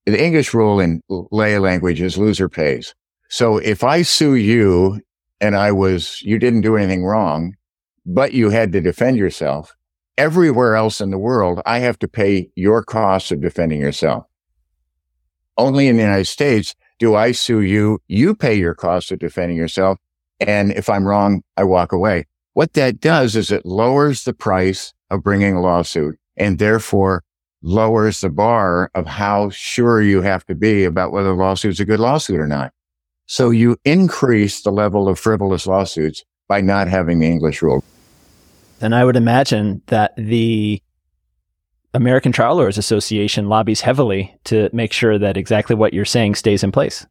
The 0.05 0.23
English 0.23 0.55
rule 0.55 0.79
in 0.79 1.03
lay 1.09 1.59
language 1.59 2.01
is 2.01 2.17
loser 2.17 2.49
pays. 2.49 2.95
So 3.29 3.59
if 3.59 3.83
I 3.83 4.03
sue 4.03 4.35
you 4.35 5.01
and 5.41 5.57
I 5.57 5.73
was, 5.73 6.23
you 6.23 6.39
didn't 6.39 6.61
do 6.61 6.77
anything 6.77 7.05
wrong, 7.05 7.55
but 8.07 8.33
you 8.33 8.51
had 8.51 8.73
to 8.73 8.81
defend 8.81 9.19
yourself, 9.19 9.77
everywhere 10.17 10.77
else 10.77 11.01
in 11.01 11.11
the 11.11 11.19
world, 11.19 11.61
I 11.67 11.81
have 11.81 11.99
to 11.99 12.09
pay 12.09 12.51
your 12.55 12.83
costs 12.83 13.33
of 13.33 13.41
defending 13.41 13.81
yourself. 13.81 14.25
Only 15.59 15.89
in 15.89 15.97
the 15.97 16.03
United 16.03 16.27
States 16.27 16.75
do 16.99 17.15
I 17.17 17.33
sue 17.33 17.61
you. 17.61 17.99
You 18.07 18.35
pay 18.35 18.55
your 18.55 18.75
costs 18.75 19.11
of 19.11 19.19
defending 19.19 19.57
yourself. 19.57 19.99
And 20.39 20.73
if 20.73 20.89
I'm 20.89 21.07
wrong, 21.07 21.43
I 21.57 21.65
walk 21.65 21.93
away. 21.93 22.27
What 22.53 22.75
that 22.75 23.01
does 23.01 23.37
is 23.37 23.51
it 23.51 23.67
lowers 23.67 24.25
the 24.25 24.33
price 24.33 24.93
of 25.11 25.23
bringing 25.23 25.55
a 25.55 25.61
lawsuit 25.61 26.19
and 26.37 26.59
therefore 26.59 27.23
lowers 27.63 28.21
the 28.21 28.31
bar 28.31 28.91
of 28.95 29.07
how 29.07 29.51
sure 29.51 30.01
you 30.01 30.23
have 30.23 30.47
to 30.47 30.55
be 30.55 30.85
about 30.85 31.11
whether 31.11 31.31
a 31.31 31.35
lawsuit 31.35 31.73
is 31.73 31.81
a 31.81 31.85
good 31.85 32.01
lawsuit 32.01 32.39
or 32.39 32.47
not. 32.47 32.73
So 33.27 33.51
you 33.51 33.77
increase 33.85 34.63
the 34.63 34.71
level 34.71 35.09
of 35.09 35.19
frivolous 35.19 35.67
lawsuits 35.67 36.25
by 36.49 36.61
not 36.61 36.87
having 36.87 37.19
the 37.19 37.27
English 37.27 37.61
rule. 37.61 37.83
And 38.81 38.95
I 38.95 39.05
would 39.05 39.17
imagine 39.17 39.83
that 39.87 40.15
the 40.17 40.83
American 41.95 42.33
Trial 42.33 42.57
Lawyers 42.57 42.79
Association 42.79 43.49
lobbies 43.49 43.81
heavily 43.81 44.37
to 44.45 44.69
make 44.73 44.93
sure 44.93 45.19
that 45.19 45.37
exactly 45.37 45.75
what 45.75 45.95
you're 45.95 46.05
saying 46.05 46.35
stays 46.35 46.63
in 46.63 46.73
place. 46.73 47.07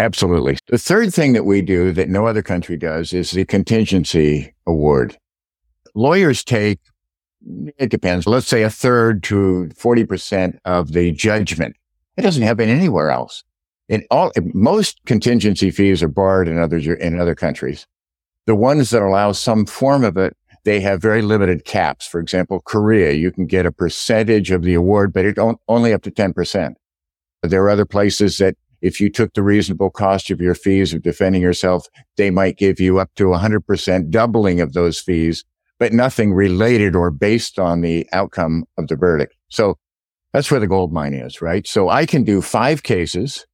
Absolutely. 0.00 0.56
The 0.68 0.78
third 0.78 1.12
thing 1.12 1.32
that 1.32 1.44
we 1.44 1.60
do 1.60 1.92
that 1.92 2.08
no 2.08 2.26
other 2.26 2.42
country 2.42 2.76
does 2.76 3.12
is 3.12 3.32
the 3.32 3.44
contingency 3.44 4.54
award. 4.66 5.18
Lawyers 5.94 6.44
take 6.44 6.78
it 7.76 7.90
depends. 7.90 8.26
Let's 8.26 8.46
say 8.46 8.62
a 8.62 8.70
third 8.70 9.22
to 9.24 9.70
40% 9.74 10.58
of 10.64 10.92
the 10.92 11.12
judgment. 11.12 11.76
It 12.16 12.22
doesn't 12.22 12.42
happen 12.42 12.68
anywhere 12.68 13.10
else. 13.10 13.44
In 13.88 14.04
all, 14.10 14.32
most 14.52 15.00
contingency 15.06 15.70
fees 15.70 16.02
are 16.02 16.08
barred 16.08 16.48
in 16.48 16.58
other, 16.58 16.78
in 16.78 17.18
other 17.18 17.34
countries. 17.34 17.86
The 18.46 18.54
ones 18.54 18.90
that 18.90 19.02
allow 19.02 19.32
some 19.32 19.66
form 19.66 20.04
of 20.04 20.16
it, 20.16 20.36
they 20.68 20.80
have 20.80 21.00
very 21.00 21.22
limited 21.22 21.64
caps. 21.64 22.06
For 22.06 22.20
example, 22.20 22.60
Korea, 22.60 23.12
you 23.12 23.32
can 23.32 23.46
get 23.46 23.64
a 23.64 23.72
percentage 23.72 24.50
of 24.50 24.62
the 24.62 24.74
award, 24.74 25.14
but 25.14 25.24
it 25.24 25.38
only 25.66 25.94
up 25.94 26.02
to 26.02 26.10
10%. 26.10 26.74
There 27.42 27.64
are 27.64 27.70
other 27.70 27.86
places 27.86 28.36
that 28.36 28.54
if 28.82 29.00
you 29.00 29.08
took 29.08 29.32
the 29.32 29.42
reasonable 29.42 29.88
cost 29.88 30.30
of 30.30 30.42
your 30.42 30.54
fees 30.54 30.92
of 30.92 31.02
defending 31.02 31.40
yourself, 31.40 31.86
they 32.18 32.30
might 32.30 32.58
give 32.58 32.78
you 32.80 32.98
up 32.98 33.10
to 33.16 33.24
100% 33.24 34.10
doubling 34.10 34.60
of 34.60 34.74
those 34.74 35.00
fees, 35.00 35.42
but 35.78 35.94
nothing 35.94 36.34
related 36.34 36.94
or 36.94 37.10
based 37.10 37.58
on 37.58 37.80
the 37.80 38.06
outcome 38.12 38.66
of 38.76 38.88
the 38.88 38.96
verdict. 38.96 39.34
So 39.48 39.78
that's 40.34 40.50
where 40.50 40.60
the 40.60 40.66
gold 40.66 40.92
mine 40.92 41.14
is, 41.14 41.40
right? 41.40 41.66
So 41.66 41.88
I 41.88 42.04
can 42.04 42.24
do 42.24 42.42
five 42.42 42.82
cases, 42.82 43.46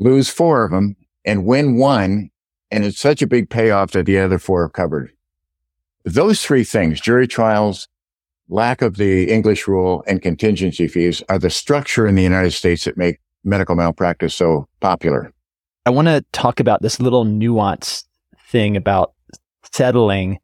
lose 0.00 0.28
four 0.28 0.64
of 0.64 0.72
them 0.72 0.96
and 1.24 1.46
win 1.46 1.78
one. 1.78 2.30
And 2.72 2.84
it's 2.84 2.98
such 2.98 3.22
a 3.22 3.28
big 3.28 3.48
payoff 3.48 3.92
that 3.92 4.06
the 4.06 4.18
other 4.18 4.40
four 4.40 4.64
are 4.64 4.68
covered. 4.68 5.12
Those 6.04 6.44
three 6.44 6.64
things, 6.64 7.00
jury 7.00 7.26
trials, 7.26 7.88
lack 8.48 8.82
of 8.82 8.96
the 8.96 9.30
English 9.30 9.68
rule 9.68 10.02
and 10.06 10.22
contingency 10.22 10.88
fees 10.88 11.22
are 11.28 11.38
the 11.38 11.50
structure 11.50 12.06
in 12.06 12.14
the 12.14 12.22
United 12.22 12.52
States 12.52 12.84
that 12.84 12.96
make 12.96 13.20
medical 13.44 13.76
malpractice 13.76 14.34
so 14.34 14.68
popular. 14.80 15.32
I 15.86 15.90
want 15.90 16.08
to 16.08 16.24
talk 16.32 16.60
about 16.60 16.82
this 16.82 17.00
little 17.00 17.24
nuance 17.24 18.04
thing 18.48 18.76
about 18.76 19.14
settling 19.72 20.38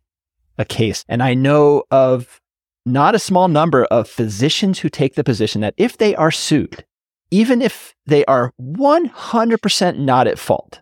a 0.58 0.64
case. 0.64 1.04
And 1.08 1.22
I 1.22 1.34
know 1.34 1.84
of 1.90 2.40
not 2.84 3.14
a 3.14 3.18
small 3.18 3.48
number 3.48 3.84
of 3.86 4.08
physicians 4.08 4.78
who 4.78 4.88
take 4.88 5.14
the 5.14 5.24
position 5.24 5.60
that 5.60 5.74
if 5.76 5.98
they 5.98 6.14
are 6.14 6.30
sued, 6.30 6.84
even 7.30 7.60
if 7.60 7.94
they 8.06 8.24
are 8.26 8.52
100% 8.60 9.98
not 9.98 10.26
at 10.26 10.38
fault, 10.38 10.80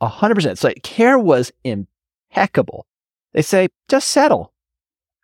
100%, 0.00 0.56
so 0.56 0.72
care 0.82 1.18
was 1.18 1.52
impeccable, 1.64 2.86
they 3.32 3.42
say, 3.42 3.68
just 3.88 4.08
settle. 4.08 4.52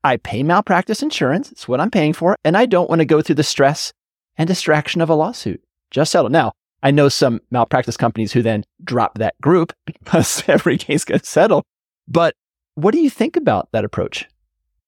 I 0.05 0.19
pay 0.19 0.43
malpractice 0.43 1.03
insurance. 1.03 1.51
It's 1.51 1.67
what 1.67 1.81
I'm 1.81 1.91
paying 1.91 2.13
for. 2.13 2.37
And 2.45 2.57
I 2.57 2.67
don't 2.67 2.89
want 2.89 3.01
to 3.01 3.05
go 3.05 3.21
through 3.23 3.35
the 3.35 3.43
stress 3.43 3.93
and 4.37 4.47
distraction 4.47 5.01
of 5.01 5.11
a 5.11 5.15
lawsuit. 5.15 5.63
Just 5.91 6.13
settle. 6.13 6.31
Now, 6.31 6.53
I 6.83 6.91
know 6.91 7.09
some 7.09 7.41
malpractice 7.51 7.97
companies 7.97 8.33
who 8.33 8.43
then 8.43 8.65
drop 8.85 9.19
that 9.19 9.35
group 9.41 9.73
because 9.87 10.43
every 10.49 10.79
case 10.79 11.05
gets 11.05 11.29
settled. 11.29 11.65
But 12.07 12.35
what 12.75 12.93
do 12.93 13.01
you 13.01 13.11
think 13.11 13.37
about 13.37 13.69
that 13.73 13.85
approach? 13.85 14.27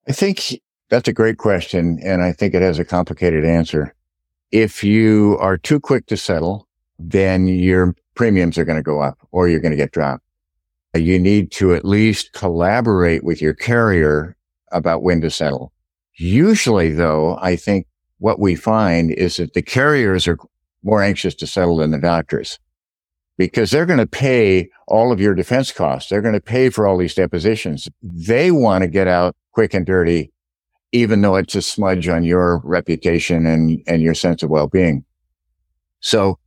I 0.07 0.12
think 0.12 0.61
that's 0.88 1.09
a 1.09 1.12
great 1.12 1.38
question. 1.38 1.98
And 2.04 2.22
I 2.22 2.33
think 2.33 2.54
it 2.54 2.62
has 2.62 2.78
a 2.78 2.85
complicated 2.85 3.44
answer. 3.44 3.94
If 4.52 4.85
you 4.85 5.37
are 5.40 5.59
too 5.59 5.81
quick 5.81 6.07
to 6.07 6.16
settle, 6.16 6.68
then 6.98 7.48
your 7.48 7.94
premiums 8.14 8.57
are 8.59 8.64
going 8.64 8.78
to 8.78 8.83
go 8.83 9.00
up 9.00 9.18
or 9.33 9.48
you're 9.48 9.61
going 9.61 9.72
to 9.72 9.76
get 9.76 9.92
dropped. 9.92 10.24
You 10.94 11.18
need 11.18 11.53
to 11.53 11.74
at 11.74 11.85
least 11.85 12.33
collaborate 12.33 13.22
with 13.24 13.42
your 13.42 13.55
carrier 13.55 14.37
about 14.72 15.03
when 15.03 15.20
to 15.20 15.31
settle. 15.31 15.72
Usually 16.16 16.92
though, 16.92 17.38
I 17.40 17.57
think 17.57 17.87
what 18.18 18.40
we 18.40 18.57
find 18.57 19.12
is 19.12 19.37
that 19.37 19.55
the 19.55 19.62
carriers 19.62 20.27
are 20.27 20.38
more 20.83 21.03
anxious 21.03 21.35
to 21.37 21.46
settle 21.46 21.77
than 21.77 21.90
the 21.90 21.98
doctors 21.98 22.59
because 23.37 23.70
they're 23.70 23.87
going 23.87 23.98
to 23.98 24.07
pay 24.07 24.68
all 24.88 25.12
of 25.12 25.20
your 25.20 25.35
defense 25.35 25.70
costs. 25.70 26.11
They're 26.11 26.22
going 26.22 26.35
to 26.35 26.40
pay 26.40 26.70
for 26.70 26.87
all 26.87 26.96
these 26.96 27.14
depositions. 27.14 27.88
They 28.03 28.51
want 28.51 28.83
to 28.83 28.88
get 28.88 29.07
out 29.07 29.37
quick 29.53 29.74
and 29.74 29.87
dirty 29.87 30.33
even 30.92 31.20
though 31.20 31.37
it's 31.37 31.55
a 31.55 31.62
smudge 31.62 32.09
on 32.09 32.24
your 32.24 32.61
reputation 32.64 33.46
and, 33.46 33.83
and 33.87 34.03
your 34.03 34.14
sense 34.14 34.42
of 34.42 34.51
well-being. 34.51 35.05
So 36.01 36.38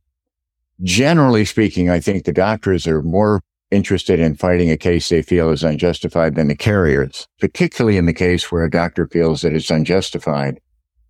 generally 0.82 1.44
speaking, 1.44 1.90
I 1.90 2.00
think 2.00 2.24
the 2.24 2.32
doctors 2.32 2.86
are 2.86 3.02
more 3.02 3.42
interested 3.72 4.20
in 4.20 4.36
fighting 4.36 4.70
a 4.70 4.76
case 4.76 5.08
they 5.08 5.22
feel 5.22 5.50
is 5.50 5.64
unjustified 5.64 6.34
than 6.34 6.48
the 6.48 6.54
carriers, 6.54 7.26
particularly 7.40 7.96
in 7.96 8.06
the 8.06 8.12
case 8.12 8.52
where 8.52 8.64
a 8.64 8.70
doctor 8.70 9.08
feels 9.08 9.40
that 9.40 9.54
it's 9.54 9.70
unjustified. 9.70 10.60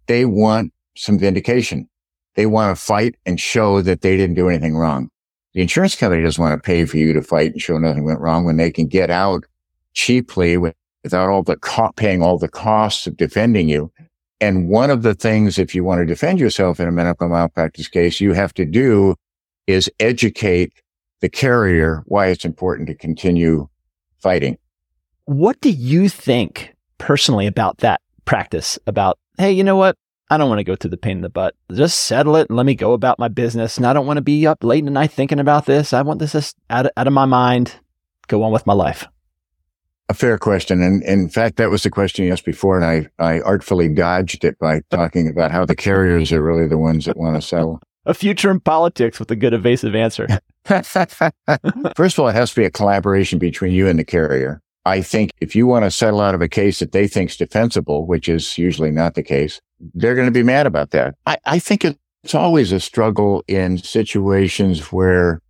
They 0.07 0.25
want 0.25 0.73
some 0.97 1.19
vindication. 1.19 1.89
They 2.37 2.47
want 2.47 2.77
to 2.77 2.83
fight 2.83 3.17
and 3.27 3.39
show 3.39 3.83
that 3.83 4.01
they 4.01 4.17
didn't 4.17 4.37
do 4.37 4.49
anything 4.49 4.77
wrong. 4.77 5.11
The 5.55 5.61
insurance 5.61 5.97
company 5.97 6.23
doesn't 6.23 6.43
want 6.43 6.57
to 6.57 6.67
pay 6.67 6.87
for 6.87 6.97
you 6.97 7.13
to 7.13 7.23
fight 7.23 7.53
and 7.53 7.61
show 7.61 7.77
nothing 7.77 8.05
went 8.05 8.21
wrong 8.21 8.45
when 8.45 8.57
they 8.57 8.71
can 8.71 8.87
get 8.87 9.11
out 9.11 9.45
cheaply 9.93 10.57
without 10.57 11.29
all 11.29 11.43
the 11.43 11.57
co- 11.57 11.93
paying 11.97 12.23
all 12.23 12.39
the 12.39 12.49
costs 12.49 13.07
of 13.07 13.17
defending 13.17 13.69
you. 13.69 13.93
And 14.41 14.69
one 14.69 14.91
of 14.91 15.03
the 15.03 15.15
things, 15.15 15.59
if 15.59 15.75
you 15.75 15.85
want 15.85 16.01
to 16.01 16.07
defend 16.07 16.41
yourself 16.41 16.81
in 16.81 16.89
a 16.89 16.93
medical 16.93 17.29
malpractice 17.29 17.89
case, 17.89 18.21
you 18.21 18.33
have 18.33 18.55
to 18.55 18.65
do 18.65 19.15
is 19.67 19.91
educate 20.01 20.73
the 21.23 21.31
carrier 21.31 22.03
why 22.07 22.27
it's 22.27 22.45
important 22.45 22.89
to 22.89 22.95
continue 22.95 23.69
fighting. 24.19 24.59
What 25.25 25.59
do 25.61 25.71
you 25.71 26.09
think 26.09 26.75
personally 26.99 27.47
about 27.47 27.79
that 27.79 28.03
practice? 28.27 28.79
About, 28.87 29.19
hey, 29.39 29.53
you 29.53 29.65
know 29.65 29.77
what? 29.77 29.97
I 30.31 30.37
don't 30.37 30.49
want 30.49 30.59
to 30.59 30.65
go 30.65 30.77
through 30.77 30.91
the 30.91 30.97
pain 30.97 31.19
in 31.19 31.23
the 31.23 31.31
butt. 31.31 31.55
Just 31.71 32.01
settle 32.01 32.37
it 32.37 32.49
and 32.49 32.57
let 32.57 32.67
me 32.67 32.75
go 32.75 32.93
about 32.93 33.19
my 33.19 33.29
business. 33.29 33.77
And 33.77 33.87
I 33.87 33.93
don't 33.93 34.07
want 34.07 34.17
to 34.17 34.23
be 34.23 34.47
up 34.47 34.65
late 34.65 34.81
in 34.81 34.87
the 34.87 34.91
night 34.91 35.13
thinking 35.13 35.39
about 35.39 35.67
this. 35.67 35.93
I 35.93 36.03
want 36.03 36.19
this 36.19 36.55
out 36.71 36.87
of, 36.87 36.93
out 36.97 37.07
of 37.07 37.13
my 37.13 37.25
mind. 37.25 37.77
Go 38.29 38.43
on 38.43 38.51
with 38.51 38.67
my 38.67 38.73
life. 38.73 39.07
A 40.09 40.15
fair 40.15 40.39
question. 40.39 40.83
And 40.83 41.03
in 41.05 41.29
fact, 41.29 41.57
that 41.57 41.71
was 41.71 41.85
the 41.85 41.91
question 41.91 42.25
you 42.25 42.33
asked 42.33 42.45
before. 42.45 42.81
And 42.81 42.85
I, 42.85 43.25
I 43.25 43.41
artfully 43.41 43.89
dodged 43.89 44.45
it 44.45 44.59
by 44.59 44.81
talking 44.91 45.29
about 45.29 45.53
how 45.53 45.65
the 45.65 45.77
carriers 45.77 46.33
are 46.33 46.43
really 46.43 46.67
the 46.67 46.79
ones 46.79 47.05
that 47.05 47.17
want 47.17 47.37
to 47.37 47.47
settle. 47.47 47.81
A 48.07 48.15
future 48.15 48.51
in 48.51 48.59
politics 48.59 49.21
with 49.21 49.31
a 49.31 49.37
good 49.37 49.55
evasive 49.55 49.95
answer. 49.95 50.27
First 51.97 52.19
of 52.19 52.21
all, 52.21 52.29
it 52.29 52.35
has 52.35 52.51
to 52.51 52.57
be 52.57 52.65
a 52.65 52.71
collaboration 52.71 53.39
between 53.39 53.73
you 53.73 53.89
and 53.89 53.99
the 53.99 54.05
carrier. 54.05 54.61
I 54.85 55.01
think 55.01 55.31
if 55.41 55.55
you 55.55 55.67
want 55.67 55.85
to 55.85 55.91
settle 55.91 56.21
out 56.21 56.35
of 56.35 56.43
a 56.43 56.49
case 56.49 56.81
that 56.81 56.93
they 56.93 57.07
think 57.07 57.31
is 57.31 57.37
defensible, 57.37 58.07
which 58.07 58.29
is 58.29 58.59
usually 58.59 58.91
not 58.91 59.15
the 59.15 59.23
case, 59.23 59.61
they're 59.95 60.15
going 60.15 60.27
to 60.27 60.33
be 60.33 60.43
mad 60.43 60.67
about 60.67 60.91
that. 60.91 61.15
I, 61.27 61.39
I 61.45 61.59
think 61.59 61.85
it's 61.85 62.35
always 62.35 62.73
a 62.73 62.81
struggle 62.81 63.45
in 63.47 63.79
situations 63.79 64.93
where 64.93 65.41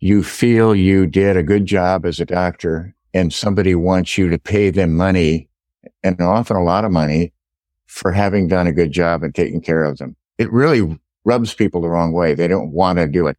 you 0.00 0.22
feel 0.22 0.74
you 0.74 1.06
did 1.06 1.36
a 1.36 1.42
good 1.42 1.66
job 1.66 2.04
as 2.04 2.20
a 2.20 2.24
doctor 2.24 2.94
and 3.12 3.32
somebody 3.32 3.74
wants 3.74 4.18
you 4.18 4.28
to 4.28 4.38
pay 4.38 4.70
them 4.70 4.96
money 4.96 5.48
and 6.02 6.20
often 6.20 6.56
a 6.56 6.64
lot 6.64 6.84
of 6.84 6.90
money 6.90 7.32
for 7.86 8.10
having 8.12 8.48
done 8.48 8.66
a 8.66 8.72
good 8.72 8.90
job 8.90 9.22
and 9.22 9.34
taking 9.34 9.60
care 9.60 9.84
of 9.84 9.98
them. 9.98 10.16
It 10.36 10.52
really 10.52 10.98
rubs 11.24 11.54
people 11.54 11.80
the 11.80 11.88
wrong 11.88 12.12
way. 12.12 12.34
They 12.34 12.48
don't 12.48 12.72
want 12.72 12.98
to 12.98 13.06
do 13.06 13.28
it. 13.28 13.36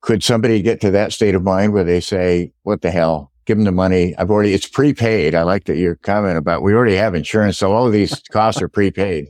Could 0.00 0.22
somebody 0.22 0.62
get 0.62 0.80
to 0.82 0.90
that 0.92 1.12
state 1.12 1.34
of 1.34 1.42
mind 1.42 1.72
where 1.72 1.84
they 1.84 2.00
say, 2.00 2.52
what 2.62 2.82
the 2.82 2.90
hell? 2.90 3.32
Give 3.46 3.56
them 3.56 3.64
the 3.64 3.72
money. 3.72 4.14
I've 4.16 4.30
already, 4.30 4.54
it's 4.54 4.68
prepaid. 4.68 5.34
I 5.34 5.42
like 5.42 5.64
that 5.64 5.76
your 5.76 5.96
comment 5.96 6.38
about 6.38 6.62
we 6.62 6.74
already 6.74 6.96
have 6.96 7.14
insurance. 7.14 7.58
So 7.58 7.72
all 7.72 7.86
of 7.86 7.92
these 7.92 8.22
costs 8.32 8.62
are 8.62 8.68
prepaid. 8.68 9.28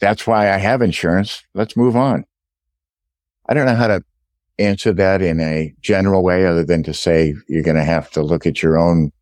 That's 0.00 0.26
why 0.26 0.52
I 0.52 0.58
have 0.58 0.80
insurance. 0.80 1.42
Let's 1.54 1.76
move 1.76 1.96
on. 1.96 2.24
I 3.48 3.54
don't 3.54 3.66
know 3.66 3.74
how 3.74 3.88
to 3.88 4.04
answer 4.58 4.92
that 4.92 5.22
in 5.22 5.40
a 5.40 5.74
general 5.80 6.22
way 6.22 6.46
other 6.46 6.64
than 6.64 6.82
to 6.84 6.94
say 6.94 7.34
you're 7.48 7.62
going 7.62 7.76
to 7.76 7.84
have 7.84 8.10
to 8.10 8.22
look 8.22 8.46
at 8.46 8.62
your 8.62 8.78
own 8.78 9.12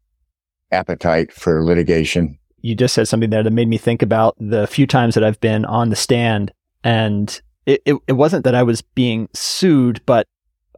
appetite 0.72 1.32
for 1.32 1.64
litigation. 1.64 2.38
You 2.60 2.74
just 2.74 2.94
said 2.94 3.08
something 3.08 3.30
there 3.30 3.42
that 3.42 3.52
made 3.52 3.68
me 3.68 3.78
think 3.78 4.02
about 4.02 4.34
the 4.38 4.66
few 4.66 4.86
times 4.86 5.14
that 5.14 5.24
I've 5.24 5.40
been 5.40 5.64
on 5.64 5.90
the 5.90 5.96
stand 5.96 6.52
and 6.82 7.40
it, 7.66 7.82
it, 7.84 7.96
it 8.06 8.12
wasn't 8.12 8.44
that 8.44 8.54
I 8.54 8.62
was 8.62 8.82
being 8.82 9.28
sued, 9.34 10.00
but 10.06 10.26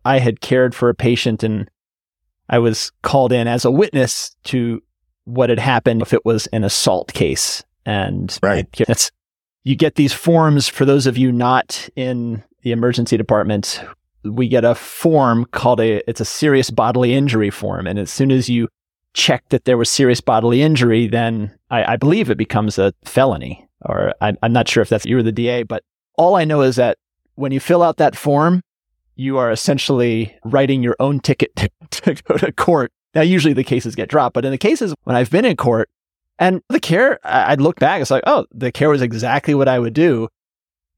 I 0.05 0.19
had 0.19 0.41
cared 0.41 0.75
for 0.75 0.89
a 0.89 0.95
patient 0.95 1.43
and 1.43 1.71
I 2.49 2.59
was 2.59 2.93
called 3.03 3.33
in 3.33 3.47
as 3.47 3.65
a 3.65 3.71
witness 3.71 4.35
to 4.45 4.83
what 5.25 5.51
had 5.51 5.59
happened 5.59 6.03
if 6.03 6.15
it 6.15 6.25
was 6.25 6.47
an 6.49 6.65
assault 6.65 7.13
case. 7.13 7.63
And 7.85 8.37
right. 8.43 8.67
that's, 8.87 9.11
you 9.65 9.77
get 9.77 9.97
these 9.97 10.13
forms 10.13 10.69
for 10.69 10.85
those 10.85 11.07
of 11.07 11.19
you 11.19 11.31
not 11.31 11.89
in 11.95 12.43
the 12.63 12.73
emergency 12.73 13.17
department 13.17 13.83
we 14.25 14.49
get 14.49 14.65
a 14.65 14.75
form 14.75 15.45
called 15.53 15.81
a 15.81 16.09
it's 16.09 16.21
a 16.21 16.25
serious 16.25 16.71
bodily 16.71 17.15
injury 17.15 17.51
form 17.51 17.87
and 17.87 17.99
as 17.99 18.11
soon 18.11 18.31
as 18.31 18.49
you 18.49 18.69
check 19.15 19.49
that 19.51 19.65
there 19.65 19.79
was 19.79 19.91
serious 19.91 20.21
bodily 20.21 20.63
injury 20.63 21.07
then 21.07 21.55
i, 21.71 21.93
I 21.93 21.97
believe 21.97 22.31
it 22.31 22.39
becomes 22.39 22.79
a 22.79 22.93
felony 23.05 23.67
or 23.83 24.15
I, 24.21 24.35
i'm 24.43 24.53
not 24.53 24.69
sure 24.69 24.83
if 24.83 24.89
that's 24.89 25.07
you 25.07 25.19
or 25.19 25.23
the 25.23 25.33
da 25.33 25.63
but 25.63 25.85
all 26.17 26.35
i 26.35 26.45
know 26.45 26.63
is 26.63 26.77
that 26.77 26.99
when 27.37 27.53
you 27.53 27.61
fill 27.61 27.83
out 27.83 27.99
that 27.99 28.17
form 28.17 28.63
you 29.19 29.37
are 29.37 29.51
essentially 29.51 30.35
writing 30.45 30.83
your 30.83 30.97
own 31.01 31.21
ticket 31.21 31.55
to, 31.91 32.15
go 32.15 32.37
to 32.37 32.51
court 32.53 32.91
now 33.15 33.21
usually 33.21 33.55
the 33.55 33.65
cases 33.65 33.95
get 33.95 34.09
dropped 34.09 34.35
but 34.35 34.45
in 34.45 34.51
the 34.51 34.59
cases 34.59 34.95
when 35.05 35.17
i've 35.17 35.31
been 35.31 35.45
in 35.45 35.57
court 35.57 35.91
and 36.39 36.63
the 36.71 36.81
care 36.81 37.19
i'd 37.25 37.61
look 37.61 37.79
back 37.79 38.01
it's 38.01 38.11
like 38.11 38.25
oh 38.27 38.47
the 38.53 38.73
care 38.73 38.89
was 38.89 39.03
exactly 39.03 39.55
what 39.55 39.69
i 39.69 39.79
would 39.79 39.95
do 39.95 40.29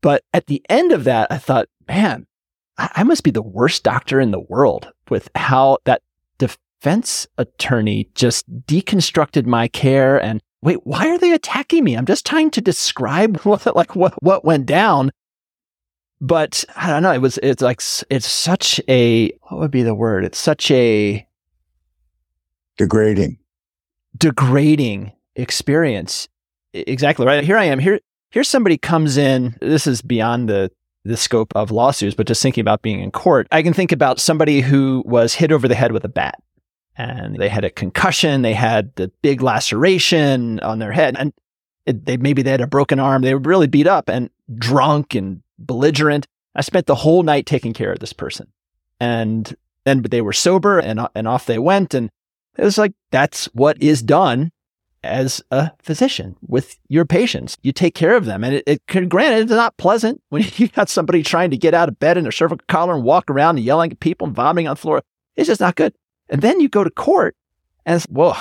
but 0.00 0.22
at 0.32 0.46
the 0.46 0.62
end 0.68 0.92
of 0.92 1.04
that 1.04 1.26
i 1.30 1.38
thought 1.38 1.66
man 1.88 2.26
I 2.94 3.02
must 3.02 3.24
be 3.24 3.30
the 3.30 3.42
worst 3.42 3.84
doctor 3.84 4.20
in 4.20 4.30
the 4.30 4.40
world 4.40 4.90
with 5.10 5.28
how 5.34 5.78
that 5.84 6.02
defense 6.38 7.26
attorney 7.36 8.08
just 8.14 8.48
deconstructed 8.66 9.44
my 9.44 9.68
care 9.68 10.22
and 10.22 10.40
wait, 10.62 10.86
why 10.86 11.08
are 11.08 11.18
they 11.18 11.32
attacking 11.32 11.84
me? 11.84 11.96
I'm 11.96 12.06
just 12.06 12.26
trying 12.26 12.50
to 12.52 12.60
describe 12.60 13.40
what, 13.42 13.76
like 13.76 13.94
what, 13.94 14.22
what 14.22 14.44
went 14.44 14.66
down. 14.66 15.10
But 16.20 16.64
I 16.76 16.88
don't 16.88 17.02
know. 17.02 17.12
It 17.12 17.22
was, 17.22 17.38
it's 17.42 17.62
like, 17.62 17.80
it's 18.10 18.30
such 18.30 18.80
a, 18.88 19.30
what 19.48 19.60
would 19.60 19.70
be 19.70 19.82
the 19.82 19.94
word? 19.94 20.24
It's 20.24 20.38
such 20.38 20.70
a 20.70 21.26
degrading, 22.76 23.38
degrading 24.16 25.12
experience. 25.34 26.28
Exactly 26.74 27.26
right. 27.26 27.42
Here 27.42 27.56
I 27.56 27.64
am. 27.64 27.78
Here, 27.78 28.00
here's 28.30 28.48
somebody 28.48 28.76
comes 28.76 29.16
in. 29.16 29.56
This 29.60 29.86
is 29.86 30.02
beyond 30.02 30.48
the, 30.48 30.70
the 31.04 31.16
scope 31.16 31.52
of 31.56 31.70
lawsuits, 31.70 32.14
but 32.14 32.26
just 32.26 32.42
thinking 32.42 32.60
about 32.60 32.82
being 32.82 33.00
in 33.00 33.10
court, 33.10 33.48
I 33.50 33.62
can 33.62 33.72
think 33.72 33.90
about 33.90 34.20
somebody 34.20 34.60
who 34.60 35.02
was 35.06 35.32
hit 35.34 35.50
over 35.50 35.68
the 35.68 35.74
head 35.74 35.92
with 35.92 36.04
a 36.04 36.08
bat 36.08 36.42
and 36.96 37.36
they 37.36 37.48
had 37.48 37.64
a 37.64 37.70
concussion. 37.70 38.42
They 38.42 38.52
had 38.52 38.94
the 38.96 39.10
big 39.22 39.40
laceration 39.40 40.60
on 40.60 40.80
their 40.80 40.92
head 40.92 41.16
and 41.18 41.32
it, 41.86 42.04
they, 42.04 42.18
maybe 42.18 42.42
they 42.42 42.50
had 42.50 42.60
a 42.60 42.66
broken 42.66 43.00
arm. 43.00 43.22
They 43.22 43.32
were 43.32 43.40
really 43.40 43.66
beat 43.66 43.86
up 43.86 44.10
and 44.10 44.28
drunk 44.58 45.14
and 45.14 45.42
belligerent. 45.60 46.26
I 46.54 46.62
spent 46.62 46.86
the 46.86 46.96
whole 46.96 47.22
night 47.22 47.46
taking 47.46 47.72
care 47.72 47.92
of 47.92 48.00
this 48.00 48.12
person 48.12 48.48
and 48.98 49.54
then 49.84 50.02
they 50.02 50.20
were 50.20 50.32
sober 50.32 50.78
and, 50.78 51.06
and 51.14 51.26
off 51.26 51.46
they 51.46 51.58
went. 51.58 51.94
And 51.94 52.10
it 52.56 52.64
was 52.64 52.78
like, 52.78 52.92
that's 53.10 53.46
what 53.46 53.80
is 53.82 54.02
done 54.02 54.52
as 55.02 55.42
a 55.50 55.70
physician 55.80 56.36
with 56.46 56.78
your 56.88 57.06
patients. 57.06 57.56
You 57.62 57.72
take 57.72 57.94
care 57.94 58.14
of 58.14 58.26
them. 58.26 58.44
And 58.44 58.56
it, 58.56 58.64
it 58.66 58.86
can, 58.86 59.08
granted, 59.08 59.42
it's 59.42 59.50
not 59.50 59.76
pleasant 59.78 60.20
when 60.28 60.44
you 60.56 60.68
got 60.68 60.88
somebody 60.88 61.22
trying 61.22 61.50
to 61.50 61.56
get 61.56 61.74
out 61.74 61.88
of 61.88 61.98
bed 61.98 62.18
in 62.18 62.26
a 62.26 62.32
cervical 62.32 62.64
collar 62.68 62.94
and 62.94 63.04
walk 63.04 63.30
around 63.30 63.56
and 63.56 63.64
yelling 63.64 63.92
at 63.92 64.00
people 64.00 64.26
and 64.26 64.36
vomiting 64.36 64.68
on 64.68 64.74
the 64.74 64.80
floor. 64.80 65.02
It's 65.36 65.48
just 65.48 65.60
not 65.60 65.76
good. 65.76 65.94
And 66.28 66.42
then 66.42 66.60
you 66.60 66.68
go 66.68 66.84
to 66.84 66.90
court 66.90 67.34
and 67.86 67.96
it's, 67.96 68.04
whoa, 68.06 68.34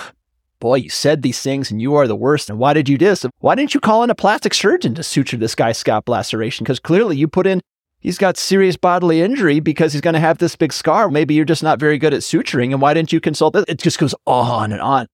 boy, 0.60 0.76
you 0.76 0.90
said 0.90 1.22
these 1.22 1.42
things 1.42 1.72
and 1.72 1.82
you 1.82 1.96
are 1.96 2.08
the 2.08 2.16
worst. 2.16 2.50
And 2.50 2.60
why 2.60 2.74
did 2.74 2.90
you 2.90 2.98
do 2.98 3.06
this? 3.06 3.26
Why 3.40 3.56
didn't 3.56 3.74
you 3.74 3.80
call 3.80 4.04
in 4.04 4.10
a 4.10 4.16
plastic 4.16 4.54
surgeon 4.54 4.96
to 4.96 5.04
suture 5.04 5.38
this 5.38 5.56
guy's 5.56 5.78
scalp 5.78 6.10
laceration? 6.10 6.64
Because 6.64 6.80
clearly 6.80 7.18
you 7.18 7.28
put 7.28 7.48
in, 7.48 7.62
he's 8.00 8.18
got 8.18 8.38
serious 8.38 8.78
bodily 8.78 9.22
injury 9.22 9.60
because 9.60 9.94
he's 9.94 10.02
going 10.02 10.14
to 10.14 10.20
have 10.20 10.38
this 10.38 10.56
big 10.56 10.74
scar. 10.74 11.10
Maybe 11.10 11.34
you're 11.34 11.46
just 11.46 11.64
not 11.64 11.80
very 11.80 11.98
good 11.98 12.14
at 12.14 12.22
suturing. 12.22 12.72
And 12.72 12.82
why 12.82 12.94
didn't 12.94 13.14
you 13.14 13.20
consult 13.20 13.54
this? 13.54 13.66
It 13.68 13.80
just 13.80 14.00
goes 14.00 14.16
on 14.26 14.72
and 14.72 14.82
on. 14.82 15.08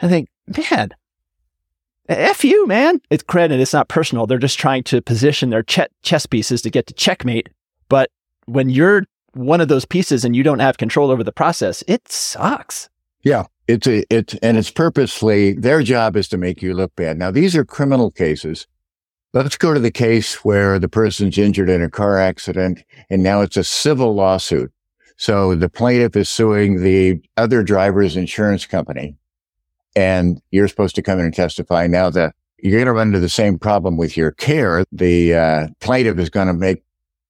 I 0.00 0.08
think, 0.08 0.28
man, 0.68 0.90
F 2.08 2.44
you, 2.44 2.66
man. 2.66 3.00
It's 3.10 3.22
credit. 3.22 3.60
It's 3.60 3.72
not 3.72 3.88
personal. 3.88 4.26
They're 4.26 4.38
just 4.38 4.58
trying 4.58 4.84
to 4.84 5.02
position 5.02 5.50
their 5.50 5.62
ch- 5.62 5.88
chess 6.02 6.26
pieces 6.26 6.62
to 6.62 6.70
get 6.70 6.86
to 6.86 6.94
checkmate. 6.94 7.48
But 7.88 8.10
when 8.46 8.70
you're 8.70 9.04
one 9.32 9.60
of 9.60 9.68
those 9.68 9.84
pieces 9.84 10.24
and 10.24 10.34
you 10.34 10.42
don't 10.42 10.60
have 10.60 10.78
control 10.78 11.10
over 11.10 11.24
the 11.24 11.32
process, 11.32 11.82
it 11.86 12.08
sucks. 12.10 12.88
Yeah. 13.22 13.44
It's 13.68 13.86
a, 13.86 14.04
it's, 14.10 14.34
and 14.42 14.56
it's 14.56 14.70
purposely 14.70 15.52
their 15.52 15.82
job 15.82 16.16
is 16.16 16.28
to 16.28 16.38
make 16.38 16.62
you 16.62 16.74
look 16.74 16.94
bad. 16.96 17.18
Now, 17.18 17.30
these 17.30 17.56
are 17.56 17.64
criminal 17.64 18.10
cases. 18.10 18.66
Let's 19.32 19.56
go 19.56 19.74
to 19.74 19.80
the 19.80 19.90
case 19.90 20.44
where 20.44 20.78
the 20.78 20.88
person's 20.88 21.36
injured 21.36 21.68
in 21.68 21.82
a 21.82 21.90
car 21.90 22.18
accident 22.18 22.82
and 23.10 23.22
now 23.22 23.40
it's 23.40 23.56
a 23.56 23.64
civil 23.64 24.14
lawsuit. 24.14 24.72
So 25.16 25.54
the 25.54 25.68
plaintiff 25.68 26.16
is 26.16 26.28
suing 26.28 26.82
the 26.82 27.20
other 27.36 27.62
driver's 27.62 28.16
insurance 28.16 28.66
company 28.66 29.16
and 29.96 30.40
you're 30.50 30.68
supposed 30.68 30.94
to 30.96 31.02
come 31.02 31.18
in 31.18 31.24
and 31.24 31.34
testify. 31.34 31.86
Now 31.86 32.10
that 32.10 32.34
you're 32.58 32.72
going 32.72 32.86
to 32.86 32.92
run 32.92 33.08
into 33.08 33.20
the 33.20 33.28
same 33.28 33.58
problem 33.58 33.96
with 33.96 34.16
your 34.16 34.30
care, 34.30 34.84
the 34.92 35.34
uh, 35.34 35.66
plaintiff 35.80 36.18
is 36.18 36.30
going 36.30 36.46
to 36.46 36.52
make 36.52 36.82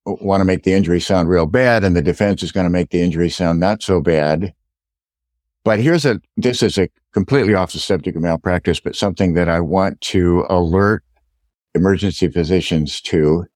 want 0.05 0.41
to 0.41 0.45
make 0.45 0.63
the 0.63 0.73
injury 0.73 1.01
sound 1.01 1.29
real 1.29 1.47
bad, 1.47 1.83
and 1.83 1.97
the 1.97 2.03
defense 2.03 2.43
is 2.43 2.53
going 2.53 2.65
to 2.65 2.71
make 2.71 2.91
the 2.91 3.03
injury 3.03 3.29
sound 3.29 3.59
not 3.59 3.83
so 3.83 4.01
bad. 4.01 4.53
But 5.67 5.81
here's 5.81 6.05
a 6.05 6.21
this 6.37 6.63
is 6.63 6.79
a 6.79 6.89
completely 7.13 7.53
off 7.53 7.73
the 7.73 7.81
subject 7.81 8.17
of 8.17 8.23
malpractice, 8.23 8.79
but 8.79 8.95
something 8.95 9.35
that 9.35 9.49
I 9.49 9.59
want 9.59 10.01
to 10.13 10.47
alert 10.49 11.03
emergency 11.75 12.29
physicians 12.29 13.01
to. 13.01 13.47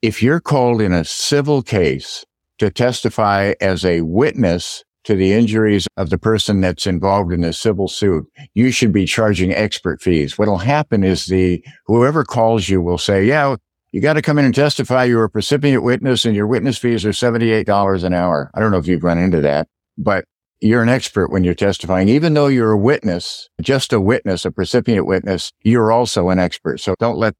If 0.00 0.22
you're 0.22 0.40
called 0.40 0.80
in 0.80 0.94
a 0.94 1.04
civil 1.04 1.62
case 1.62 2.24
to 2.58 2.70
testify 2.70 3.52
as 3.60 3.84
a 3.84 4.00
witness 4.00 4.82
to 5.04 5.14
the 5.14 5.34
injuries 5.34 5.86
of 5.98 6.08
the 6.08 6.16
person 6.16 6.62
that's 6.62 6.86
involved 6.86 7.34
in 7.34 7.44
a 7.44 7.52
civil 7.52 7.86
suit, 7.86 8.24
you 8.54 8.70
should 8.70 8.90
be 8.90 9.04
charging 9.04 9.52
expert 9.52 10.00
fees. 10.00 10.38
What'll 10.38 10.56
happen 10.56 11.04
is 11.04 11.26
the, 11.26 11.62
whoever 11.84 12.24
calls 12.24 12.70
you 12.70 12.80
will 12.80 12.96
say, 12.96 13.26
yeah, 13.26 13.56
you 13.92 14.00
got 14.00 14.14
to 14.14 14.22
come 14.22 14.38
in 14.38 14.46
and 14.46 14.54
testify. 14.54 15.04
You're 15.04 15.24
a 15.24 15.28
percipient 15.28 15.82
witness 15.82 16.24
and 16.24 16.34
your 16.34 16.46
witness 16.46 16.78
fees 16.78 17.04
are 17.04 17.10
$78 17.10 18.04
an 18.04 18.14
hour. 18.14 18.50
I 18.54 18.60
don't 18.60 18.70
know 18.70 18.78
if 18.78 18.86
you've 18.86 19.04
run 19.04 19.18
into 19.18 19.42
that, 19.42 19.68
but 19.98 20.24
you're 20.62 20.82
an 20.82 20.88
expert 20.88 21.30
when 21.30 21.44
you're 21.44 21.54
testifying. 21.54 22.08
Even 22.08 22.34
though 22.34 22.46
you're 22.46 22.72
a 22.72 22.78
witness, 22.78 23.50
just 23.60 23.92
a 23.92 24.00
witness, 24.00 24.44
a 24.44 24.50
percipient 24.52 25.06
witness, 25.06 25.52
you're 25.62 25.90
also 25.90 26.28
an 26.28 26.38
expert. 26.38 26.78
So 26.80 26.94
don't 26.98 27.18
let 27.18 27.34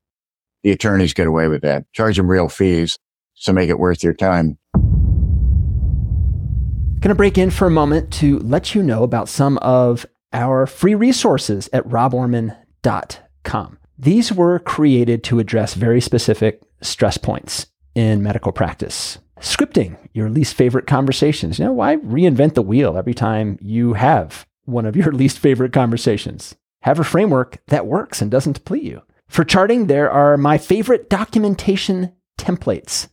the 0.63 0.73
attorneys 0.73 1.15
get 1.15 1.27
away 1.27 1.49
with 1.49 1.63
that. 1.63 1.85
Charge 1.93 2.17
them 2.17 2.29
real 2.29 2.49
fees 2.49 2.99
to 3.45 3.53
make 3.53 3.69
it 3.69 3.79
worth 3.79 4.03
your 4.03 4.15
time. 4.15 4.59
Going 7.01 7.11
to 7.11 7.15
break 7.15 7.39
in 7.39 7.51
for 7.51 7.67
a 7.67 7.71
moment 7.71 8.13
to 8.15 8.39
let 8.41 8.75
you 8.75 8.83
know 8.83 9.03
about 9.03 9.29
some 9.29 9.59
of 9.59 10.07
our 10.33 10.67
free 10.67 10.95
resources 10.95 11.69
at 11.73 11.85
roborman.com. 11.85 13.79
These 13.99 14.33
were 14.33 14.59
created 14.59 15.23
to 15.25 15.39
address 15.39 15.75
very 15.75 16.01
specific 16.01 16.63
stress 16.81 17.19
points 17.19 17.67
in 17.95 18.23
medical 18.23 18.53
practice. 18.53 19.19
Scripting 19.43 19.97
your 20.15 20.31
least 20.31 20.55
favorite 20.55 20.87
conversations. 20.87 21.59
You 21.59 21.65
know, 21.65 21.73
why 21.73 21.97
reinvent 21.97 22.55
the 22.55 22.63
wheel 22.63 22.97
every 22.97 23.13
time 23.13 23.59
you 23.61 23.95
have 23.95 24.47
one 24.65 24.87
of 24.87 24.97
your 24.97 25.11
least 25.13 25.39
favorite 25.39 25.73
conversations? 25.73 26.55
Have 26.83 26.99
a 26.99 27.05
framework 27.05 27.59
that 27.67 27.87
works 27.87 28.23
and 28.23 28.31
doesn't 28.31 28.55
deplete 28.55 28.85
you. 28.85 29.03
For 29.29 29.45
charting, 29.45 29.87
there 29.87 30.11
are 30.11 30.37
my 30.37 30.59
favorite 30.59 31.11
documentation 31.11 32.13
templates 32.39 33.09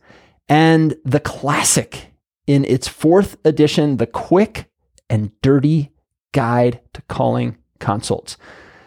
and 0.48 0.96
the 1.04 1.20
classic 1.20 2.12
in 2.46 2.64
its 2.64 2.86
fourth 2.86 3.36
edition, 3.44 3.96
The 3.96 4.06
Quick 4.06 4.70
and 5.08 5.32
Dirty 5.42 5.92
Guide 6.32 6.80
to 6.92 7.02
Calling 7.02 7.56
Consults. 7.80 8.36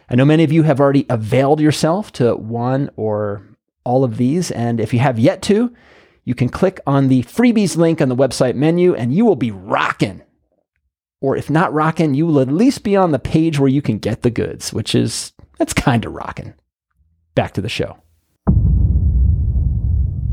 I 0.10 0.16
know 0.16 0.26
many 0.26 0.44
of 0.44 0.52
you 0.52 0.64
have 0.64 0.80
already 0.80 1.06
availed 1.10 1.60
yourself 1.60 2.12
to 2.14 2.36
one 2.36 2.90
or 2.96 3.58
all 3.84 4.04
of 4.04 4.18
these, 4.18 4.52
and 4.52 4.80
if 4.80 4.94
you 4.94 5.00
have 5.00 5.20
yet 5.20 5.42
to, 5.44 5.74
you 6.26 6.36
can 6.36 6.50
click 6.50 6.80
on 6.88 7.08
the 7.08 7.24
freebies 7.24 7.76
link 7.76 8.02
on 8.02 8.10
the 8.10 8.16
website 8.16 8.56
menu 8.56 8.96
and 8.96 9.14
you 9.14 9.26
will 9.26 9.36
be 9.36 9.52
rocking. 9.52 10.22
Or 11.22 11.36
if 11.38 11.50
not 11.50 11.74
rocking, 11.74 12.14
you 12.14 12.26
will 12.26 12.40
at 12.40 12.50
least 12.50 12.84
be 12.84 12.96
on 12.96 13.12
the 13.12 13.20
page 13.20 13.60
where 13.60 13.70
you 13.70 13.82
can 13.82 13.98
get 13.98 14.22
the 14.22 14.30
goods, 14.30 14.74
which 14.74 14.94
is, 14.94 15.34
that's 15.58 15.74
kind 15.74 16.06
of 16.06 16.14
rocking. 16.14 16.54
Back 17.36 17.54
to 17.54 17.62
the 17.62 17.70
show. 17.70 17.98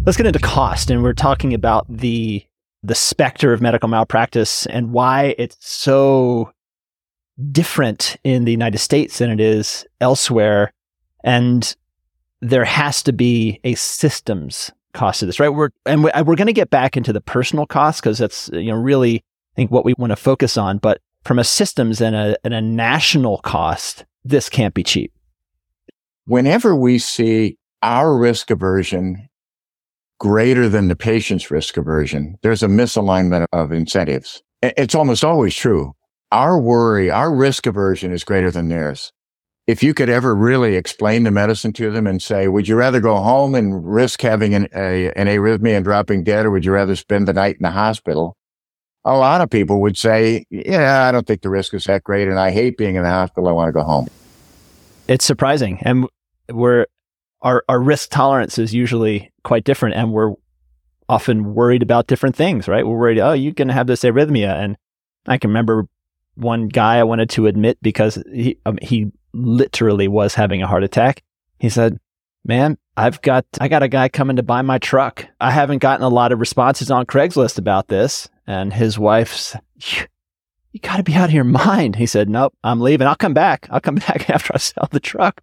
Let's 0.05 0.17
get 0.17 0.27
into 0.27 0.39
cost. 0.39 0.91
And 0.91 1.03
we're 1.03 1.13
talking 1.13 1.55
about 1.55 1.87
the 1.89 2.45
the 2.83 2.95
specter 2.95 3.53
of 3.53 3.61
medical 3.61 3.91
malpractice 3.91 4.65
and 4.67 4.91
why 4.91 5.35
it's 5.37 5.57
so 5.61 6.51
different 7.53 8.17
in 8.25 8.45
the 8.45 8.51
United 8.51 8.79
States 8.79 9.19
than 9.19 9.31
it 9.31 9.39
is 9.39 9.85
elsewhere. 10.01 10.73
And 11.23 11.77
there 12.41 12.65
has 12.65 13.03
to 13.03 13.13
be 13.13 13.61
a 13.65 13.75
systems 13.75 14.73
cost 14.93 15.21
to 15.21 15.27
this, 15.27 15.41
right? 15.41 15.49
We're 15.49 15.71
and 15.87 16.05
we're 16.05 16.37
going 16.37 16.47
to 16.47 16.53
get 16.53 16.71
back 16.71 16.97
into 16.97 17.13
the 17.13 17.21
personal 17.21 17.67
costs 17.67 18.01
because 18.01 18.19
that's 18.19 18.51
you 18.53 18.71
know 18.71 18.77
really 18.77 19.17
I 19.17 19.57
think 19.57 19.71
what 19.71 19.85
we 19.85 19.95
want 19.99 20.11
to 20.11 20.17
focus 20.17 20.57
on. 20.57 20.79
But 20.79 21.01
from 21.25 21.39
a 21.39 21.45
systems 21.45 22.01
and 22.01 22.17
a 22.17 22.37
and 22.45 22.55
a 22.55 22.61
national 22.61 23.39
cost, 23.39 24.05
this 24.25 24.49
can't 24.49 24.75
be 24.75 24.83
cheap. 24.83 25.13
Whenever 26.27 26.77
we 26.77 26.99
see 26.99 27.59
our 27.83 28.17
risk 28.17 28.51
aversion 28.51 29.29
greater 30.19 30.69
than 30.69 30.89
the 30.89 30.97
patient's 30.97 31.51
risk 31.51 31.77
aversion, 31.77 32.37
there's 32.43 32.63
a 32.63 32.69
misalignment 32.69 33.47
of 33.53 33.73
incentives. 33.73 34.43
It's 34.63 34.95
almost 34.95 35.25
always 35.25 35.55
true. 35.55 35.95
Our 36.31 36.61
worry, 36.61 37.11
our 37.11 37.35
risk 37.35 37.67
aversion 37.67 38.13
is 38.13 38.23
greater 38.23 38.51
than 38.51 38.69
theirs. 38.69 39.13
If 39.67 39.83
you 39.83 39.95
could 39.95 40.09
ever 40.09 40.35
really 40.35 40.75
explain 40.75 41.23
the 41.23 41.31
medicine 41.31 41.73
to 41.75 41.91
them 41.91 42.07
and 42.07 42.21
say, 42.21 42.49
would 42.49 42.67
you 42.67 42.77
rather 42.77 43.01
go 43.01 43.17
home 43.17 43.55
and 43.55 43.85
risk 43.87 44.21
having 44.21 44.55
an, 44.55 44.69
a, 44.75 45.13
an 45.13 45.27
arrhythmia 45.27 45.77
and 45.77 45.85
dropping 45.85 46.25
dead, 46.25 46.47
or 46.47 46.51
would 46.51 46.65
you 46.65 46.73
rather 46.73 46.97
spend 46.97 47.29
the 47.29 47.33
night 47.33 47.57
in 47.57 47.63
the 47.63 47.71
hospital? 47.71 48.37
A 49.05 49.17
lot 49.17 49.41
of 49.41 49.49
people 49.49 49.81
would 49.81 49.97
say, 49.97 50.45
yeah, 50.51 51.05
I 51.05 51.13
don't 51.13 51.27
think 51.27 51.43
the 51.43 51.51
risk 51.51 51.73
is 51.75 51.85
that 51.85 52.05
great. 52.05 52.29
And 52.29 52.39
I 52.39 52.51
hate 52.51 52.77
being 52.77 52.97
in 52.97 53.03
the 53.03 53.09
hospital. 53.09 53.49
I 53.49 53.53
want 53.53 53.69
to 53.69 53.73
go 53.73 53.83
home. 53.83 54.09
It's 55.09 55.25
surprising. 55.25 55.79
And 55.83 56.07
we're 56.49 56.87
our, 57.43 57.65
our 57.69 57.81
risk 57.81 58.11
tolerance 58.11 58.59
is 58.59 58.75
usually 58.75 59.33
quite 59.45 59.65
different 59.65 59.95
and 59.95 60.13
we're 60.13 60.35
often 61.09 61.55
worried 61.55 61.83
about 61.83 62.07
different 62.07 62.37
things, 62.37 62.69
right? 62.69 62.87
We're 62.87 62.99
worried, 62.99 63.19
oh, 63.19 63.33
you're 63.33 63.53
going 63.53 63.69
to 63.69 63.75
have 63.75 63.87
this 63.87 64.03
arrhythmia. 64.03 64.55
And 64.55 64.77
I 65.27 65.39
can 65.39 65.51
remember 65.51 65.89
one 66.41 66.69
guy 66.69 66.99
I 66.99 67.05
wanted 67.05 67.31
to 67.31 67.47
admit 67.47 67.79
because 67.83 68.23
he, 68.33 68.59
um, 68.67 68.79
he 68.83 69.13
literally 69.33 70.09
was 70.09 70.35
having 70.35 70.63
a 70.63 70.67
heart 70.67 70.85
attack. 70.85 71.23
He 71.59 71.69
said, 71.69 71.99
man, 72.45 72.79
I've 72.97 73.21
got, 73.23 73.47
I 73.61 73.69
got 73.69 73.83
a 73.83 73.89
guy 73.89 74.09
coming 74.09 74.37
to 74.37 74.43
buy 74.43 74.63
my 74.63 74.79
truck. 74.79 75.27
I 75.41 75.51
haven't 75.51 75.79
gotten 75.79 76.05
a 76.05 76.09
lot 76.09 76.33
of 76.33 76.41
responses 76.41 76.91
on 76.91 77.07
Craigslist 77.07 77.59
about 77.59 77.89
this. 77.89 78.29
And 78.47 78.73
his 78.73 78.99
wife's, 78.99 79.57
You 80.73 80.81
got 80.81 80.97
to 80.97 81.03
be 81.03 81.15
out 81.15 81.29
of 81.29 81.35
your 81.35 81.45
mind. 81.45 81.97
He 81.97 82.07
said, 82.07 82.29
Nope, 82.29 82.55
I'm 82.65 82.81
leaving. 82.81 83.07
I'll 83.07 83.17
come 83.17 83.35
back. 83.35 83.69
I'll 83.71 83.81
come 83.81 83.95
back 84.07 84.29
after 84.31 84.53
I 84.55 84.59
sell 84.59 84.89
the 84.91 85.01
truck. 85.01 85.43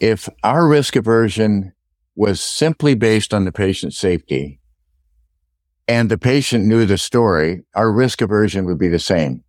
If 0.00 0.28
our 0.42 0.66
risk 0.66 0.96
aversion 0.96 1.72
was 2.16 2.40
simply 2.40 2.94
based 2.94 3.32
on 3.32 3.44
the 3.44 3.52
patient's 3.52 3.98
safety 3.98 4.60
and 5.88 6.10
the 6.10 6.18
patient 6.18 6.64
knew 6.64 6.84
the 6.86 6.98
story, 6.98 7.62
our 7.74 7.90
risk 7.92 8.20
aversion 8.20 8.64
would 8.66 8.78
be 8.78 8.88
the 8.88 8.98
same. 8.98 9.44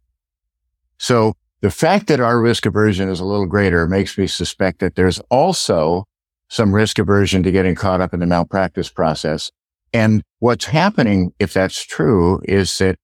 So 1.04 1.36
the 1.60 1.70
fact 1.70 2.08
that 2.08 2.22
our 2.22 2.40
risk 2.40 2.66
aversion 2.66 3.10
is 3.10 3.20
a 3.20 3.26
little 3.26 3.46
greater 3.46 3.86
makes 3.88 4.18
me 4.18 4.26
suspect 4.26 4.80
that 4.80 4.96
there's 4.96 5.20
also 5.30 6.06
some 6.48 6.74
risk 6.74 6.98
aversion 6.98 7.44
to 7.44 7.52
getting 7.52 7.76
caught 7.76 8.00
up 8.00 8.14
in 8.14 8.22
the 8.22 8.26
malpractice 8.26 8.88
process. 8.88 9.52
And 9.92 10.24
what's 10.40 10.64
happening, 10.64 11.34
if 11.40 11.52
that's 11.52 11.86
true, 11.86 12.42
is 12.46 12.78
that 12.78 12.96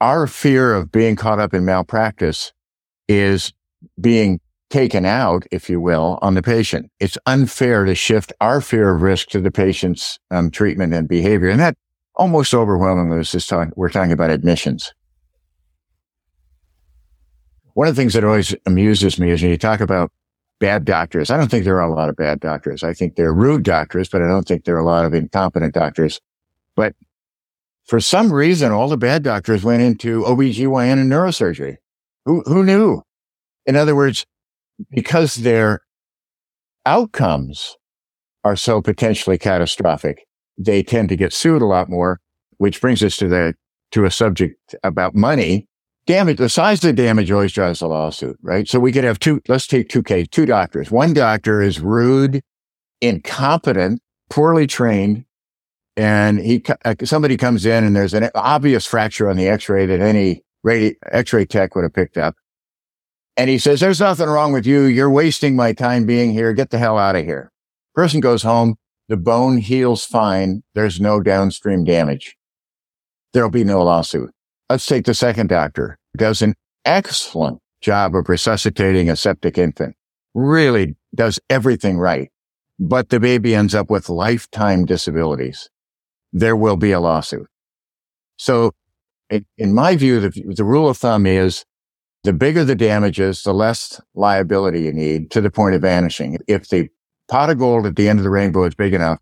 our 0.00 0.26
fear 0.26 0.74
of 0.74 0.90
being 0.90 1.16
caught 1.16 1.38
up 1.38 1.52
in 1.52 1.66
malpractice 1.66 2.50
is 3.08 3.52
being 4.00 4.40
taken 4.70 5.04
out, 5.04 5.44
if 5.50 5.68
you 5.68 5.82
will, 5.82 6.18
on 6.22 6.32
the 6.32 6.42
patient. 6.42 6.90
It's 6.98 7.18
unfair 7.26 7.84
to 7.84 7.94
shift 7.94 8.32
our 8.40 8.62
fear 8.62 8.94
of 8.94 9.02
risk 9.02 9.28
to 9.28 9.40
the 9.42 9.50
patient's 9.50 10.18
um, 10.30 10.50
treatment 10.50 10.94
and 10.94 11.06
behavior. 11.06 11.50
And 11.50 11.60
that 11.60 11.76
almost 12.14 12.54
overwhelmingly 12.54 13.18
is 13.18 13.32
just 13.32 13.50
talk, 13.50 13.68
we're 13.76 13.90
talking 13.90 14.12
about 14.12 14.30
admissions. 14.30 14.94
One 17.74 17.88
of 17.88 17.94
the 17.94 18.00
things 18.00 18.14
that 18.14 18.24
always 18.24 18.54
amuses 18.66 19.18
me 19.18 19.30
is 19.30 19.42
when 19.42 19.50
you 19.50 19.58
talk 19.58 19.80
about 19.80 20.10
bad 20.60 20.84
doctors. 20.84 21.30
I 21.30 21.36
don't 21.36 21.50
think 21.50 21.64
there 21.64 21.76
are 21.80 21.88
a 21.88 21.94
lot 21.94 22.08
of 22.08 22.16
bad 22.16 22.40
doctors. 22.40 22.82
I 22.82 22.94
think 22.94 23.16
they're 23.16 23.34
rude 23.34 23.64
doctors, 23.64 24.08
but 24.08 24.22
I 24.22 24.28
don't 24.28 24.46
think 24.46 24.64
there 24.64 24.76
are 24.76 24.80
a 24.80 24.84
lot 24.84 25.04
of 25.04 25.12
incompetent 25.12 25.74
doctors. 25.74 26.20
But 26.76 26.94
for 27.84 28.00
some 28.00 28.32
reason, 28.32 28.72
all 28.72 28.88
the 28.88 28.96
bad 28.96 29.22
doctors 29.22 29.64
went 29.64 29.82
into 29.82 30.22
OBGYN 30.22 31.00
and 31.00 31.12
neurosurgery. 31.12 31.76
Who, 32.24 32.42
who 32.46 32.64
knew? 32.64 33.02
In 33.66 33.76
other 33.76 33.94
words, 33.94 34.24
because 34.90 35.36
their 35.36 35.80
outcomes 36.86 37.76
are 38.44 38.56
so 38.56 38.80
potentially 38.80 39.38
catastrophic, 39.38 40.26
they 40.56 40.82
tend 40.82 41.08
to 41.08 41.16
get 41.16 41.32
sued 41.32 41.62
a 41.62 41.66
lot 41.66 41.90
more, 41.90 42.20
which 42.58 42.80
brings 42.80 43.02
us 43.02 43.16
to 43.16 43.28
the, 43.28 43.54
to 43.90 44.04
a 44.04 44.10
subject 44.10 44.74
about 44.82 45.14
money. 45.14 45.66
Damage, 46.06 46.36
the 46.36 46.50
size 46.50 46.84
of 46.84 46.94
the 46.94 47.02
damage 47.02 47.30
always 47.30 47.52
drives 47.52 47.80
a 47.80 47.86
lawsuit, 47.86 48.38
right? 48.42 48.68
So 48.68 48.78
we 48.78 48.92
could 48.92 49.04
have 49.04 49.18
two, 49.18 49.40
let's 49.48 49.66
take 49.66 49.88
two 49.88 50.02
cases, 50.02 50.28
two 50.28 50.44
doctors. 50.44 50.90
One 50.90 51.14
doctor 51.14 51.62
is 51.62 51.80
rude, 51.80 52.42
incompetent, 53.00 54.02
poorly 54.28 54.66
trained, 54.66 55.24
and 55.96 56.40
he, 56.40 56.62
uh, 56.84 56.94
somebody 57.04 57.36
comes 57.36 57.64
in 57.64 57.84
and 57.84 57.96
there's 57.96 58.12
an 58.12 58.28
obvious 58.34 58.84
fracture 58.84 59.30
on 59.30 59.36
the 59.36 59.48
x-ray 59.48 59.86
that 59.86 60.00
any 60.00 60.42
radi- 60.66 60.96
x-ray 61.10 61.46
tech 61.46 61.74
would 61.74 61.84
have 61.84 61.94
picked 61.94 62.18
up. 62.18 62.34
And 63.36 63.48
he 63.48 63.58
says, 63.58 63.80
there's 63.80 64.00
nothing 64.00 64.28
wrong 64.28 64.52
with 64.52 64.66
you. 64.66 64.82
You're 64.82 65.10
wasting 65.10 65.56
my 65.56 65.72
time 65.72 66.04
being 66.04 66.32
here. 66.32 66.52
Get 66.52 66.70
the 66.70 66.78
hell 66.78 66.98
out 66.98 67.16
of 67.16 67.24
here. 67.24 67.50
Person 67.94 68.20
goes 68.20 68.42
home. 68.42 68.76
The 69.08 69.16
bone 69.16 69.58
heals 69.58 70.04
fine. 70.04 70.62
There's 70.74 71.00
no 71.00 71.20
downstream 71.20 71.84
damage. 71.84 72.36
There'll 73.32 73.50
be 73.50 73.64
no 73.64 73.82
lawsuit. 73.82 74.30
Let's 74.74 74.86
take 74.86 75.04
the 75.04 75.14
second 75.14 75.50
doctor 75.50 76.00
who 76.12 76.18
does 76.18 76.42
an 76.42 76.56
excellent 76.84 77.60
job 77.80 78.16
of 78.16 78.28
resuscitating 78.28 79.08
a 79.08 79.14
septic 79.14 79.56
infant. 79.56 79.94
Really 80.34 80.96
does 81.14 81.38
everything 81.48 81.96
right. 81.96 82.32
But 82.80 83.10
the 83.10 83.20
baby 83.20 83.54
ends 83.54 83.72
up 83.72 83.88
with 83.88 84.08
lifetime 84.08 84.84
disabilities. 84.84 85.70
There 86.32 86.56
will 86.56 86.76
be 86.76 86.90
a 86.90 86.98
lawsuit. 86.98 87.46
So 88.36 88.72
in 89.30 89.74
my 89.74 89.94
view, 89.94 90.18
the, 90.18 90.30
the 90.56 90.64
rule 90.64 90.88
of 90.88 90.96
thumb 90.96 91.24
is 91.24 91.64
the 92.24 92.32
bigger 92.32 92.64
the 92.64 92.74
damages, 92.74 93.44
the 93.44 93.54
less 93.54 94.00
liability 94.16 94.80
you 94.80 94.92
need 94.92 95.30
to 95.30 95.40
the 95.40 95.52
point 95.52 95.76
of 95.76 95.82
vanishing. 95.82 96.38
If 96.48 96.68
the 96.68 96.88
pot 97.28 97.48
of 97.48 97.60
gold 97.60 97.86
at 97.86 97.94
the 97.94 98.08
end 98.08 98.18
of 98.18 98.24
the 98.24 98.30
rainbow 98.30 98.64
is 98.64 98.74
big 98.74 98.92
enough, 98.92 99.20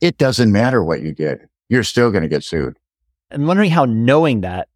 it 0.00 0.18
doesn't 0.18 0.52
matter 0.52 0.84
what 0.84 1.02
you 1.02 1.12
did. 1.12 1.48
You're 1.68 1.82
still 1.82 2.12
going 2.12 2.22
to 2.22 2.28
get 2.28 2.44
sued. 2.44 2.76
I'm 3.32 3.48
wondering 3.48 3.70
how 3.70 3.86
knowing 3.86 4.42
that 4.42 4.68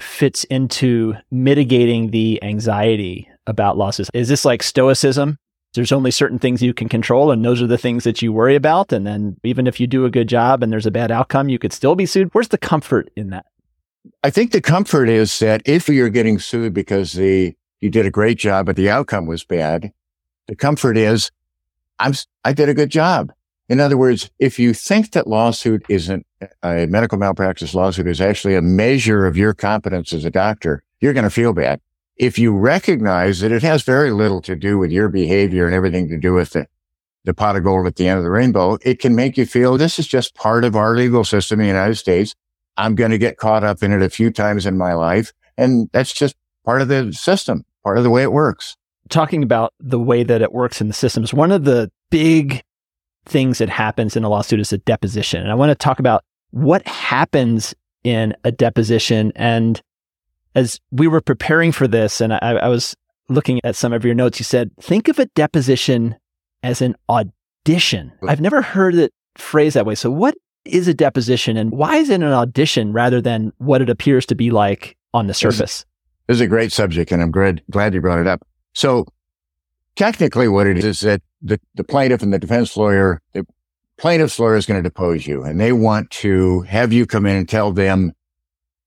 fits 0.00 0.44
into 0.44 1.14
mitigating 1.30 2.10
the 2.10 2.42
anxiety 2.42 3.28
about 3.46 3.76
losses. 3.76 4.10
Is 4.14 4.28
this 4.28 4.44
like 4.44 4.62
stoicism? 4.62 5.38
There's 5.74 5.92
only 5.92 6.10
certain 6.10 6.38
things 6.38 6.62
you 6.62 6.72
can 6.72 6.88
control, 6.88 7.30
and 7.30 7.44
those 7.44 7.60
are 7.60 7.66
the 7.66 7.78
things 7.78 8.04
that 8.04 8.22
you 8.22 8.32
worry 8.32 8.56
about. 8.56 8.92
And 8.92 9.06
then, 9.06 9.36
even 9.44 9.66
if 9.66 9.78
you 9.78 9.86
do 9.86 10.06
a 10.06 10.10
good 10.10 10.28
job 10.28 10.62
and 10.62 10.72
there's 10.72 10.86
a 10.86 10.90
bad 10.90 11.10
outcome, 11.10 11.48
you 11.48 11.58
could 11.58 11.72
still 11.72 11.94
be 11.94 12.06
sued. 12.06 12.30
Where's 12.32 12.48
the 12.48 12.58
comfort 12.58 13.10
in 13.16 13.30
that? 13.30 13.46
I 14.24 14.30
think 14.30 14.52
the 14.52 14.60
comfort 14.60 15.08
is 15.08 15.38
that 15.40 15.62
if 15.66 15.88
you're 15.88 16.08
getting 16.08 16.38
sued 16.38 16.72
because 16.72 17.12
the 17.12 17.54
you 17.80 17.90
did 17.90 18.06
a 18.06 18.10
great 18.10 18.38
job 18.38 18.66
but 18.66 18.76
the 18.76 18.90
outcome 18.90 19.26
was 19.26 19.44
bad, 19.44 19.92
the 20.46 20.56
comfort 20.56 20.96
is 20.96 21.30
I'm 21.98 22.14
I 22.44 22.52
did 22.52 22.68
a 22.68 22.74
good 22.74 22.90
job. 22.90 23.32
In 23.68 23.80
other 23.80 23.98
words, 23.98 24.30
if 24.38 24.58
you 24.58 24.72
think 24.72 25.12
that 25.12 25.26
lawsuit 25.26 25.84
isn't 25.88 26.26
uh, 26.40 26.46
a 26.62 26.86
medical 26.86 27.18
malpractice 27.18 27.74
lawsuit 27.74 28.06
is 28.06 28.20
actually 28.20 28.54
a 28.54 28.62
measure 28.62 29.26
of 29.26 29.36
your 29.36 29.52
competence 29.52 30.12
as 30.12 30.24
a 30.24 30.30
doctor, 30.30 30.82
you're 31.00 31.12
going 31.12 31.24
to 31.24 31.30
feel 31.30 31.52
bad. 31.52 31.80
If 32.16 32.38
you 32.38 32.56
recognize 32.56 33.40
that 33.40 33.52
it 33.52 33.62
has 33.62 33.82
very 33.82 34.10
little 34.10 34.40
to 34.42 34.56
do 34.56 34.78
with 34.78 34.90
your 34.90 35.08
behavior 35.08 35.66
and 35.66 35.74
everything 35.74 36.08
to 36.08 36.18
do 36.18 36.32
with 36.32 36.50
the, 36.50 36.66
the 37.24 37.34
pot 37.34 37.56
of 37.56 37.64
gold 37.64 37.86
at 37.86 37.96
the 37.96 38.08
end 38.08 38.18
of 38.18 38.24
the 38.24 38.30
rainbow, 38.30 38.78
it 38.82 39.00
can 39.00 39.14
make 39.14 39.36
you 39.36 39.46
feel 39.46 39.76
this 39.76 39.98
is 39.98 40.06
just 40.06 40.34
part 40.34 40.64
of 40.64 40.74
our 40.74 40.96
legal 40.96 41.22
system 41.22 41.60
in 41.60 41.64
the 41.66 41.72
United 41.72 41.96
States. 41.96 42.34
I'm 42.76 42.94
going 42.94 43.10
to 43.10 43.18
get 43.18 43.36
caught 43.36 43.64
up 43.64 43.82
in 43.82 43.92
it 43.92 44.02
a 44.02 44.08
few 44.10 44.30
times 44.30 44.64
in 44.64 44.78
my 44.78 44.94
life. 44.94 45.32
And 45.56 45.90
that's 45.92 46.12
just 46.12 46.36
part 46.64 46.80
of 46.80 46.88
the 46.88 47.12
system, 47.12 47.64
part 47.84 47.98
of 47.98 48.04
the 48.04 48.10
way 48.10 48.22
it 48.22 48.32
works. 48.32 48.76
Talking 49.10 49.42
about 49.42 49.74
the 49.78 49.98
way 49.98 50.22
that 50.22 50.42
it 50.42 50.52
works 50.52 50.80
in 50.80 50.88
the 50.88 50.94
systems, 50.94 51.34
one 51.34 51.52
of 51.52 51.64
the 51.64 51.90
big 52.10 52.62
things 53.28 53.58
that 53.58 53.68
happens 53.68 54.16
in 54.16 54.24
a 54.24 54.28
lawsuit 54.28 54.60
is 54.60 54.72
a 54.72 54.78
deposition. 54.78 55.42
And 55.42 55.50
I 55.50 55.54
want 55.54 55.70
to 55.70 55.74
talk 55.74 55.98
about 55.98 56.24
what 56.50 56.86
happens 56.86 57.74
in 58.04 58.34
a 58.44 58.50
deposition. 58.50 59.32
And 59.36 59.80
as 60.54 60.80
we 60.90 61.06
were 61.06 61.20
preparing 61.20 61.72
for 61.72 61.86
this, 61.86 62.20
and 62.20 62.32
I, 62.32 62.38
I 62.38 62.68
was 62.68 62.96
looking 63.28 63.60
at 63.64 63.76
some 63.76 63.92
of 63.92 64.04
your 64.04 64.14
notes, 64.14 64.40
you 64.40 64.44
said, 64.44 64.70
think 64.80 65.08
of 65.08 65.18
a 65.18 65.26
deposition 65.26 66.16
as 66.62 66.80
an 66.80 66.96
audition. 67.08 68.12
I've 68.26 68.40
never 68.40 68.62
heard 68.62 68.94
it 68.94 69.12
phrased 69.36 69.76
that 69.76 69.86
way. 69.86 69.94
So, 69.94 70.10
what 70.10 70.34
is 70.64 70.88
a 70.88 70.94
deposition 70.94 71.56
and 71.56 71.70
why 71.70 71.96
is 71.96 72.10
it 72.10 72.16
an 72.16 72.24
audition 72.24 72.92
rather 72.92 73.20
than 73.20 73.52
what 73.58 73.80
it 73.80 73.88
appears 73.88 74.26
to 74.26 74.34
be 74.34 74.50
like 74.50 74.96
on 75.14 75.26
the 75.26 75.34
surface? 75.34 75.84
This 76.26 76.36
is 76.36 76.40
a 76.40 76.46
great 76.46 76.72
subject 76.72 77.10
and 77.10 77.22
I'm 77.22 77.30
glad, 77.30 77.62
glad 77.70 77.94
you 77.94 78.00
brought 78.00 78.18
it 78.18 78.26
up. 78.26 78.46
So 78.74 79.06
technically 79.96 80.46
what 80.46 80.66
it 80.66 80.76
is 80.78 80.84
is 80.84 81.00
that 81.00 81.22
the, 81.42 81.60
the 81.74 81.84
plaintiff 81.84 82.22
and 82.22 82.32
the 82.32 82.38
defense 82.38 82.76
lawyer, 82.76 83.20
the 83.32 83.46
plaintiff's 83.96 84.38
lawyer 84.38 84.56
is 84.56 84.66
going 84.66 84.82
to 84.82 84.88
depose 84.88 85.26
you 85.26 85.42
and 85.42 85.60
they 85.60 85.72
want 85.72 86.10
to 86.10 86.62
have 86.62 86.92
you 86.92 87.06
come 87.06 87.26
in 87.26 87.36
and 87.36 87.48
tell 87.48 87.72
them 87.72 88.12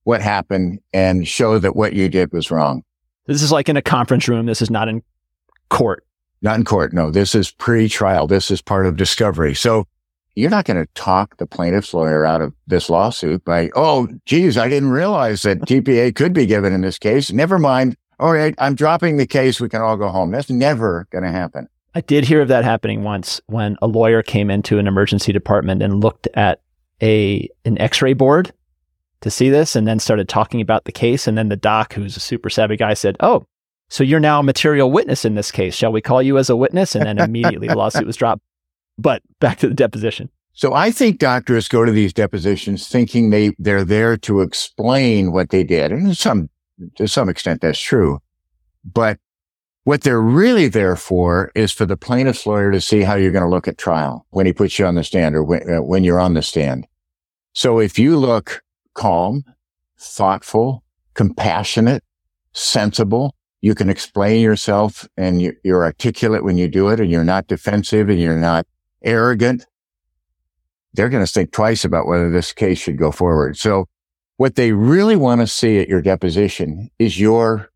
what 0.04 0.22
happened 0.22 0.80
and 0.94 1.28
show 1.28 1.60
that 1.60 1.76
what 1.76 1.94
you 1.94 2.10
did 2.10 2.32
was 2.32 2.50
wrong. 2.50 2.84
This 3.28 3.42
is 3.42 3.52
like 3.52 3.70
in 3.70 3.78
a 3.78 3.82
conference 3.82 4.28
room. 4.28 4.46
This 4.46 4.62
is 4.62 4.70
not 4.70 4.88
in 4.88 5.04
court. 5.70 6.06
Not 6.42 6.58
in 6.58 6.66
court. 6.66 6.92
No, 6.92 7.12
this 7.12 7.36
is 7.36 7.52
pre-trial. 7.52 8.26
This 8.26 8.50
is 8.50 8.62
part 8.62 8.88
of 8.88 8.98
discovery. 8.98 9.54
So 9.54 9.86
you're 10.36 10.50
not 10.50 10.66
going 10.66 10.84
to 10.84 10.92
talk 10.96 11.38
the 11.38 11.46
plaintiff's 11.46 11.94
lawyer 11.94 12.26
out 12.26 12.42
of 12.42 12.54
this 12.66 12.90
lawsuit 12.90 13.44
by, 13.46 13.70
oh, 13.76 14.08
geez, 14.26 14.58
I 14.58 14.70
didn't 14.70 14.90
realize 14.90 15.44
that 15.44 15.60
TPA 15.62 16.16
could 16.16 16.34
be 16.34 16.46
given 16.46 16.74
in 16.74 16.82
this 16.82 16.98
case. 16.98 17.32
Never 17.32 17.60
mind. 17.60 17.96
All 18.20 18.34
right, 18.34 18.56
I'm 18.58 18.76
dropping 18.76 19.18
the 19.18 19.28
case. 19.28 19.60
We 19.60 19.70
can 19.70 19.82
all 19.82 19.98
go 19.98 20.10
home. 20.10 20.32
That's 20.32 20.50
never 20.50 21.08
going 21.12 21.24
to 21.24 21.32
happen. 21.32 21.68
I 21.93 22.01
did 22.01 22.25
hear 22.25 22.41
of 22.41 22.47
that 22.47 22.63
happening 22.63 23.04
once 23.04 23.41
when 23.47 23.75
a 23.82 23.88
lawyer 23.88 24.23
came 24.23 24.49
into 24.49 24.80
an 24.80 24.88
emergency 24.88 25.34
department 25.34 25.84
and 25.84 26.01
looked 26.01 26.27
at 26.36 26.62
a 27.01 27.49
an 27.65 27.80
X-ray 27.80 28.13
board 28.13 28.54
to 29.21 29.30
see 29.30 29.49
this, 29.49 29.75
and 29.75 29.88
then 29.88 29.99
started 29.99 30.27
talking 30.30 30.62
about 30.62 30.86
the 30.86 30.91
case. 30.91 31.27
And 31.27 31.38
then 31.38 31.49
the 31.49 31.56
doc, 31.56 31.93
who's 31.93 32.17
a 32.17 32.21
super 32.21 32.49
savvy 32.49 32.77
guy, 32.77 32.93
said, 32.93 33.17
"Oh, 33.19 33.45
so 33.89 34.04
you're 34.04 34.19
now 34.19 34.39
a 34.39 34.43
material 34.43 34.91
witness 34.91 35.25
in 35.25 35.36
this 35.36 35.51
case. 35.51 35.75
Shall 35.75 35.91
we 35.91 36.01
call 36.01 36.21
you 36.21 36.38
as 36.38 36.49
a 36.49 36.56
witness?" 36.56 36.95
And 36.95 37.06
then 37.06 37.19
immediately 37.19 37.67
the 37.67 37.75
lawsuit 37.75 38.08
was 38.08 38.15
dropped. 38.15 38.41
But 38.97 39.21
back 39.39 39.60
to 39.60 39.67
the 39.67 39.73
deposition. 39.73 40.30
So 40.54 40.73
I 40.73 40.91
think 40.91 41.20
doctors 41.20 41.68
go 41.68 41.86
to 41.86 41.91
these 41.91 42.13
depositions 42.13 42.88
thinking 42.88 43.30
they, 43.30 43.51
they're 43.57 43.86
there 43.86 44.18
to 44.18 44.41
explain 44.41 45.32
what 45.32 45.49
they 45.49 45.63
did. 45.63 45.91
And 45.91 46.18
some, 46.18 46.49
to 46.95 47.07
some 47.07 47.30
extent, 47.30 47.61
that's 47.61 47.80
true. 47.80 48.20
But 48.84 49.18
what 49.84 50.01
they're 50.01 50.21
really 50.21 50.67
there 50.67 50.95
for 50.95 51.51
is 51.55 51.71
for 51.71 51.86
the 51.86 51.97
plaintiff's 51.97 52.45
lawyer 52.45 52.71
to 52.71 52.79
see 52.79 53.01
how 53.01 53.15
you're 53.15 53.32
going 53.32 53.43
to 53.43 53.49
look 53.49 53.67
at 53.67 53.77
trial 53.77 54.25
when 54.29 54.45
he 54.45 54.53
puts 54.53 54.77
you 54.77 54.86
on 54.86 54.95
the 54.95 55.03
stand 55.03 55.36
or 55.36 55.43
when, 55.43 55.69
uh, 55.69 55.82
when 55.82 56.03
you're 56.03 56.19
on 56.19 56.36
the 56.36 56.41
stand. 56.41 56.86
So 57.53 57.79
if 57.79 57.97
you 57.97 58.15
look 58.15 58.61
calm, 58.93 59.43
thoughtful, 59.99 60.84
compassionate, 61.15 62.03
sensible, 62.53 63.36
you 63.61 63.75
can 63.75 63.89
explain 63.89 64.41
yourself 64.41 65.07
and 65.17 65.41
you're 65.63 65.84
articulate 65.84 66.43
when 66.43 66.57
you 66.57 66.67
do 66.67 66.89
it 66.89 66.99
and 66.99 67.09
you're 67.11 67.23
not 67.23 67.47
defensive 67.47 68.09
and 68.09 68.19
you're 68.19 68.38
not 68.38 68.65
arrogant, 69.03 69.65
they're 70.93 71.09
going 71.09 71.25
to 71.25 71.32
think 71.32 71.51
twice 71.51 71.86
about 71.86 72.05
whether 72.05 72.29
this 72.29 72.53
case 72.53 72.77
should 72.77 72.97
go 72.97 73.11
forward. 73.11 73.57
So 73.57 73.88
What 74.38 74.55
they 74.55 74.71
really 74.71 75.15
want 75.15 75.41
to 75.41 75.47
see 75.47 75.77
at 75.79 75.88
your 75.88 76.01
deposition 76.01 76.89
is 76.97 77.19
your 77.19 77.70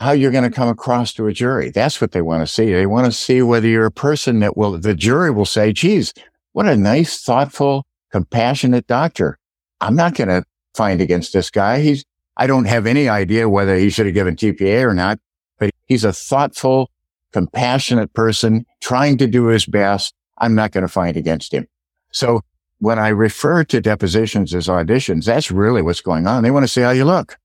how 0.00 0.12
you're 0.12 0.32
going 0.32 0.44
to 0.44 0.50
come 0.50 0.68
across 0.68 1.12
to 1.12 1.26
a 1.26 1.32
jury. 1.32 1.70
That's 1.70 2.00
what 2.00 2.12
they 2.12 2.22
want 2.22 2.42
to 2.42 2.52
see. 2.52 2.72
They 2.72 2.86
want 2.86 3.04
to 3.04 3.12
see 3.12 3.42
whether 3.42 3.68
you're 3.68 3.86
a 3.86 3.92
person 3.92 4.40
that 4.40 4.56
will, 4.56 4.78
the 4.78 4.94
jury 4.94 5.30
will 5.30 5.44
say, 5.44 5.72
geez, 5.72 6.14
what 6.52 6.66
a 6.66 6.76
nice, 6.76 7.22
thoughtful, 7.22 7.86
compassionate 8.10 8.86
doctor. 8.86 9.38
I'm 9.80 9.94
not 9.94 10.14
going 10.14 10.28
to 10.28 10.42
find 10.74 11.02
against 11.02 11.34
this 11.34 11.50
guy. 11.50 11.80
He's, 11.80 12.04
I 12.38 12.46
don't 12.46 12.64
have 12.64 12.86
any 12.86 13.10
idea 13.10 13.48
whether 13.48 13.76
he 13.76 13.90
should 13.90 14.06
have 14.06 14.14
given 14.14 14.36
TPA 14.36 14.82
or 14.84 14.94
not, 14.94 15.18
but 15.58 15.70
he's 15.86 16.04
a 16.04 16.14
thoughtful, 16.14 16.90
compassionate 17.32 18.14
person 18.14 18.64
trying 18.80 19.18
to 19.18 19.26
do 19.26 19.46
his 19.46 19.66
best. 19.66 20.14
I'm 20.38 20.54
not 20.54 20.72
going 20.72 20.82
to 20.82 20.88
find 20.88 21.16
against 21.18 21.52
him. 21.52 21.66
So 22.10 22.40
when 22.78 22.98
I 22.98 23.08
refer 23.08 23.64
to 23.64 23.80
depositions 23.82 24.54
as 24.54 24.66
auditions, 24.66 25.26
that's 25.26 25.50
really 25.50 25.82
what's 25.82 26.00
going 26.00 26.26
on. 26.26 26.42
They 26.42 26.50
want 26.50 26.64
to 26.64 26.68
see 26.68 26.80
how 26.80 26.90
you 26.90 27.04
look, 27.04 27.36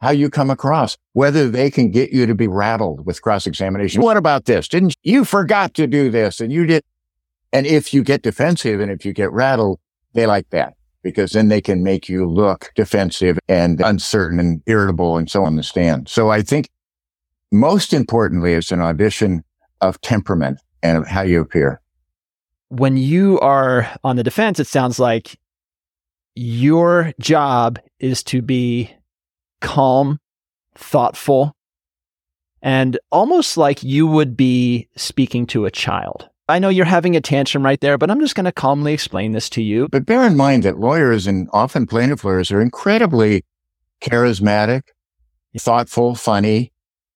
how 0.00 0.10
you 0.10 0.30
come 0.30 0.50
across, 0.50 0.96
whether 1.12 1.48
they 1.48 1.70
can 1.70 1.90
get 1.90 2.10
you 2.10 2.26
to 2.26 2.34
be 2.34 2.48
rattled 2.48 3.04
with 3.06 3.20
cross 3.22 3.46
examination. 3.46 4.02
What 4.02 4.16
about 4.16 4.46
this? 4.46 4.66
Didn't 4.66 4.96
you 5.02 5.24
forgot 5.24 5.74
to 5.74 5.86
do 5.86 6.10
this 6.10 6.40
and 6.40 6.52
you 6.52 6.66
did? 6.66 6.82
And 7.52 7.66
if 7.66 7.92
you 7.92 8.02
get 8.02 8.22
defensive 8.22 8.80
and 8.80 8.90
if 8.90 9.04
you 9.04 9.12
get 9.12 9.30
rattled, 9.32 9.78
they 10.14 10.26
like 10.26 10.48
that 10.50 10.74
because 11.02 11.32
then 11.32 11.48
they 11.48 11.60
can 11.60 11.82
make 11.82 12.08
you 12.08 12.26
look 12.26 12.70
defensive 12.74 13.38
and 13.48 13.80
uncertain 13.80 14.38
and 14.38 14.62
irritable 14.66 15.16
and 15.16 15.30
so 15.30 15.44
on 15.44 15.56
the 15.56 15.62
stand. 15.62 16.08
So 16.08 16.30
I 16.30 16.42
think 16.42 16.68
most 17.52 17.92
importantly, 17.92 18.54
it's 18.54 18.72
an 18.72 18.80
audition 18.80 19.42
of 19.80 20.00
temperament 20.00 20.60
and 20.82 20.98
of 20.98 21.06
how 21.06 21.22
you 21.22 21.40
appear. 21.40 21.80
When 22.68 22.96
you 22.96 23.40
are 23.40 23.90
on 24.04 24.16
the 24.16 24.22
defense, 24.22 24.60
it 24.60 24.66
sounds 24.66 25.00
like 25.00 25.38
your 26.36 27.12
job 27.18 27.78
is 27.98 28.22
to 28.24 28.40
be 28.40 28.94
calm, 29.60 30.18
thoughtful, 30.74 31.54
and 32.62 32.98
almost 33.10 33.56
like 33.56 33.82
you 33.82 34.06
would 34.06 34.36
be 34.36 34.88
speaking 34.96 35.46
to 35.46 35.64
a 35.64 35.70
child. 35.70 36.28
I 36.48 36.58
know 36.58 36.68
you're 36.68 36.84
having 36.84 37.14
a 37.14 37.20
tantrum 37.20 37.64
right 37.64 37.80
there, 37.80 37.96
but 37.96 38.10
I'm 38.10 38.20
just 38.20 38.34
going 38.34 38.44
to 38.44 38.52
calmly 38.52 38.92
explain 38.92 39.32
this 39.32 39.48
to 39.50 39.62
you. 39.62 39.88
But 39.88 40.04
bear 40.04 40.26
in 40.26 40.36
mind 40.36 40.64
that 40.64 40.78
lawyers 40.78 41.26
and 41.26 41.48
often 41.52 41.86
plaintiff 41.86 42.24
lawyers 42.24 42.50
are 42.50 42.60
incredibly 42.60 43.44
charismatic, 44.02 44.82
thoughtful, 45.56 46.16
funny, 46.16 46.72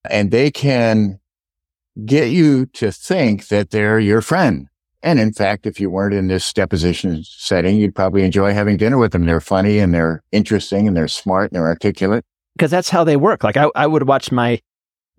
and 0.08 0.30
they 0.30 0.50
can 0.50 1.18
get 2.04 2.30
you 2.30 2.66
to 2.66 2.92
think 2.92 3.48
that 3.48 3.70
they're 3.70 3.98
your 3.98 4.20
friend. 4.20 4.68
And 5.02 5.18
in 5.18 5.32
fact, 5.32 5.66
if 5.66 5.80
you 5.80 5.90
weren't 5.90 6.14
in 6.14 6.28
this 6.28 6.52
deposition 6.52 7.22
setting, 7.24 7.76
you'd 7.76 7.94
probably 7.94 8.22
enjoy 8.22 8.54
having 8.54 8.76
dinner 8.76 8.98
with 8.98 9.12
them. 9.12 9.26
They're 9.26 9.40
funny 9.40 9.78
and 9.78 9.92
they're 9.92 10.22
interesting 10.32 10.88
and 10.88 10.96
they're 10.96 11.08
smart 11.08 11.50
and 11.50 11.56
they're 11.56 11.66
articulate. 11.66 12.24
Because 12.56 12.70
that's 12.70 12.90
how 12.90 13.04
they 13.04 13.16
work. 13.16 13.42
Like 13.44 13.56
I, 13.56 13.68
I 13.74 13.86
would 13.86 14.06
watch 14.06 14.30
my 14.30 14.60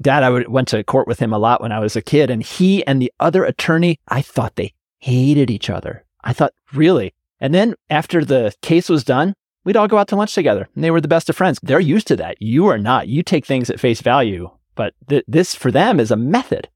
dad, 0.02 0.24
I 0.24 0.30
would, 0.30 0.48
went 0.48 0.68
to 0.70 0.84
court 0.84 1.08
with 1.08 1.20
him 1.20 1.34
a 1.34 1.38
lot 1.38 1.62
when 1.62 1.72
I 1.72 1.80
was 1.80 1.96
a 1.96 2.02
kid, 2.02 2.30
and 2.30 2.44
he 2.44 2.86
and 2.86 3.02
the 3.02 3.12
other 3.20 3.44
attorney, 3.44 4.00
I 4.08 4.22
thought 4.22 4.56
they 4.56 4.74
hated 5.00 5.50
each 5.50 5.70
other. 5.70 6.06
I 6.24 6.34
thought, 6.34 6.54
really? 6.74 7.14
And 7.40 7.54
then 7.54 7.76
after 7.90 8.26
the 8.26 8.54
case 8.62 8.90
was 8.90 9.04
done, 9.04 9.34
we'd 9.64 9.78
all 9.78 9.88
go 9.88 9.98
out 9.98 10.08
to 10.10 10.16
lunch 10.16 10.34
together, 10.34 10.68
and 10.76 10.84
they 10.84 10.92
were 10.92 11.02
the 11.02 11.08
best 11.08 11.30
of 11.30 11.36
friends. 11.36 11.60
They're 11.62 11.80
used 11.80 12.08
to 12.08 12.16
that. 12.18 12.42
You 12.42 12.68
are 12.68 12.78
not. 12.78 13.08
You 13.08 13.24
take 13.24 13.46
things 13.46 13.70
at 13.70 13.80
face 13.80 14.02
value, 14.02 14.50
but 14.76 14.94
th- 15.08 15.26
this 15.28 15.56
for 15.56 15.72
them 15.72 16.00
is 16.00 16.12
a 16.12 16.18
method. 16.18 16.70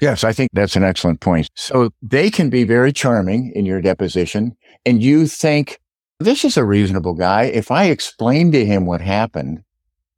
Yes, 0.00 0.22
I 0.22 0.32
think 0.32 0.50
that's 0.52 0.76
an 0.76 0.84
excellent 0.84 1.20
point. 1.20 1.48
So 1.54 1.90
they 2.00 2.30
can 2.30 2.50
be 2.50 2.64
very 2.64 2.92
charming 2.92 3.52
in 3.54 3.66
your 3.66 3.80
deposition, 3.80 4.56
and 4.86 5.02
you 5.02 5.26
think, 5.26 5.80
this 6.20 6.44
is 6.44 6.56
a 6.56 6.64
reasonable 6.64 7.14
guy. 7.14 7.44
If 7.44 7.70
I 7.70 7.84
explain 7.84 8.52
to 8.52 8.64
him 8.64 8.86
what 8.86 9.00
happened, 9.00 9.62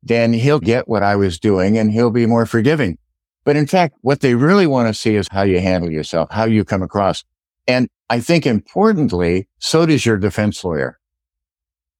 then 0.02 0.32
he'll 0.32 0.60
get 0.60 0.88
what 0.88 1.02
I 1.02 1.16
was 1.16 1.38
doing 1.38 1.76
and 1.76 1.90
he'll 1.90 2.10
be 2.10 2.26
more 2.26 2.46
forgiving. 2.46 2.98
But 3.44 3.56
in 3.56 3.66
fact, 3.66 3.96
what 4.02 4.20
they 4.20 4.34
really 4.34 4.66
want 4.66 4.88
to 4.88 4.94
see 4.94 5.16
is 5.16 5.28
how 5.30 5.42
you 5.42 5.60
handle 5.60 5.90
yourself, 5.90 6.30
how 6.30 6.44
you 6.44 6.64
come 6.64 6.82
across. 6.82 7.24
And 7.66 7.88
I 8.08 8.20
think 8.20 8.46
importantly, 8.46 9.48
so 9.58 9.86
does 9.86 10.04
your 10.04 10.18
defense 10.18 10.62
lawyer 10.64 10.98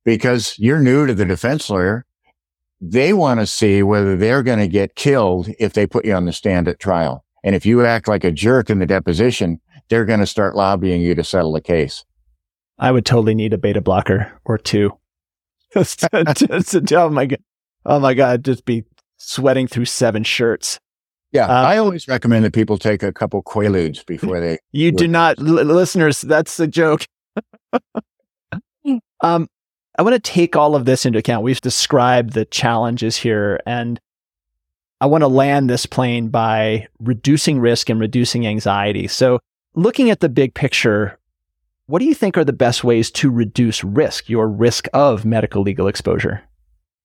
because 0.05 0.59
you're 0.59 0.81
new 0.81 1.07
to 1.07 1.15
the 1.15 1.25
defense 1.25 1.71
lawyer. 1.71 2.05
They 2.81 3.13
want 3.13 3.41
to 3.41 3.47
see 3.47 3.83
whether 3.83 4.17
they're 4.17 4.43
going 4.43 4.59
to 4.59 4.69
get 4.69 4.95
killed 4.95 5.49
if 5.59 5.75
they 5.75 5.87
put 5.87 6.05
you 6.05 6.15
on 6.15 6.25
the 6.25 6.33
stand 6.33 6.67
at 6.69 6.81
trial. 6.81 7.25
And 7.45 7.55
if 7.55 7.67
you 7.67 7.85
act 7.85 8.09
like 8.09 8.25
a 8.25 8.31
jerk 8.31 8.71
in 8.71 8.79
the 8.79 8.87
deposition, 8.87 9.61
they're 9.89 10.05
going 10.05 10.21
to 10.21 10.27
start 10.27 10.57
lobbying 10.57 11.03
you 11.03 11.15
to 11.15 11.25
settle 11.25 11.53
the 11.53 11.61
case. 11.61 12.05
I 12.79 12.93
would 12.93 13.05
totally 13.05 13.35
need 13.35 13.53
a 13.53 13.59
beta 13.59 13.81
blocker 13.81 14.33
or 14.45 14.57
two. 14.57 14.97
just, 15.75 16.01
to, 16.01 16.35
just 16.35 16.71
to 16.71 16.81
tell 16.81 17.11
my 17.11 17.29
oh 17.87 18.01
my 18.01 18.15
God, 18.15 18.45
just 18.45 18.65
be 18.65 18.85
sweating 19.17 19.67
through 19.67 19.85
seven 19.87 20.25
shirts. 20.25 20.79
Yeah, 21.33 21.45
um, 21.45 21.67
I 21.67 21.77
always 21.77 22.09
recommend 22.09 22.45
that 22.45 22.53
people 22.53 22.77
take 22.77 23.03
a 23.03 23.13
couple 23.13 23.43
Quaaludes 23.43 24.05
before 24.05 24.41
they. 24.41 24.59
You 24.73 24.91
do 24.91 25.07
not, 25.07 25.39
l- 25.39 25.47
listeners. 25.47 26.21
That's 26.23 26.59
a 26.59 26.67
joke. 26.67 27.07
um, 29.21 29.49
I 29.99 30.03
want 30.03 30.15
to 30.15 30.21
take 30.21 30.57
all 30.57 30.75
of 30.75 30.87
this 30.87 31.07
into 31.07 31.19
account. 31.19 31.45
We've 31.45 31.61
described 31.61 32.33
the 32.33 32.47
challenges 32.47 33.17
here, 33.17 33.61
and 33.65 34.01
I 35.01 35.07
want 35.07 35.23
to 35.23 35.29
land 35.29 35.71
this 35.71 35.87
plane 35.87 36.29
by 36.29 36.89
reducing 36.99 37.61
risk 37.61 37.91
and 37.91 38.01
reducing 38.01 38.47
anxiety. 38.47 39.07
So, 39.07 39.39
looking 39.75 40.11
at 40.11 40.21
the 40.21 40.29
big 40.29 40.55
picture, 40.55 41.19
what 41.87 42.01
do 42.01 42.07
you 42.07 42.15
think 42.15 42.37
are 42.37 42.45
the 42.45 42.53
best 42.53 42.83
ways 42.83 43.11
to 43.13 43.31
reduce 43.31 43.85
risk, 43.85 44.29
your 44.29 44.49
risk 44.49 44.89
of 44.93 45.25
medical 45.25 45.63
legal 45.63 45.87
exposure? 45.87 46.43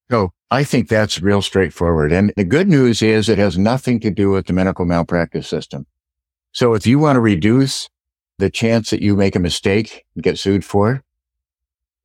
So 0.10 0.32
I 0.52 0.64
think 0.64 0.88
that's 0.88 1.22
real 1.22 1.42
straightforward. 1.42 2.12
And 2.12 2.32
the 2.38 2.44
good 2.44 2.68
news 2.68 3.02
is 3.02 3.28
it 3.28 3.38
has 3.38 3.58
nothing 3.58 4.00
to 4.02 4.12
do 4.12 4.30
with 4.30 4.46
the 4.46 4.54
medical 4.54 4.86
malpractice 4.86 5.48
system. 5.48 5.86
So 6.52 6.74
if 6.74 6.86
you 6.86 7.00
want 7.00 7.16
to 7.16 7.22
reduce 7.22 7.90
the 8.38 8.50
chance 8.50 8.90
that 8.90 9.02
you 9.02 9.16
make 9.16 9.36
a 9.36 9.40
mistake 9.40 10.06
and 10.16 10.24
get 10.24 10.38
sued 10.38 10.64
for 10.64 10.92
it, 10.94 11.02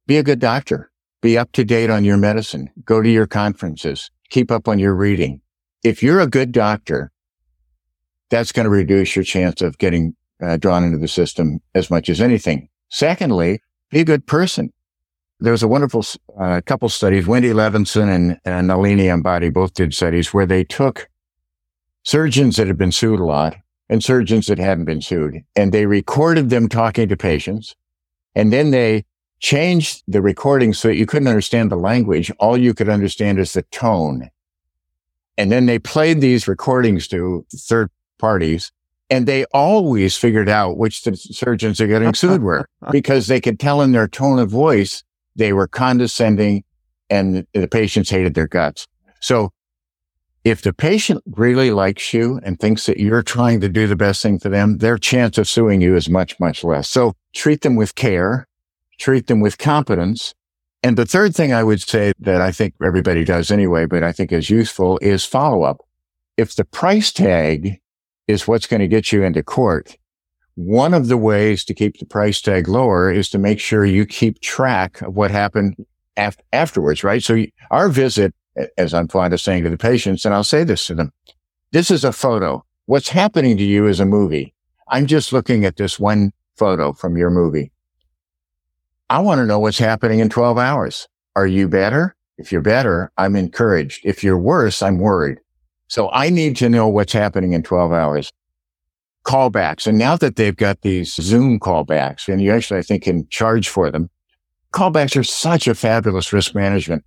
be 0.07 0.17
a 0.17 0.23
good 0.23 0.41
doctor. 0.41 0.91
Be 1.23 1.37
up 1.37 1.53
to 1.53 1.65
date 1.65 1.91
on 1.91 2.05
your 2.05 2.17
medicine. 2.17 2.71
Go 2.85 3.03
to 3.03 3.09
your 3.09 3.27
conferences. 3.27 4.11
Keep 4.31 4.51
up 4.51 4.67
on 4.67 4.79
your 4.79 4.95
reading. 4.95 5.43
If 5.85 6.03
you're 6.03 6.21
a 6.21 6.27
good 6.27 6.53
doctor, 6.53 7.13
that's 8.31 8.53
going 8.53 8.65
to 8.65 8.71
reduce 8.71 9.15
your 9.15 9.25
chance 9.25 9.61
of 9.61 9.77
getting 9.79 10.17
uh, 10.43 10.57
drawn 10.57 10.85
into 10.85 10.99
the 10.99 11.09
system 11.09 11.61
as 11.75 11.91
much 11.91 12.09
as 12.09 12.21
anything. 12.21 12.69
Secondly, 12.89 13.61
be 13.91 14.01
a 14.01 14.05
good 14.05 14.27
person 14.27 14.73
there 15.41 15.53
was 15.53 15.63
a 15.63 15.69
wonderful 15.69 16.05
uh, 16.39 16.61
couple 16.65 16.89
studies. 16.89 17.27
Wendy 17.27 17.51
Levinson 17.51 18.09
and, 18.15 18.41
and 18.45 18.69
Nalini 18.69 19.05
Ambady 19.05 19.53
both 19.53 19.75
did 19.75 19.95
studies 19.95 20.33
where 20.33 20.47
they 20.47 20.65
took 20.65 21.09
surgeons 22.03 22.57
that 22.57 22.67
had 22.67 22.79
been 22.79 22.93
sued 22.93 23.21
a 23.21 23.25
lot 23.25 23.57
and 23.89 24.05
surgeons 24.05 24.47
that 24.47 24.59
hadn't 24.59 24.85
been 24.85 25.01
sued, 25.01 25.43
and 25.57 25.73
they 25.73 25.87
recorded 25.87 26.49
them 26.51 26.69
talking 26.69 27.09
to 27.09 27.17
patients, 27.17 27.75
and 28.35 28.53
then 28.53 28.71
they 28.71 29.05
changed 29.41 30.05
the 30.07 30.23
recording 30.23 30.73
so 30.73 30.89
that 30.89 30.97
you 30.97 31.07
couldn't 31.07 31.29
understand 31.29 31.71
the 31.71 31.77
language. 31.77 32.31
All 32.39 32.57
you 32.57 32.75
could 32.75 32.89
understand 32.89 33.39
is 33.39 33.55
the 33.55 33.63
tone. 33.63 34.31
And 35.39 35.51
then 35.51 35.67
they 35.67 35.79
played 35.79 36.21
these 36.21 36.47
recordings 36.47 37.09
to 37.09 37.47
third 37.51 37.91
parties 38.19 38.71
and 39.11 39.27
they 39.27 39.45
always 39.47 40.17
figured 40.17 40.49
out 40.49 40.79
which 40.79 41.03
the 41.03 41.17
surgeons 41.17 41.81
are 41.81 41.87
getting 41.87 42.15
sued 42.15 42.43
were 42.43 42.69
because 42.93 43.27
they 43.27 43.41
could 43.41 43.59
tell 43.59 43.83
in 43.83 43.93
their 43.93 44.07
tone 44.07 44.39
of 44.39 44.49
voice 44.49 45.03
they 45.37 45.53
were 45.53 45.69
condescending 45.69 46.65
and 47.09 47.47
the 47.53 47.69
patients 47.69 48.11
hated 48.11 48.35
their 48.35 48.49
guts. 48.49 48.87
So 49.21 49.53
if 50.45 50.63
the 50.63 50.73
patient 50.73 51.23
really 51.27 51.71
likes 51.71 52.15
you 52.15 52.41
and 52.43 52.59
thinks 52.59 52.87
that 52.87 52.99
you're 52.99 53.23
trying 53.23 53.61
to 53.61 53.69
do 53.69 53.87
the 53.87 53.97
best 53.97 54.23
thing 54.23 54.39
for 54.39 54.49
them, 54.49 54.79
their 54.79 54.97
chance 54.97 55.37
of 55.37 55.49
suing 55.49 55.81
you 55.81 55.97
is 55.97 56.09
much, 56.09 56.39
much 56.41 56.65
less. 56.65 56.89
So 56.89 57.15
treat 57.35 57.61
them 57.61 57.77
with 57.77 57.95
care, 57.95 58.47
treat 58.99 59.27
them 59.27 59.41
with 59.41 59.59
competence. 59.59 60.35
And 60.83 60.97
the 60.97 61.05
third 61.05 61.35
thing 61.35 61.53
I 61.53 61.63
would 61.63 61.83
say 61.83 62.13
that 62.21 62.41
I 62.41 62.53
think 62.53 62.75
everybody 62.83 63.23
does 63.23 63.51
anyway, 63.51 63.85
but 63.85 64.03
I 64.03 64.13
think 64.13 64.33
is 64.33 64.49
useful 64.49 64.99
is 65.03 65.27
follow 65.27 65.63
up. 65.63 65.79
If 66.39 66.57
the 66.57 66.65
price 66.65 67.13
tag 67.13 67.81
is 68.27 68.49
what's 68.49 68.67
going 68.67 68.81
to 68.81 68.89
get 68.89 69.13
you 69.13 69.23
into 69.23 69.43
court, 69.43 69.97
one 70.55 70.95
of 70.95 71.09
the 71.09 71.17
ways 71.17 71.65
to 71.65 71.75
keep 71.75 71.99
the 71.99 72.07
price 72.07 72.41
tag 72.41 72.69
lower 72.69 73.11
is 73.11 73.31
to 73.31 73.39
make 73.39 73.61
sure 73.61 73.85
you 73.85 74.05
keep 74.05 74.41
track 74.41 75.01
of 75.03 75.15
what 75.15 75.31
happened 75.31 75.77
af- 76.17 76.39
afterwards, 76.53 77.05
right? 77.05 77.23
So 77.23 77.45
our 77.71 77.89
visit, 77.89 78.35
as 78.77 78.93
I'm 78.93 79.09
fond 79.09 79.33
of 79.33 79.41
saying 79.41 79.65
to 79.65 79.71
the 79.71 79.79
patients, 79.79 80.25
and 80.25 80.35
I'll 80.35 80.45
say 80.45 80.65
this 80.65 80.87
to 80.87 80.95
them, 80.95 81.13
this 81.73 81.91
is 81.91 82.05
a 82.05 82.13
photo. 82.13 82.65
What's 82.87 83.09
happening 83.09 83.57
to 83.57 83.63
you 83.63 83.87
is 83.87 84.01
a 84.01 84.05
movie. 84.05 84.55
I'm 84.89 85.07
just 85.07 85.33
looking 85.33 85.65
at 85.65 85.77
this 85.77 86.01
one 86.01 86.33
photo 86.57 86.93
from 86.93 87.17
your 87.17 87.31
movie. 87.31 87.71
I 89.09 89.21
want 89.21 89.39
to 89.39 89.47
know 89.47 89.59
what's 89.59 89.79
happening 89.79 90.19
in 90.19 90.29
12 90.29 90.59
hours. 90.59 91.09
Are 91.37 91.47
you 91.47 91.69
better? 91.69 92.17
If 92.39 92.51
you're 92.53 92.61
better, 92.61 93.13
I'm 93.17 93.37
encouraged. 93.37 94.01
If 94.05 94.25
you're 94.25 94.39
worse, 94.39 94.83
I'm 94.83 94.99
worried. 94.99 95.39
So 95.89 96.11
I 96.11 96.31
need 96.31 96.57
to 96.57 96.69
know 96.69 96.89
what's 96.89 97.13
happening 97.13 97.53
in 97.53 97.63
12 97.63 97.93
hours 97.93 98.33
callbacks. 99.31 99.87
And 99.87 99.97
now 99.97 100.17
that 100.17 100.35
they've 100.35 100.57
got 100.57 100.81
these 100.81 101.15
Zoom 101.15 101.61
callbacks 101.61 102.29
and 102.29 102.43
you 102.43 102.53
actually, 102.53 102.81
I 102.81 102.83
think, 102.83 103.05
can 103.05 103.29
charge 103.29 103.69
for 103.69 103.89
them, 103.91 104.11
callbacks 104.73 105.17
are 105.17 105.23
such 105.23 105.69
a 105.69 105.75
fabulous 105.75 106.33
risk 106.33 106.53
management 106.55 107.05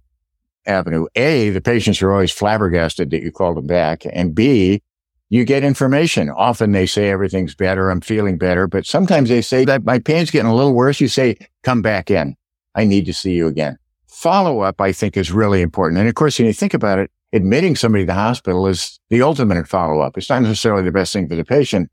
avenue. 0.65 1.05
A, 1.15 1.49
the 1.49 1.59
patients 1.59 2.01
are 2.01 2.13
always 2.13 2.31
flabbergasted 2.31 3.09
that 3.11 3.23
you 3.23 3.31
called 3.31 3.57
them 3.57 3.67
back. 3.67 4.03
And 4.13 4.33
B, 4.33 4.81
you 5.29 5.43
get 5.43 5.65
information. 5.65 6.29
Often 6.29 6.71
they 6.71 6.85
say 6.85 7.09
everything's 7.09 7.55
better. 7.55 7.89
I'm 7.89 7.99
feeling 7.99 8.37
better. 8.37 8.67
But 8.67 8.85
sometimes 8.85 9.27
they 9.27 9.41
say 9.41 9.65
that 9.65 9.83
my 9.83 9.99
pain's 9.99 10.31
getting 10.31 10.49
a 10.49 10.55
little 10.55 10.73
worse. 10.73 11.01
You 11.01 11.09
say, 11.09 11.37
come 11.63 11.81
back 11.81 12.09
in. 12.09 12.35
I 12.73 12.85
need 12.85 13.05
to 13.07 13.13
see 13.13 13.33
you 13.33 13.47
again. 13.47 13.77
Follow 14.07 14.61
up, 14.61 14.79
I 14.79 14.93
think 14.93 15.17
is 15.17 15.31
really 15.31 15.61
important. 15.61 15.99
And 15.99 16.07
of 16.07 16.15
course, 16.15 16.39
when 16.39 16.45
you 16.45 16.53
think 16.53 16.73
about 16.73 16.99
it, 16.99 17.11
admitting 17.33 17.75
somebody 17.75 18.03
to 18.03 18.07
the 18.07 18.13
hospital 18.13 18.67
is 18.67 18.99
the 19.09 19.23
ultimate 19.23 19.67
follow 19.67 19.99
up. 19.99 20.17
It's 20.17 20.29
not 20.29 20.43
necessarily 20.43 20.83
the 20.83 20.91
best 20.91 21.11
thing 21.11 21.27
for 21.27 21.35
the 21.35 21.43
patient, 21.43 21.89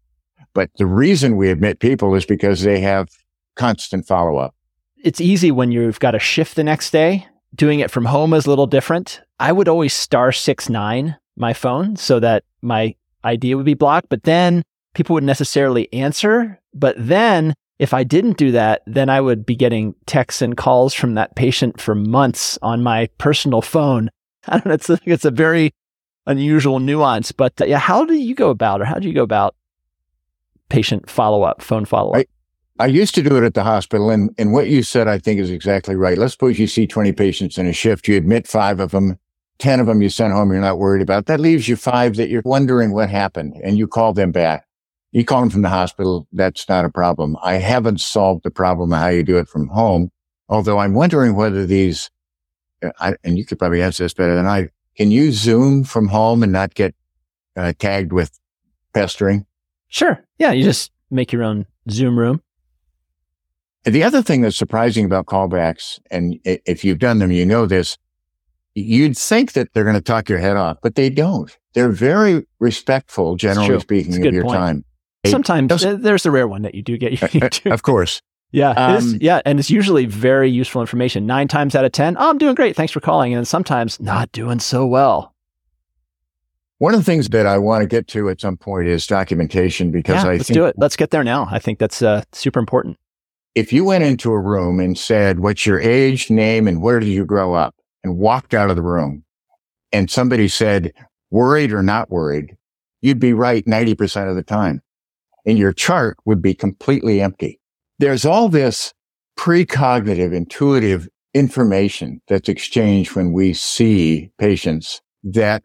but 0.55 0.71
the 0.79 0.87
reason 0.87 1.37
we 1.37 1.51
admit 1.51 1.81
people 1.81 2.15
is 2.15 2.27
because 2.27 2.63
they 2.63 2.81
have 2.81 3.09
constant 3.57 4.07
follow 4.07 4.39
up. 4.39 4.55
It's 5.03 5.21
easy 5.21 5.51
when 5.51 5.73
you've 5.73 6.01
got 6.01 6.15
a 6.15 6.19
shift 6.19 6.57
the 6.57 6.65
next 6.65 6.91
day. 6.91 7.27
Doing 7.55 7.81
it 7.81 7.91
from 7.91 8.05
home 8.05 8.33
is 8.35 8.47
a 8.47 8.51
little 8.51 8.67
different. 8.67 9.23
I 9.39 9.53
would 9.53 9.69
always 9.69 9.93
star 9.93 10.33
six 10.33 10.69
nine 10.69 11.17
my 11.37 11.53
phone 11.53 11.97
so 11.97 12.21
that 12.21 12.45
my 12.63 12.95
idea 13.25 13.57
would 13.57 13.67
be 13.67 13.75
blocked, 13.75 14.09
but 14.09 14.25
then 14.25 14.63
people 14.95 15.15
wouldn't 15.15 15.27
necessarily 15.27 15.93
answer. 15.93 16.61
But 16.75 16.95
then 16.99 17.55
if 17.79 17.95
I 17.95 18.05
didn't 18.05 18.37
do 18.37 18.53
that, 18.53 18.83
then 18.87 19.09
I 19.09 19.21
would 19.21 19.47
be 19.47 19.57
getting 19.57 19.95
texts 20.07 20.43
and 20.43 20.57
calls 20.57 20.93
from 20.93 21.15
that 21.15 21.35
patient 21.35 21.81
for 21.81 21.95
months 21.95 22.59
on 22.61 22.83
my 22.83 23.09
personal 23.19 23.63
phone. 23.63 24.11
I 24.47 24.59
don't 24.59 24.67
know. 24.67 24.75
It's 24.75 24.91
a, 24.91 24.99
it's 25.05 25.25
a 25.25 25.31
very 25.31 25.73
unusual 26.27 26.79
nuance, 26.79 27.33
but 27.33 27.59
uh, 27.61 27.65
yeah, 27.65 27.79
how 27.79 28.05
do 28.05 28.15
you 28.15 28.35
go 28.35 28.51
about, 28.51 28.81
or 28.81 28.85
how 28.85 28.99
do 28.99 29.09
you 29.09 29.15
go 29.15 29.23
about 29.23 29.55
patient 30.71 31.11
follow 31.11 31.43
up, 31.43 31.61
phone 31.61 31.85
follow 31.85 32.13
up? 32.13 32.27
I 32.79 32.87
used 32.87 33.15
to 33.17 33.23
do 33.23 33.37
it 33.37 33.45
at 33.45 33.53
the 33.53 33.63
hospital, 33.63 34.09
and, 34.09 34.31
and 34.39 34.55
what 34.55 34.69
you 34.69 34.83
said, 34.83 35.07
I 35.07 35.19
think, 35.19 35.39
is 35.39 35.51
exactly 35.51 35.97
right. 35.97 36.17
Let's 36.17 36.33
suppose 36.33 36.59
you 36.59 36.67
see 36.67 36.87
20 36.87 37.13
patients 37.13 37.59
in 37.59 37.67
a 37.67 37.75
shift, 37.75 38.09
you 38.09 38.17
admit 38.17 38.49
five 38.49 38.81
of 38.81 38.93
them, 38.93 39.19
10 39.59 39.81
of 39.81 39.87
them 39.87 40.01
you 40.01 40.09
sent 40.09 40.33
home, 40.33 40.51
you're 40.51 40.63
not 40.63 40.79
worried 40.79 41.03
about. 41.03 41.27
That 41.27 41.41
leaves 41.41 41.69
you 41.69 41.77
five 41.77 42.17
that 42.17 42.31
you're 42.31 42.41
wondering 42.43 42.93
what 42.93 43.11
happened, 43.11 43.61
and 43.63 43.77
you 43.77 43.87
call 43.87 44.15
them 44.15 44.33
back. 44.33 44.65
You 45.13 45.27
call 45.27 45.41
them 45.41 45.51
from 45.51 45.61
the 45.61 45.69
hospital, 45.69 46.27
that's 46.33 46.67
not 46.71 46.87
a 46.87 46.91
problem. 46.91 47.37
I 47.43 47.55
haven't 47.55 48.01
solved 48.01 48.45
the 48.45 48.51
problem 48.51 48.95
of 48.95 48.99
how 48.99 49.09
you 49.09 49.25
do 49.25 49.37
it 49.37 49.49
from 49.49 49.69
home, 49.69 50.11
although 50.49 50.79
I'm 50.79 50.95
wondering 50.95 51.35
whether 51.35 51.67
these, 51.67 52.09
I, 52.99 53.15
and 53.23 53.37
you 53.37 53.45
could 53.45 53.59
probably 53.59 53.83
answer 53.83 54.05
this 54.05 54.15
better 54.15 54.35
than 54.35 54.47
I, 54.47 54.69
can 54.97 55.11
you 55.11 55.33
Zoom 55.33 55.85
from 55.85 56.09
home 56.09 56.43
and 56.43 56.53
not 56.53 56.73
get 56.73 56.95
uh, 57.57 57.75
tagged 57.79 58.15
with 58.15 58.39
pestering? 58.95 59.45
Sure. 59.91 60.25
Yeah, 60.39 60.53
you 60.53 60.65
just 60.65 60.91
make 61.11 61.33
your 61.33 61.43
own 61.43 61.67
Zoom 61.91 62.19
room. 62.19 62.41
The 63.85 64.03
other 64.03 64.23
thing 64.23 64.41
that's 64.41 64.57
surprising 64.57 65.05
about 65.05 65.27
callbacks, 65.27 65.99
and 66.11 66.39
if 66.45 66.85
you've 66.85 66.99
done 66.99 67.19
them, 67.19 67.31
you 67.31 67.45
know 67.45 67.67
this, 67.67 67.99
you'd 68.75 69.17
think 69.17 69.53
that 69.53 69.73
they're 69.73 69.85
going 69.85 69.97
to 69.97 70.03
talk 70.03 70.29
your 70.29 70.39
head 70.39 70.57
off, 70.57 70.79
but 70.83 70.95
they 70.95 71.11
don't. 71.11 71.57
They're 71.75 71.91
very 71.91 72.47
respectful, 72.59 73.37
generally 73.37 73.81
speaking, 73.81 74.27
of 74.27 74.33
your 74.33 74.45
point. 74.45 74.57
time. 74.57 74.85
Sometimes 75.27 75.85
uh, 75.85 75.97
there's 75.97 76.27
a 76.27 76.31
rare 76.31 76.49
one 76.49 76.63
that 76.63 76.75
you 76.75 76.83
do 76.83 76.97
get. 76.97 77.23
Uh, 77.23 77.29
you 77.33 77.41
uh, 77.41 77.49
do. 77.51 77.71
Of 77.71 77.83
course. 77.83 78.23
Yeah, 78.53 78.71
um, 78.71 79.17
yeah, 79.21 79.41
and 79.45 79.61
it's 79.61 79.71
usually 79.71 80.07
very 80.07 80.51
useful 80.51 80.81
information. 80.81 81.25
Nine 81.25 81.47
times 81.47 81.75
out 81.77 81.85
of 81.85 81.93
ten, 81.93 82.17
oh, 82.19 82.31
I'm 82.31 82.39
doing 82.39 82.57
great. 82.57 82.75
Thanks 82.75 82.93
for 82.93 83.01
calling. 83.01 83.33
And 83.33 83.47
sometimes 83.47 84.01
not 84.01 84.33
doing 84.33 84.59
so 84.59 84.87
well. 84.87 85.35
One 86.81 86.93
of 86.93 87.01
the 87.01 87.05
things 87.05 87.29
that 87.29 87.47
I 87.47 87.57
want 87.59 87.83
to 87.83 87.87
get 87.87 88.09
to 88.09 88.29
at 88.29 88.41
some 88.41 88.57
point 88.57 88.89
is 88.89 89.07
documentation 89.07 89.91
because 89.91 90.25
yeah, 90.25 90.31
I 90.31 90.33
let's 90.35 90.49
think 90.49 90.55
do 90.55 90.65
it. 90.65 90.75
Let's 90.77 90.97
get 90.97 91.11
there 91.11 91.25
now. 91.25 91.47
I 91.51 91.59
think 91.59 91.79
that's 91.79 92.03
uh, 92.03 92.25
super 92.33 92.59
important 92.59 92.99
if 93.55 93.73
you 93.73 93.85
went 93.85 94.05
into 94.05 94.31
a 94.31 94.41
room 94.41 94.79
and 94.79 94.97
said, 94.97 95.41
what's 95.41 95.67
your 95.67 95.81
age, 95.81 96.31
name, 96.31 96.69
and 96.69 96.83
where 96.83 97.01
did 97.01 97.09
you 97.09 97.25
grow 97.25 97.55
up 97.55 97.75
and 98.05 98.19
walked 98.19 98.55
out 98.55 98.71
of 98.71 98.77
the 98.77 98.83
room 98.83 99.25
and 99.93 100.11
somebody 100.11 100.49
said, 100.49 100.93
worried 101.31 101.73
or 101.73 101.83
not 101.83 102.11
worried, 102.11 102.57
you'd 103.03 103.21
be 103.21 103.33
right 103.33 103.65
90% 103.67 104.31
of 104.31 104.37
the 104.37 104.43
time. 104.43 104.83
And 105.47 105.59
your 105.59 105.73
chart 105.73 106.17
would 106.25 106.43
be 106.43 106.55
completely 106.55 107.21
empty. 107.21 107.61
There's 107.99 108.25
all 108.25 108.49
this 108.49 108.93
precognitive, 109.39 110.35
intuitive 110.35 111.09
information 111.35 112.21
that's 112.29 112.49
exchanged 112.49 113.17
when 113.17 113.33
we 113.33 113.53
see 113.55 114.31
patients 114.39 115.01
that 115.25 115.65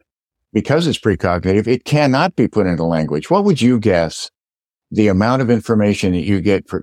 because 0.56 0.88
it's 0.88 0.98
precognitive, 0.98 1.68
it 1.68 1.84
cannot 1.84 2.38
be 2.38 2.48
put 2.48 2.66
into 2.66 2.86
language. 2.86 3.30
What 3.30 3.44
would 3.44 3.62
you 3.62 3.78
guess 3.78 4.32
the 4.90 5.10
amount 5.10 5.42
of 5.42 5.50
information 5.50 6.14
that 6.14 6.22
you 6.22 6.40
get 6.40 6.70
for 6.70 6.82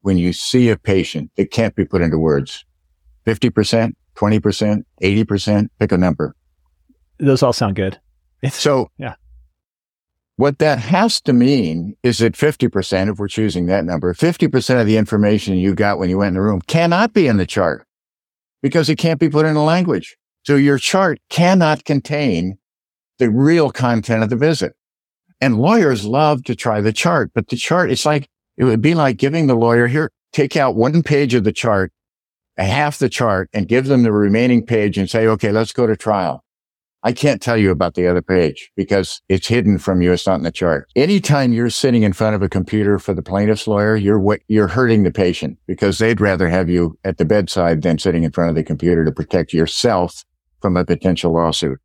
when 0.00 0.18
you 0.18 0.32
see 0.32 0.68
a 0.68 0.76
patient 0.76 1.30
that 1.36 1.52
can't 1.52 1.76
be 1.76 1.84
put 1.84 2.02
into 2.02 2.18
words? 2.18 2.64
50%, 3.24 3.92
20%, 4.16 4.82
80%, 5.00 5.68
pick 5.78 5.92
a 5.92 5.96
number. 5.96 6.34
Those 7.20 7.44
all 7.44 7.52
sound 7.52 7.76
good. 7.76 8.00
It's, 8.42 8.60
so, 8.60 8.90
yeah. 8.98 9.14
What 10.34 10.58
that 10.58 10.80
has 10.80 11.20
to 11.20 11.32
mean 11.32 11.94
is 12.02 12.18
that 12.18 12.32
50%, 12.32 13.08
if 13.08 13.20
we're 13.20 13.28
choosing 13.28 13.66
that 13.66 13.84
number, 13.84 14.12
50% 14.14 14.80
of 14.80 14.86
the 14.88 14.96
information 14.96 15.54
you 15.54 15.76
got 15.76 16.00
when 16.00 16.10
you 16.10 16.18
went 16.18 16.28
in 16.28 16.34
the 16.34 16.42
room 16.42 16.60
cannot 16.62 17.12
be 17.12 17.28
in 17.28 17.36
the 17.36 17.46
chart 17.46 17.86
because 18.62 18.88
it 18.88 18.96
can't 18.96 19.20
be 19.20 19.28
put 19.28 19.46
into 19.46 19.60
language. 19.60 20.16
So 20.42 20.56
your 20.56 20.78
chart 20.78 21.20
cannot 21.28 21.84
contain 21.84 22.58
the 23.22 23.30
real 23.30 23.70
content 23.70 24.24
of 24.24 24.30
the 24.30 24.36
visit. 24.36 24.74
And 25.40 25.56
lawyers 25.58 26.04
love 26.04 26.42
to 26.44 26.56
try 26.56 26.80
the 26.80 26.92
chart, 26.92 27.30
but 27.32 27.48
the 27.48 27.56
chart, 27.56 27.92
it's 27.92 28.04
like 28.04 28.28
it 28.56 28.64
would 28.64 28.82
be 28.82 28.94
like 28.94 29.16
giving 29.16 29.46
the 29.46 29.54
lawyer 29.54 29.86
here, 29.86 30.10
take 30.32 30.56
out 30.56 30.74
one 30.74 31.04
page 31.04 31.32
of 31.34 31.44
the 31.44 31.52
chart, 31.52 31.92
a 32.58 32.64
half 32.64 32.98
the 32.98 33.08
chart 33.08 33.48
and 33.52 33.68
give 33.68 33.86
them 33.86 34.02
the 34.02 34.10
remaining 34.10 34.66
page 34.66 34.98
and 34.98 35.08
say, 35.08 35.28
okay, 35.28 35.52
let's 35.52 35.72
go 35.72 35.86
to 35.86 35.96
trial. 35.96 36.42
I 37.04 37.12
can't 37.12 37.40
tell 37.40 37.56
you 37.56 37.70
about 37.70 37.94
the 37.94 38.08
other 38.08 38.22
page 38.22 38.72
because 38.76 39.22
it's 39.28 39.46
hidden 39.46 39.78
from 39.78 40.02
you. 40.02 40.12
It's 40.12 40.26
not 40.26 40.38
in 40.38 40.42
the 40.42 40.50
chart. 40.50 40.88
Anytime 40.96 41.52
you're 41.52 41.70
sitting 41.70 42.02
in 42.02 42.12
front 42.12 42.34
of 42.34 42.42
a 42.42 42.48
computer 42.48 42.98
for 42.98 43.14
the 43.14 43.22
plaintiff's 43.22 43.68
lawyer, 43.68 43.94
you're, 43.94 44.18
what 44.18 44.40
you're 44.48 44.68
hurting 44.68 45.04
the 45.04 45.12
patient 45.12 45.58
because 45.68 45.98
they'd 45.98 46.20
rather 46.20 46.48
have 46.48 46.68
you 46.68 46.98
at 47.04 47.18
the 47.18 47.24
bedside 47.24 47.82
than 47.82 48.00
sitting 48.00 48.24
in 48.24 48.32
front 48.32 48.50
of 48.50 48.56
the 48.56 48.64
computer 48.64 49.04
to 49.04 49.12
protect 49.12 49.52
yourself 49.52 50.24
from 50.60 50.76
a 50.76 50.84
potential 50.84 51.32
lawsuit. 51.32 51.78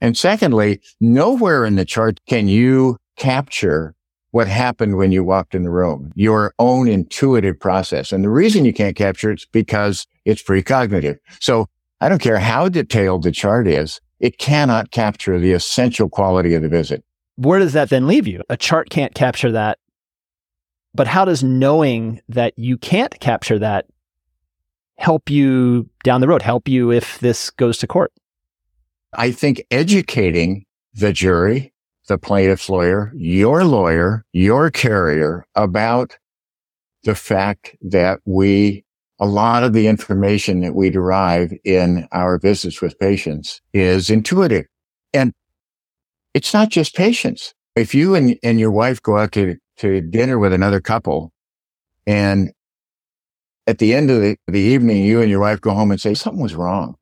And 0.00 0.16
secondly, 0.16 0.80
nowhere 1.00 1.64
in 1.64 1.76
the 1.76 1.84
chart 1.84 2.20
can 2.28 2.48
you 2.48 2.98
capture 3.16 3.94
what 4.30 4.46
happened 4.46 4.96
when 4.96 5.10
you 5.10 5.24
walked 5.24 5.54
in 5.54 5.62
the 5.62 5.70
room, 5.70 6.12
your 6.14 6.52
own 6.58 6.86
intuitive 6.88 7.58
process. 7.58 8.12
And 8.12 8.22
the 8.22 8.30
reason 8.30 8.64
you 8.64 8.72
can't 8.72 8.96
capture 8.96 9.30
it 9.30 9.40
is 9.40 9.46
because 9.46 10.06
it's 10.24 10.42
precognitive. 10.42 11.18
So 11.40 11.66
I 12.00 12.08
don't 12.08 12.20
care 12.20 12.38
how 12.38 12.68
detailed 12.68 13.22
the 13.22 13.32
chart 13.32 13.66
is. 13.66 14.00
It 14.20 14.38
cannot 14.38 14.90
capture 14.90 15.38
the 15.38 15.52
essential 15.52 16.08
quality 16.08 16.54
of 16.54 16.62
the 16.62 16.68
visit. 16.68 17.04
Where 17.36 17.58
does 17.58 17.72
that 17.72 17.88
then 17.88 18.06
leave 18.06 18.26
you? 18.26 18.42
A 18.48 18.56
chart 18.56 18.90
can't 18.90 19.14
capture 19.14 19.52
that. 19.52 19.78
But 20.94 21.06
how 21.06 21.24
does 21.24 21.42
knowing 21.42 22.20
that 22.28 22.52
you 22.56 22.76
can't 22.76 23.18
capture 23.20 23.58
that 23.60 23.86
help 24.96 25.30
you 25.30 25.88
down 26.02 26.20
the 26.20 26.28
road, 26.28 26.42
help 26.42 26.68
you 26.68 26.90
if 26.90 27.18
this 27.20 27.50
goes 27.50 27.78
to 27.78 27.86
court? 27.86 28.12
I 29.12 29.30
think 29.32 29.64
educating 29.70 30.64
the 30.94 31.12
jury 31.12 31.72
the 32.08 32.18
plaintiff's 32.18 32.68
lawyer, 32.68 33.12
your 33.14 33.64
lawyer, 33.64 34.24
your 34.32 34.70
carrier 34.70 35.46
about 35.54 36.16
the 37.04 37.14
fact 37.14 37.76
that 37.82 38.20
we, 38.24 38.84
a 39.20 39.26
lot 39.26 39.62
of 39.62 39.74
the 39.74 39.86
information 39.86 40.60
that 40.60 40.74
we 40.74 40.90
derive 40.90 41.52
in 41.64 42.08
our 42.12 42.38
visits 42.38 42.80
with 42.80 42.98
patients 42.98 43.60
is 43.72 44.10
intuitive. 44.10 44.64
And 45.12 45.32
it's 46.34 46.52
not 46.52 46.70
just 46.70 46.96
patients. 46.96 47.54
If 47.76 47.94
you 47.94 48.14
and, 48.14 48.36
and 48.42 48.58
your 48.58 48.72
wife 48.72 49.00
go 49.02 49.18
out 49.18 49.32
to, 49.32 49.56
to 49.76 50.00
dinner 50.00 50.38
with 50.38 50.52
another 50.52 50.80
couple 50.80 51.32
and 52.06 52.50
at 53.66 53.78
the 53.78 53.94
end 53.94 54.10
of 54.10 54.22
the, 54.22 54.36
the 54.46 54.60
evening, 54.60 55.04
you 55.04 55.20
and 55.20 55.30
your 55.30 55.40
wife 55.40 55.60
go 55.60 55.72
home 55.72 55.90
and 55.90 56.00
say 56.00 56.14
something 56.14 56.42
was 56.42 56.54
wrong 56.54 56.96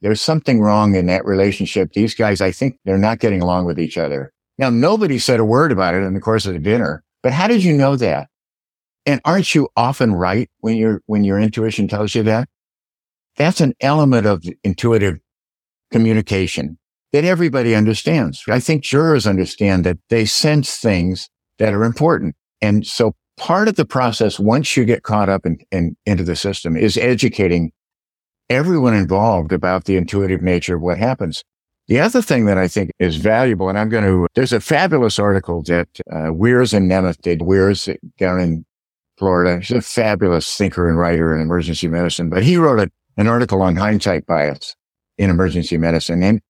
there's 0.00 0.20
something 0.20 0.60
wrong 0.60 0.94
in 0.94 1.06
that 1.06 1.24
relationship. 1.24 1.92
These 1.92 2.14
guys, 2.14 2.40
I 2.40 2.50
think 2.50 2.78
they're 2.84 2.98
not 2.98 3.18
getting 3.18 3.42
along 3.42 3.66
with 3.66 3.78
each 3.78 3.96
other. 3.96 4.32
Now, 4.58 4.70
nobody 4.70 5.18
said 5.18 5.40
a 5.40 5.44
word 5.44 5.72
about 5.72 5.94
it 5.94 6.02
in 6.02 6.14
the 6.14 6.20
course 6.20 6.46
of 6.46 6.54
the 6.54 6.58
dinner, 6.58 7.04
but 7.22 7.32
how 7.32 7.48
did 7.48 7.64
you 7.64 7.76
know 7.76 7.96
that? 7.96 8.28
And 9.04 9.20
aren't 9.24 9.54
you 9.54 9.68
often 9.76 10.14
right 10.14 10.50
when 10.60 10.76
your, 10.76 11.02
when 11.06 11.24
your 11.24 11.38
intuition 11.38 11.88
tells 11.88 12.14
you 12.14 12.22
that? 12.24 12.48
That's 13.36 13.60
an 13.60 13.74
element 13.80 14.26
of 14.26 14.42
intuitive 14.64 15.18
communication 15.92 16.78
that 17.12 17.24
everybody 17.24 17.74
understands. 17.74 18.42
I 18.48 18.60
think 18.60 18.82
jurors 18.82 19.26
understand 19.26 19.84
that 19.84 19.98
they 20.10 20.24
sense 20.24 20.76
things 20.76 21.28
that 21.58 21.72
are 21.72 21.84
important. 21.84 22.34
And 22.60 22.86
so 22.86 23.14
part 23.36 23.68
of 23.68 23.76
the 23.76 23.84
process, 23.84 24.38
once 24.38 24.76
you 24.76 24.84
get 24.84 25.02
caught 25.02 25.28
up 25.28 25.46
in, 25.46 25.58
in, 25.70 25.96
into 26.06 26.24
the 26.24 26.36
system 26.36 26.76
is 26.76 26.96
educating 26.96 27.72
everyone 28.48 28.94
involved 28.94 29.52
about 29.52 29.84
the 29.84 29.96
intuitive 29.96 30.42
nature 30.42 30.76
of 30.76 30.82
what 30.82 30.98
happens. 30.98 31.42
The 31.88 32.00
other 32.00 32.20
thing 32.20 32.46
that 32.46 32.58
I 32.58 32.66
think 32.66 32.90
is 32.98 33.16
valuable, 33.16 33.68
and 33.68 33.78
I'm 33.78 33.88
going 33.88 34.04
to, 34.04 34.26
there's 34.34 34.52
a 34.52 34.60
fabulous 34.60 35.18
article 35.18 35.62
that 35.64 35.88
uh, 36.12 36.32
Wears 36.32 36.74
and 36.74 36.90
Nemeth 36.90 37.20
did, 37.22 37.42
Wears 37.42 37.88
down 38.18 38.40
in 38.40 38.64
Florida. 39.18 39.58
He's 39.58 39.70
a 39.70 39.80
fabulous 39.80 40.52
thinker 40.56 40.88
and 40.88 40.98
writer 40.98 41.34
in 41.34 41.40
emergency 41.40 41.86
medicine, 41.86 42.28
but 42.28 42.42
he 42.42 42.56
wrote 42.56 42.80
a, 42.80 42.90
an 43.16 43.28
article 43.28 43.62
on 43.62 43.76
hindsight 43.76 44.26
bias 44.26 44.74
in 45.16 45.30
emergency 45.30 45.78
medicine. 45.78 46.22
And 46.22 46.40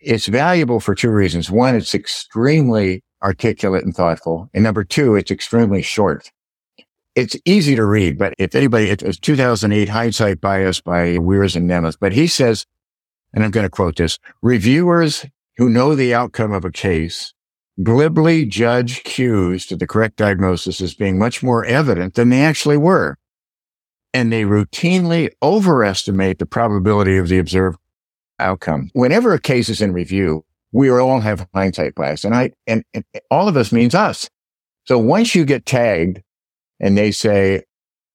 it's 0.00 0.26
valuable 0.26 0.80
for 0.80 0.94
two 0.94 1.10
reasons. 1.10 1.50
One, 1.50 1.74
it's 1.74 1.94
extremely 1.94 3.02
articulate 3.22 3.84
and 3.84 3.94
thoughtful. 3.94 4.48
And 4.54 4.64
number 4.64 4.84
two, 4.84 5.16
it's 5.16 5.30
extremely 5.30 5.82
short. 5.82 6.30
It's 7.14 7.36
easy 7.44 7.74
to 7.74 7.84
read, 7.84 8.18
but 8.18 8.34
if 8.38 8.54
anybody, 8.54 8.90
it 8.90 9.02
was 9.02 9.18
2008 9.18 9.88
hindsight 9.88 10.40
bias 10.40 10.80
by 10.80 11.18
Wears 11.18 11.56
and 11.56 11.68
Nemeth, 11.68 11.96
but 12.00 12.12
he 12.12 12.26
says, 12.26 12.64
and 13.32 13.44
I'm 13.44 13.50
going 13.50 13.64
to 13.66 13.70
quote 13.70 13.96
this, 13.96 14.18
reviewers 14.40 15.26
who 15.56 15.68
know 15.68 15.94
the 15.94 16.14
outcome 16.14 16.52
of 16.52 16.64
a 16.64 16.70
case 16.70 17.34
glibly 17.82 18.44
judge 18.44 19.02
cues 19.04 19.66
to 19.66 19.76
the 19.76 19.86
correct 19.86 20.16
diagnosis 20.16 20.80
as 20.80 20.94
being 20.94 21.18
much 21.18 21.42
more 21.42 21.64
evident 21.64 22.14
than 22.14 22.28
they 22.28 22.42
actually 22.42 22.76
were. 22.76 23.16
And 24.12 24.32
they 24.32 24.42
routinely 24.42 25.30
overestimate 25.42 26.38
the 26.38 26.46
probability 26.46 27.18
of 27.18 27.28
the 27.28 27.38
observed 27.38 27.78
outcome. 28.38 28.90
Whenever 28.94 29.32
a 29.32 29.40
case 29.40 29.68
is 29.68 29.80
in 29.80 29.92
review, 29.92 30.44
we 30.72 30.90
all 30.90 31.20
have 31.20 31.46
hindsight 31.54 31.94
bias 31.94 32.24
and 32.24 32.34
I, 32.34 32.52
and, 32.66 32.84
and 32.94 33.04
all 33.30 33.48
of 33.48 33.56
us 33.56 33.72
means 33.72 33.94
us. 33.94 34.28
So 34.84 34.98
once 34.98 35.34
you 35.34 35.44
get 35.44 35.66
tagged 35.66 36.22
and 36.80 36.96
they 36.96 37.10
say, 37.10 37.62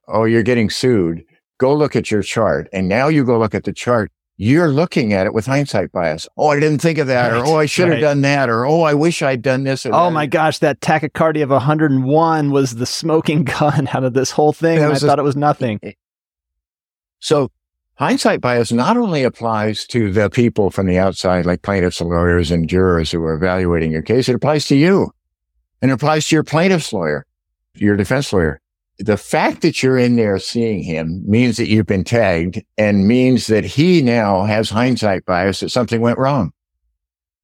Oh, 0.07 0.25
you're 0.25 0.43
getting 0.43 0.69
sued, 0.69 1.23
go 1.57 1.73
look 1.73 1.95
at 1.95 2.11
your 2.11 2.23
chart. 2.23 2.67
And 2.73 2.89
now 2.89 3.07
you 3.07 3.23
go 3.23 3.39
look 3.39 3.55
at 3.55 3.63
the 3.63 3.73
chart 3.73 4.11
you're 4.37 4.69
looking 4.69 5.13
at 5.13 5.27
it 5.27 5.33
with 5.33 5.45
hindsight 5.45 5.91
bias. 5.91 6.27
Oh, 6.37 6.47
I 6.47 6.59
didn't 6.59 6.79
think 6.79 6.97
of 6.97 7.07
that. 7.07 7.31
Right, 7.31 7.39
or, 7.39 7.45
oh, 7.45 7.55
I 7.57 7.65
should 7.67 7.85
have 7.85 7.95
right. 7.95 8.01
done 8.01 8.21
that. 8.21 8.49
Or, 8.49 8.65
oh, 8.65 8.81
I 8.81 8.93
wish 8.93 9.21
I'd 9.21 9.41
done 9.41 9.63
this. 9.63 9.85
oh, 9.85 9.89
that. 9.91 10.11
my 10.11 10.25
gosh. 10.25 10.57
That 10.59 10.81
tachycardia 10.81 11.43
of 11.43 11.49
101 11.51 12.51
was 12.51 12.75
the 12.75 12.85
smoking 12.85 13.43
gun 13.59 13.87
out 13.89 14.03
of 14.03 14.13
this 14.13 14.31
whole 14.31 14.53
thing. 14.53 14.79
I 14.79 14.93
thought 14.95 15.19
it 15.19 15.23
was 15.23 15.35
nothing. 15.35 15.79
So 17.19 17.51
hindsight 17.95 18.41
bias 18.41 18.73
not 18.73 18.97
only 18.97 19.23
applies 19.23 19.87
to 19.87 20.11
the 20.11 20.29
people 20.29 20.69
from 20.69 20.87
the 20.87 20.97
outside, 20.97 21.45
like 21.45 21.61
plaintiffs, 21.61 22.01
lawyers, 22.01 22.51
and 22.51 22.67
jurors 22.67 23.11
who 23.11 23.23
are 23.23 23.33
evaluating 23.33 23.93
your 23.93 24.01
case. 24.01 24.27
It 24.27 24.35
applies 24.35 24.65
to 24.65 24.75
you 24.75 25.13
and 25.81 25.89
it 25.89 25.93
applies 25.93 26.27
to 26.27 26.35
your 26.35 26.43
plaintiff's 26.43 26.91
lawyer, 26.91 27.25
your 27.75 27.95
defense 27.95 28.31
lawyer 28.31 28.59
the 28.99 29.17
fact 29.17 29.61
that 29.61 29.81
you're 29.81 29.97
in 29.97 30.15
there 30.15 30.37
seeing 30.39 30.83
him 30.83 31.23
means 31.25 31.57
that 31.57 31.67
you've 31.67 31.87
been 31.87 32.03
tagged 32.03 32.61
and 32.77 33.07
means 33.07 33.47
that 33.47 33.63
he 33.63 34.01
now 34.01 34.43
has 34.43 34.69
hindsight 34.69 35.25
bias 35.25 35.61
that 35.61 35.69
something 35.69 36.01
went 36.01 36.19
wrong. 36.19 36.51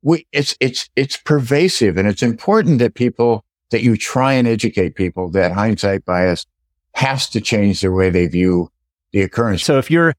We, 0.01 0.27
it's, 0.31 0.55
it's, 0.59 0.89
it's 0.95 1.17
pervasive 1.17 1.97
and 1.97 2.07
it's 2.07 2.23
important 2.23 2.79
that 2.79 2.93
people, 2.93 3.43
that 3.71 3.81
you 3.81 3.97
try 3.97 4.33
and 4.33 4.47
educate 4.47 4.95
people 4.95 5.29
that 5.31 5.51
hindsight 5.51 6.05
bias 6.05 6.45
has 6.93 7.29
to 7.29 7.41
change 7.41 7.81
the 7.81 7.91
way 7.91 8.09
they 8.09 8.27
view 8.27 8.69
the 9.11 9.21
occurrence. 9.21 9.63
So 9.63 9.77
if 9.77 9.89
you're 9.89 10.13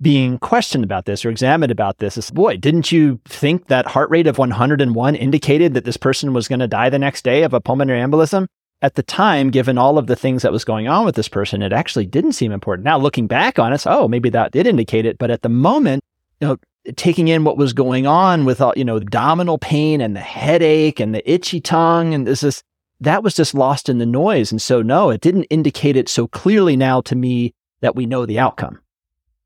being 0.00 0.38
questioned 0.38 0.82
about 0.82 1.06
this 1.06 1.24
or 1.24 1.30
examined 1.30 1.70
about 1.70 1.98
this 1.98 2.18
is, 2.18 2.30
boy, 2.30 2.56
didn't 2.56 2.90
you 2.90 3.20
think 3.24 3.68
that 3.68 3.86
heart 3.86 4.10
rate 4.10 4.26
of 4.26 4.36
101 4.36 5.14
indicated 5.14 5.74
that 5.74 5.84
this 5.84 5.96
person 5.96 6.32
was 6.32 6.48
going 6.48 6.58
to 6.58 6.68
die 6.68 6.90
the 6.90 6.98
next 6.98 7.22
day 7.22 7.44
of 7.44 7.54
a 7.54 7.60
pulmonary 7.60 8.00
embolism? 8.00 8.46
At 8.82 8.96
the 8.96 9.02
time, 9.02 9.50
given 9.50 9.78
all 9.78 9.96
of 9.96 10.08
the 10.08 10.16
things 10.16 10.42
that 10.42 10.52
was 10.52 10.64
going 10.64 10.88
on 10.88 11.04
with 11.04 11.14
this 11.14 11.28
person, 11.28 11.62
it 11.62 11.72
actually 11.72 12.04
didn't 12.04 12.32
seem 12.32 12.50
important. 12.50 12.84
Now, 12.84 12.98
looking 12.98 13.28
back 13.28 13.60
on 13.60 13.72
it, 13.72 13.84
oh, 13.86 14.08
maybe 14.08 14.28
that 14.30 14.50
did 14.50 14.66
indicate 14.66 15.06
it. 15.06 15.18
But 15.18 15.30
at 15.30 15.42
the 15.42 15.48
moment, 15.48 16.02
you 16.40 16.48
know, 16.48 16.56
taking 16.96 17.28
in 17.28 17.44
what 17.44 17.56
was 17.56 17.72
going 17.72 18.08
on 18.08 18.44
with 18.44 18.60
all, 18.60 18.72
you 18.76 18.84
know, 18.84 18.98
the 18.98 19.04
abdominal 19.04 19.56
pain 19.56 20.00
and 20.00 20.16
the 20.16 20.20
headache 20.20 20.98
and 20.98 21.14
the 21.14 21.30
itchy 21.30 21.60
tongue 21.60 22.12
and 22.12 22.26
this 22.26 22.42
is, 22.42 22.64
that 22.98 23.22
was 23.22 23.34
just 23.34 23.54
lost 23.54 23.88
in 23.88 23.98
the 23.98 24.06
noise. 24.06 24.50
And 24.50 24.60
so, 24.60 24.82
no, 24.82 25.10
it 25.10 25.20
didn't 25.20 25.44
indicate 25.44 25.96
it 25.96 26.08
so 26.08 26.26
clearly 26.26 26.76
now 26.76 27.00
to 27.02 27.14
me 27.14 27.54
that 27.80 27.94
we 27.94 28.04
know 28.04 28.26
the 28.26 28.40
outcome. 28.40 28.80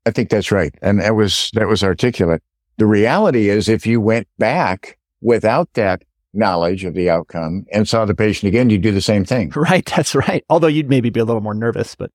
I 0.07 0.11
think 0.11 0.29
that's 0.29 0.51
right. 0.51 0.73
And 0.81 0.99
that 0.99 1.15
was, 1.15 1.51
that 1.53 1.67
was 1.67 1.83
articulate. 1.83 2.41
The 2.77 2.87
reality 2.87 3.49
is 3.49 3.69
if 3.69 3.85
you 3.85 4.01
went 4.01 4.27
back 4.39 4.97
without 5.21 5.71
that 5.73 6.03
knowledge 6.37 6.85
of 6.85 6.93
the 6.93 7.09
outcome 7.09 7.65
and 7.71 7.87
saw 7.87 8.05
the 8.05 8.15
patient 8.15 8.47
again, 8.47 8.69
you'd 8.69 8.81
do 8.81 8.91
the 8.91 9.01
same 9.01 9.25
thing. 9.25 9.51
Right. 9.55 9.85
That's 9.85 10.15
right. 10.15 10.45
Although 10.49 10.67
you'd 10.67 10.89
maybe 10.89 11.09
be 11.09 11.19
a 11.19 11.25
little 11.25 11.41
more 11.41 11.53
nervous, 11.53 11.95
but 11.95 12.11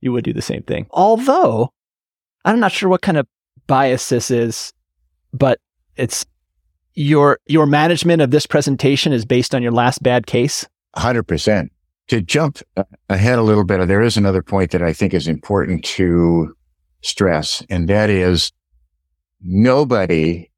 you 0.00 0.12
would 0.12 0.24
do 0.24 0.32
the 0.32 0.42
same 0.42 0.62
thing. 0.62 0.86
Although 0.90 1.72
I'm 2.44 2.60
not 2.60 2.72
sure 2.72 2.88
what 2.88 3.02
kind 3.02 3.18
of 3.18 3.26
bias 3.66 4.08
this 4.08 4.30
is, 4.30 4.72
but 5.32 5.60
it's 5.96 6.24
your, 6.94 7.40
your 7.46 7.66
management 7.66 8.22
of 8.22 8.30
this 8.30 8.46
presentation 8.46 9.12
is 9.12 9.24
based 9.24 9.54
on 9.54 9.62
your 9.62 9.72
last 9.72 10.02
bad 10.02 10.26
case. 10.26 10.66
100%. 10.96 11.68
To 12.08 12.20
jump 12.20 12.58
ahead 13.08 13.38
a 13.38 13.42
little 13.42 13.64
bit, 13.64 13.86
there 13.88 14.02
is 14.02 14.16
another 14.16 14.42
point 14.42 14.70
that 14.70 14.82
I 14.82 14.92
think 14.92 15.14
is 15.14 15.26
important 15.26 15.84
to 15.84 16.54
stress, 17.02 17.62
and 17.70 17.88
that 17.88 18.10
is 18.10 18.52
nobody 19.40 20.50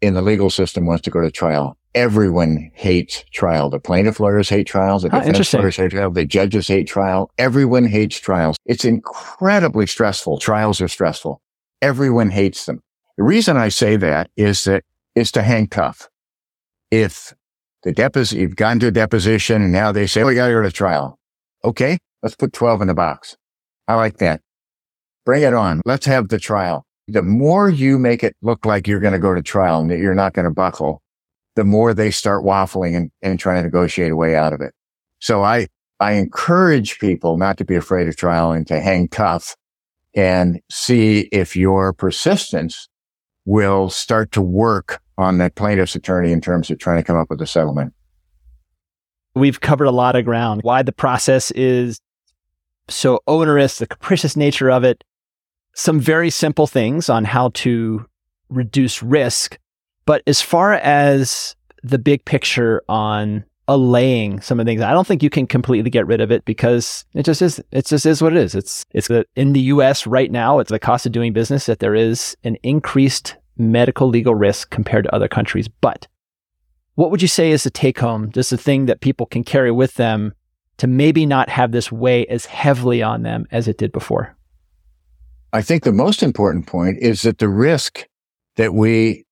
in 0.00 0.14
the 0.14 0.22
legal 0.22 0.50
system 0.50 0.86
wants 0.86 1.02
to 1.02 1.10
go 1.10 1.20
to 1.20 1.30
trial 1.30 1.78
everyone 1.94 2.70
hates 2.74 3.24
trial. 3.32 3.70
The 3.70 3.80
plaintiff 3.80 4.20
lawyers 4.20 4.48
hate 4.48 4.66
trials. 4.66 5.02
The 5.02 5.14
oh, 5.14 5.20
defense 5.20 5.52
lawyers 5.54 5.76
hate 5.76 5.90
trial. 5.90 6.10
The 6.10 6.24
judges 6.24 6.68
hate 6.68 6.86
trial. 6.86 7.30
Everyone 7.38 7.84
hates 7.84 8.18
trials. 8.18 8.56
It's 8.64 8.84
incredibly 8.84 9.86
stressful. 9.86 10.38
Trials 10.38 10.80
are 10.80 10.88
stressful. 10.88 11.40
Everyone 11.82 12.30
hates 12.30 12.66
them. 12.66 12.80
The 13.16 13.24
reason 13.24 13.56
I 13.56 13.68
say 13.68 13.96
that 13.96 14.30
is 14.36 14.64
that 14.64 14.84
is 15.14 15.32
to 15.32 15.42
handcuff. 15.42 16.08
If 16.90 17.34
the 17.82 17.92
deposit, 17.92 18.38
you've 18.38 18.56
gone 18.56 18.78
to 18.80 18.88
a 18.88 18.90
deposition 18.90 19.62
and 19.62 19.72
now 19.72 19.92
they 19.92 20.06
say, 20.06 20.22
oh, 20.22 20.28
you 20.28 20.36
got 20.36 20.48
to 20.48 20.52
go 20.52 20.62
to 20.62 20.70
trial. 20.70 21.18
Okay. 21.64 21.98
Let's 22.22 22.36
put 22.36 22.52
12 22.52 22.82
in 22.82 22.88
the 22.88 22.94
box. 22.94 23.36
I 23.88 23.94
like 23.94 24.18
that. 24.18 24.40
Bring 25.24 25.42
it 25.42 25.54
on. 25.54 25.80
Let's 25.84 26.06
have 26.06 26.28
the 26.28 26.38
trial. 26.38 26.84
The 27.08 27.22
more 27.22 27.68
you 27.68 27.98
make 27.98 28.22
it 28.22 28.36
look 28.42 28.64
like 28.64 28.86
you're 28.86 29.00
going 29.00 29.14
to 29.14 29.18
go 29.18 29.34
to 29.34 29.42
trial 29.42 29.80
and 29.80 29.90
that 29.90 29.98
you're 29.98 30.14
not 30.14 30.32
going 30.32 30.44
to 30.44 30.50
buckle, 30.50 31.02
the 31.56 31.64
more 31.64 31.94
they 31.94 32.10
start 32.10 32.44
waffling 32.44 32.96
and, 32.96 33.10
and 33.22 33.38
trying 33.38 33.56
to 33.56 33.62
negotiate 33.62 34.12
a 34.12 34.16
way 34.16 34.36
out 34.36 34.52
of 34.52 34.60
it. 34.60 34.72
So 35.18 35.42
I, 35.42 35.66
I 35.98 36.12
encourage 36.12 36.98
people 36.98 37.36
not 37.36 37.58
to 37.58 37.64
be 37.64 37.74
afraid 37.74 38.08
of 38.08 38.16
trial 38.16 38.52
and 38.52 38.66
to 38.68 38.80
hang 38.80 39.08
tough 39.08 39.56
and 40.14 40.60
see 40.70 41.28
if 41.32 41.56
your 41.56 41.92
persistence 41.92 42.88
will 43.44 43.90
start 43.90 44.32
to 44.32 44.42
work 44.42 45.00
on 45.18 45.38
the 45.38 45.50
plaintiff's 45.50 45.94
attorney 45.94 46.32
in 46.32 46.40
terms 46.40 46.70
of 46.70 46.78
trying 46.78 46.98
to 46.98 47.02
come 47.02 47.16
up 47.16 47.28
with 47.30 47.40
a 47.42 47.46
settlement. 47.46 47.92
We've 49.34 49.60
covered 49.60 49.84
a 49.84 49.92
lot 49.92 50.16
of 50.16 50.24
ground. 50.24 50.62
Why 50.62 50.82
the 50.82 50.92
process 50.92 51.50
is 51.52 52.00
so 52.88 53.20
onerous, 53.26 53.78
the 53.78 53.86
capricious 53.86 54.36
nature 54.36 54.70
of 54.70 54.82
it, 54.82 55.04
some 55.74 56.00
very 56.00 56.30
simple 56.30 56.66
things 56.66 57.08
on 57.08 57.24
how 57.24 57.50
to 57.54 58.06
reduce 58.48 59.02
risk 59.02 59.58
but 60.10 60.24
as 60.26 60.42
far 60.42 60.72
as 60.72 61.54
the 61.84 61.96
big 61.96 62.24
picture 62.24 62.82
on 62.88 63.44
allaying 63.68 64.40
some 64.40 64.58
of 64.58 64.66
the 64.66 64.70
things, 64.70 64.82
I 64.82 64.90
don't 64.90 65.06
think 65.06 65.22
you 65.22 65.30
can 65.30 65.46
completely 65.46 65.88
get 65.88 66.04
rid 66.04 66.20
of 66.20 66.32
it 66.32 66.44
because 66.44 67.04
it 67.14 67.22
just 67.22 67.40
is. 67.40 67.62
It 67.70 67.86
just 67.86 68.04
is 68.04 68.20
what 68.20 68.32
it 68.32 68.42
is. 68.42 68.56
It's 68.56 68.84
it's 68.90 69.08
in 69.36 69.52
the 69.52 69.60
U.S. 69.60 70.08
right 70.08 70.32
now. 70.32 70.58
It's 70.58 70.72
the 70.72 70.80
cost 70.80 71.06
of 71.06 71.12
doing 71.12 71.32
business 71.32 71.66
that 71.66 71.78
there 71.78 71.94
is 71.94 72.36
an 72.42 72.56
increased 72.64 73.36
medical 73.56 74.08
legal 74.08 74.34
risk 74.34 74.70
compared 74.70 75.04
to 75.04 75.14
other 75.14 75.28
countries. 75.28 75.68
But 75.68 76.08
what 76.96 77.12
would 77.12 77.22
you 77.22 77.28
say 77.28 77.52
is 77.52 77.62
the 77.62 77.70
take 77.70 78.00
home? 78.00 78.32
Just 78.32 78.50
a 78.50 78.56
thing 78.56 78.86
that 78.86 79.02
people 79.02 79.26
can 79.26 79.44
carry 79.44 79.70
with 79.70 79.94
them 79.94 80.34
to 80.78 80.88
maybe 80.88 81.24
not 81.24 81.48
have 81.50 81.70
this 81.70 81.92
weigh 81.92 82.26
as 82.26 82.46
heavily 82.46 83.00
on 83.00 83.22
them 83.22 83.46
as 83.52 83.68
it 83.68 83.78
did 83.78 83.92
before? 83.92 84.36
I 85.52 85.62
think 85.62 85.84
the 85.84 85.92
most 85.92 86.20
important 86.20 86.66
point 86.66 86.98
is 86.98 87.22
that 87.22 87.38
the 87.38 87.48
risk 87.48 88.08
that 88.56 88.74
we 88.74 89.24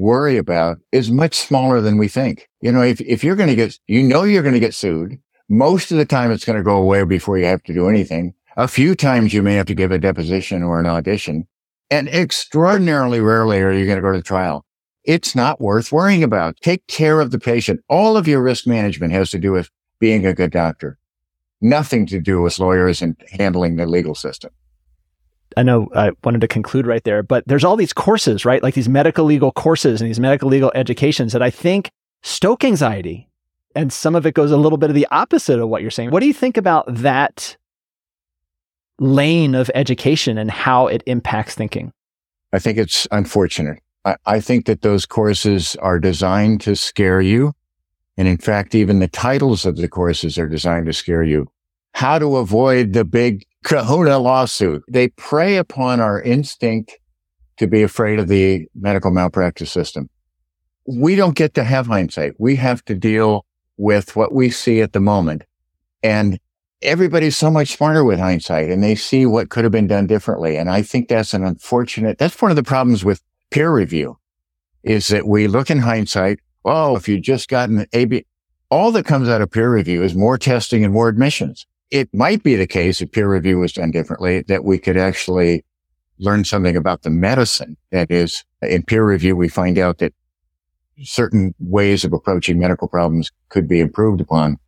worry 0.00 0.36
about 0.36 0.78
is 0.92 1.10
much 1.10 1.36
smaller 1.36 1.80
than 1.80 1.98
we 1.98 2.08
think. 2.08 2.48
You 2.60 2.72
know, 2.72 2.82
if, 2.82 3.00
if 3.02 3.22
you're 3.22 3.36
going 3.36 3.48
to 3.48 3.54
get, 3.54 3.78
you 3.86 4.02
know, 4.02 4.24
you're 4.24 4.42
going 4.42 4.54
to 4.54 4.60
get 4.60 4.74
sued. 4.74 5.18
Most 5.48 5.90
of 5.90 5.98
the 5.98 6.04
time 6.04 6.30
it's 6.30 6.44
going 6.44 6.58
to 6.58 6.64
go 6.64 6.76
away 6.76 7.04
before 7.04 7.36
you 7.36 7.44
have 7.46 7.62
to 7.64 7.74
do 7.74 7.88
anything. 7.88 8.34
A 8.56 8.68
few 8.68 8.94
times 8.94 9.34
you 9.34 9.42
may 9.42 9.54
have 9.54 9.66
to 9.66 9.74
give 9.74 9.90
a 9.90 9.98
deposition 9.98 10.62
or 10.62 10.80
an 10.80 10.86
audition 10.86 11.46
and 11.90 12.08
extraordinarily 12.08 13.20
rarely 13.20 13.60
are 13.60 13.72
you 13.72 13.84
going 13.84 13.96
to 13.96 14.02
go 14.02 14.12
to 14.12 14.22
trial. 14.22 14.64
It's 15.04 15.34
not 15.34 15.60
worth 15.60 15.90
worrying 15.90 16.22
about. 16.22 16.56
Take 16.60 16.86
care 16.86 17.20
of 17.20 17.30
the 17.30 17.38
patient. 17.38 17.80
All 17.88 18.16
of 18.16 18.28
your 18.28 18.42
risk 18.42 18.66
management 18.66 19.12
has 19.12 19.30
to 19.30 19.38
do 19.38 19.52
with 19.52 19.70
being 19.98 20.24
a 20.24 20.34
good 20.34 20.52
doctor. 20.52 20.98
Nothing 21.60 22.06
to 22.06 22.20
do 22.20 22.40
with 22.40 22.58
lawyers 22.58 23.02
and 23.02 23.16
handling 23.32 23.76
the 23.76 23.86
legal 23.86 24.14
system. 24.14 24.50
I 25.56 25.62
know 25.62 25.88
I 25.94 26.12
wanted 26.24 26.40
to 26.42 26.48
conclude 26.48 26.86
right 26.86 27.02
there, 27.04 27.22
but 27.22 27.42
there's 27.46 27.64
all 27.64 27.76
these 27.76 27.92
courses, 27.92 28.44
right? 28.44 28.62
Like 28.62 28.74
these 28.74 28.88
medical 28.88 29.24
legal 29.24 29.52
courses 29.52 30.00
and 30.00 30.08
these 30.08 30.20
medical 30.20 30.48
legal 30.48 30.70
educations 30.74 31.32
that 31.32 31.42
I 31.42 31.50
think 31.50 31.90
stoke 32.22 32.64
anxiety. 32.64 33.28
And 33.74 33.92
some 33.92 34.14
of 34.14 34.26
it 34.26 34.34
goes 34.34 34.50
a 34.50 34.56
little 34.56 34.78
bit 34.78 34.90
of 34.90 34.94
the 34.94 35.06
opposite 35.10 35.58
of 35.60 35.68
what 35.68 35.82
you're 35.82 35.90
saying. 35.90 36.10
What 36.10 36.20
do 36.20 36.26
you 36.26 36.32
think 36.32 36.56
about 36.56 36.84
that 36.88 37.56
lane 38.98 39.54
of 39.54 39.70
education 39.74 40.38
and 40.38 40.50
how 40.50 40.86
it 40.86 41.02
impacts 41.06 41.54
thinking? 41.54 41.92
I 42.52 42.58
think 42.58 42.78
it's 42.78 43.06
unfortunate. 43.10 43.78
I, 44.04 44.16
I 44.26 44.40
think 44.40 44.66
that 44.66 44.82
those 44.82 45.06
courses 45.06 45.76
are 45.76 45.98
designed 45.98 46.60
to 46.62 46.74
scare 46.76 47.20
you. 47.20 47.52
And 48.16 48.28
in 48.28 48.38
fact, 48.38 48.74
even 48.74 48.98
the 48.98 49.08
titles 49.08 49.64
of 49.64 49.76
the 49.76 49.88
courses 49.88 50.38
are 50.38 50.48
designed 50.48 50.86
to 50.86 50.92
scare 50.92 51.22
you. 51.22 51.48
how 51.94 52.18
to 52.18 52.36
avoid 52.36 52.92
the 52.92 53.04
big 53.04 53.44
kahuna 53.64 54.18
lawsuit. 54.18 54.82
They 54.88 55.08
prey 55.08 55.56
upon 55.56 56.00
our 56.00 56.20
instinct 56.20 56.98
to 57.58 57.66
be 57.66 57.82
afraid 57.82 58.18
of 58.18 58.28
the 58.28 58.66
medical 58.74 59.10
malpractice 59.10 59.70
system. 59.70 60.08
We 60.86 61.14
don't 61.14 61.36
get 61.36 61.54
to 61.54 61.64
have 61.64 61.86
hindsight. 61.86 62.34
We 62.38 62.56
have 62.56 62.84
to 62.86 62.94
deal 62.94 63.44
with 63.76 64.16
what 64.16 64.32
we 64.32 64.50
see 64.50 64.80
at 64.80 64.92
the 64.92 65.00
moment. 65.00 65.42
And 66.02 66.38
everybody's 66.82 67.36
so 67.36 67.50
much 67.50 67.76
smarter 67.76 68.04
with 68.04 68.18
hindsight 68.18 68.70
and 68.70 68.82
they 68.82 68.94
see 68.94 69.26
what 69.26 69.50
could 69.50 69.64
have 69.64 69.72
been 69.72 69.86
done 69.86 70.06
differently. 70.06 70.56
And 70.56 70.70
I 70.70 70.82
think 70.82 71.08
that's 71.08 71.34
an 71.34 71.44
unfortunate, 71.44 72.18
that's 72.18 72.40
one 72.40 72.50
of 72.50 72.56
the 72.56 72.62
problems 72.62 73.04
with 73.04 73.22
peer 73.50 73.72
review 73.72 74.18
is 74.82 75.08
that 75.08 75.26
we 75.26 75.46
look 75.46 75.70
in 75.70 75.78
hindsight. 75.78 76.40
Oh, 76.64 76.96
if 76.96 77.08
you 77.08 77.20
just 77.20 77.48
gotten 77.48 77.86
AB, 77.92 78.24
all 78.70 78.92
that 78.92 79.04
comes 79.04 79.28
out 79.28 79.42
of 79.42 79.50
peer 79.50 79.72
review 79.72 80.02
is 80.02 80.14
more 80.14 80.38
testing 80.38 80.84
and 80.84 80.92
more 80.92 81.08
admissions. 81.08 81.66
It 81.90 82.08
might 82.14 82.42
be 82.42 82.54
the 82.54 82.66
case 82.66 83.00
if 83.00 83.12
peer 83.12 83.32
review 83.32 83.58
was 83.58 83.72
done 83.72 83.90
differently 83.90 84.42
that 84.42 84.64
we 84.64 84.78
could 84.78 84.96
actually 84.96 85.64
learn 86.18 86.44
something 86.44 86.76
about 86.76 87.02
the 87.02 87.10
medicine. 87.10 87.76
That 87.90 88.10
is 88.10 88.44
in 88.62 88.84
peer 88.84 89.04
review, 89.04 89.34
we 89.34 89.48
find 89.48 89.78
out 89.78 89.98
that 89.98 90.14
certain 91.02 91.54
ways 91.58 92.04
of 92.04 92.12
approaching 92.12 92.58
medical 92.58 92.86
problems 92.86 93.30
could 93.48 93.66
be 93.66 93.80
improved 93.80 94.20
upon. 94.20 94.58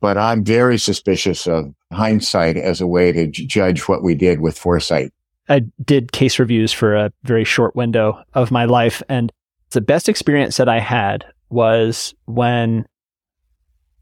But 0.00 0.16
I'm 0.16 0.44
very 0.44 0.78
suspicious 0.78 1.46
of 1.46 1.74
hindsight 1.92 2.56
as 2.56 2.80
a 2.80 2.86
way 2.86 3.12
to 3.12 3.26
judge 3.26 3.82
what 3.82 4.02
we 4.02 4.14
did 4.14 4.40
with 4.40 4.58
foresight. 4.58 5.12
I 5.48 5.62
did 5.84 6.12
case 6.12 6.38
reviews 6.38 6.72
for 6.72 6.94
a 6.94 7.12
very 7.24 7.44
short 7.44 7.74
window 7.74 8.22
of 8.34 8.50
my 8.50 8.64
life. 8.64 9.02
And 9.08 9.32
the 9.70 9.80
best 9.80 10.08
experience 10.08 10.56
that 10.56 10.68
I 10.68 10.78
had 10.78 11.24
was 11.50 12.14
when 12.26 12.86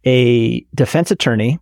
a 0.04 0.60
defense 0.74 1.10
attorney 1.10 1.58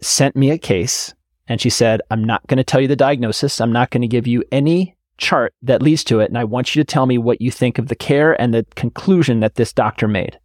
sent 0.00 0.36
me 0.36 0.50
a 0.50 0.58
case 0.58 1.14
and 1.48 1.60
she 1.60 1.70
said, 1.70 2.00
I'm 2.10 2.22
not 2.22 2.46
going 2.46 2.58
to 2.58 2.64
tell 2.64 2.80
you 2.80 2.88
the 2.88 2.96
diagnosis. 2.96 3.60
I'm 3.60 3.72
not 3.72 3.90
going 3.90 4.02
to 4.02 4.08
give 4.08 4.26
you 4.26 4.44
any 4.52 4.96
chart 5.16 5.54
that 5.62 5.82
leads 5.82 6.04
to 6.04 6.20
it. 6.20 6.28
And 6.28 6.38
I 6.38 6.44
want 6.44 6.74
you 6.74 6.82
to 6.82 6.86
tell 6.86 7.06
me 7.06 7.18
what 7.18 7.40
you 7.40 7.50
think 7.50 7.78
of 7.78 7.88
the 7.88 7.96
care 7.96 8.40
and 8.40 8.54
the 8.54 8.66
conclusion 8.76 9.40
that 9.40 9.56
this 9.56 9.72
doctor 9.72 10.06
made. 10.06 10.38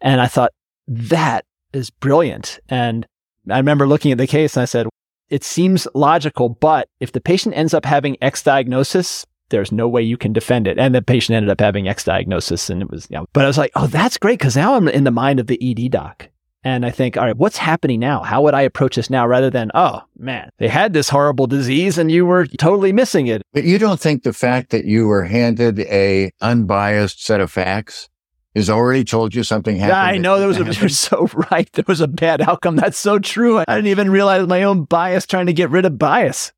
And 0.00 0.20
I 0.20 0.26
thought, 0.26 0.52
that 0.88 1.44
is 1.72 1.90
brilliant. 1.90 2.58
And 2.68 3.06
I 3.48 3.56
remember 3.56 3.86
looking 3.86 4.12
at 4.12 4.18
the 4.18 4.26
case 4.26 4.56
and 4.56 4.62
I 4.62 4.66
said, 4.66 4.86
it 5.28 5.44
seems 5.44 5.86
logical, 5.94 6.48
but 6.48 6.88
if 6.98 7.12
the 7.12 7.20
patient 7.20 7.56
ends 7.56 7.72
up 7.72 7.84
having 7.84 8.16
X 8.20 8.42
diagnosis, 8.42 9.24
there's 9.50 9.70
no 9.70 9.88
way 9.88 10.02
you 10.02 10.16
can 10.16 10.32
defend 10.32 10.66
it. 10.66 10.78
And 10.78 10.94
the 10.94 11.02
patient 11.02 11.36
ended 11.36 11.50
up 11.50 11.60
having 11.60 11.88
X 11.88 12.04
diagnosis 12.04 12.68
and 12.68 12.82
it 12.82 12.90
was, 12.90 13.06
you 13.10 13.16
know, 13.16 13.26
but 13.32 13.44
I 13.44 13.46
was 13.46 13.58
like, 13.58 13.70
oh, 13.76 13.86
that's 13.86 14.18
great. 14.18 14.40
Cause 14.40 14.56
now 14.56 14.74
I'm 14.74 14.88
in 14.88 15.04
the 15.04 15.10
mind 15.12 15.38
of 15.38 15.46
the 15.46 15.58
ED 15.62 15.92
doc. 15.92 16.28
And 16.62 16.84
I 16.84 16.90
think, 16.90 17.16
all 17.16 17.24
right, 17.24 17.36
what's 17.36 17.56
happening 17.56 18.00
now? 18.00 18.22
How 18.22 18.42
would 18.42 18.52
I 18.52 18.62
approach 18.62 18.96
this 18.96 19.08
now 19.08 19.26
rather 19.26 19.48
than, 19.48 19.70
oh 19.74 20.02
man, 20.18 20.50
they 20.58 20.68
had 20.68 20.92
this 20.92 21.08
horrible 21.08 21.46
disease 21.46 21.96
and 21.96 22.10
you 22.10 22.26
were 22.26 22.46
totally 22.46 22.92
missing 22.92 23.28
it. 23.28 23.42
But 23.54 23.64
you 23.64 23.78
don't 23.78 23.98
think 23.98 24.22
the 24.22 24.34
fact 24.34 24.70
that 24.70 24.84
you 24.84 25.06
were 25.06 25.24
handed 25.24 25.80
a 25.80 26.30
unbiased 26.42 27.24
set 27.24 27.40
of 27.40 27.50
facts 27.50 28.10
has 28.54 28.68
already 28.68 29.04
told 29.04 29.34
you 29.34 29.42
something 29.42 29.76
happened? 29.76 29.96
Yeah, 29.96 30.02
I 30.02 30.18
know 30.18 30.38
there 30.38 30.48
was 30.48 30.60
a, 30.60 30.64
you're 30.64 30.90
so 30.90 31.28
right. 31.50 31.70
There 31.72 31.84
was 31.88 32.02
a 32.02 32.08
bad 32.08 32.42
outcome. 32.42 32.76
That's 32.76 32.98
so 32.98 33.18
true. 33.18 33.60
I 33.60 33.64
didn't 33.64 33.86
even 33.86 34.10
realize 34.10 34.46
my 34.46 34.64
own 34.64 34.84
bias 34.84 35.26
trying 35.26 35.46
to 35.46 35.54
get 35.54 35.70
rid 35.70 35.86
of 35.86 35.98
bias. 35.98 36.52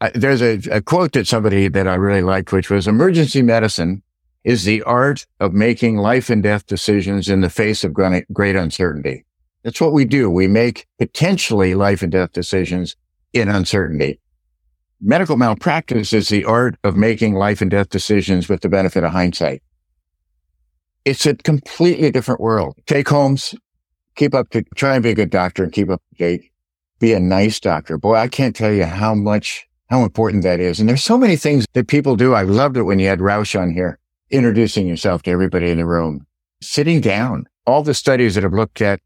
I, 0.00 0.10
there's 0.14 0.40
a, 0.40 0.58
a 0.70 0.80
quote 0.80 1.12
that 1.12 1.26
somebody 1.26 1.68
that 1.68 1.86
I 1.86 1.96
really 1.96 2.22
liked, 2.22 2.50
which 2.52 2.70
was 2.70 2.88
emergency 2.88 3.42
medicine 3.42 4.02
is 4.44 4.64
the 4.64 4.82
art 4.82 5.26
of 5.38 5.52
making 5.52 5.96
life 5.96 6.30
and 6.30 6.42
death 6.42 6.66
decisions 6.66 7.28
in 7.28 7.40
the 7.40 7.50
face 7.50 7.84
of 7.84 7.92
great 7.94 8.56
uncertainty. 8.56 9.24
That's 9.62 9.80
what 9.80 9.92
we 9.92 10.04
do. 10.04 10.30
We 10.30 10.46
make 10.46 10.86
potentially 10.98 11.74
life 11.74 12.02
and 12.02 12.10
death 12.10 12.32
decisions 12.32 12.96
in 13.32 13.48
uncertainty. 13.48 14.20
Medical 15.02 15.36
malpractice 15.36 16.12
is 16.12 16.28
the 16.28 16.44
art 16.44 16.76
of 16.84 16.96
making 16.96 17.34
life 17.34 17.60
and 17.60 17.70
death 17.70 17.90
decisions 17.90 18.48
with 18.48 18.60
the 18.62 18.68
benefit 18.68 19.04
of 19.04 19.12
hindsight. 19.12 19.62
It's 21.04 21.26
a 21.26 21.34
completely 21.34 22.10
different 22.10 22.40
world. 22.40 22.76
Take 22.86 23.08
homes, 23.08 23.54
keep 24.16 24.34
up 24.34 24.50
to 24.50 24.62
try 24.74 24.94
and 24.94 25.02
be 25.02 25.10
a 25.10 25.14
good 25.14 25.30
doctor 25.30 25.64
and 25.64 25.72
keep 25.72 25.90
up 25.90 26.02
to 26.10 26.18
date. 26.18 26.50
Be 26.98 27.14
a 27.14 27.20
nice 27.20 27.60
doctor. 27.60 27.96
Boy, 27.96 28.16
I 28.16 28.28
can't 28.28 28.54
tell 28.54 28.72
you 28.72 28.84
how 28.84 29.14
much, 29.14 29.66
how 29.88 30.02
important 30.02 30.42
that 30.42 30.60
is. 30.60 30.80
And 30.80 30.88
there's 30.88 31.02
so 31.02 31.16
many 31.16 31.36
things 31.36 31.66
that 31.72 31.88
people 31.88 32.16
do. 32.16 32.34
I 32.34 32.42
loved 32.42 32.76
it 32.76 32.82
when 32.82 32.98
you 32.98 33.08
had 33.08 33.20
Roush 33.20 33.58
on 33.58 33.72
here 33.72 33.98
introducing 34.30 34.86
yourself 34.86 35.22
to 35.22 35.30
everybody 35.30 35.70
in 35.70 35.78
the 35.78 35.86
room, 35.86 36.26
sitting 36.62 37.00
down. 37.00 37.46
All 37.66 37.82
the 37.82 37.94
studies 37.94 38.34
that 38.34 38.44
have 38.44 38.52
looked 38.52 38.80
at 38.80 39.00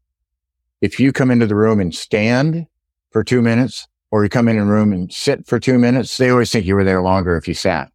if 0.81 0.99
you 0.99 1.11
come 1.11 1.31
into 1.31 1.47
the 1.47 1.55
room 1.55 1.79
and 1.79 1.93
stand 1.93 2.67
for 3.11 3.23
two 3.23 3.41
minutes 3.41 3.87
or 4.11 4.23
you 4.23 4.29
come 4.29 4.47
in 4.47 4.57
a 4.57 4.65
room 4.65 4.93
and 4.93 5.11
sit 5.11 5.47
for 5.47 5.59
two 5.59 5.77
minutes, 5.77 6.15
they 6.17 6.29
always 6.29 6.51
think 6.51 6.65
you 6.65 6.75
were 6.75 6.83
there 6.83 7.01
longer 7.01 7.37
if 7.37 7.47
you 7.47 7.53
sat. 7.53 7.91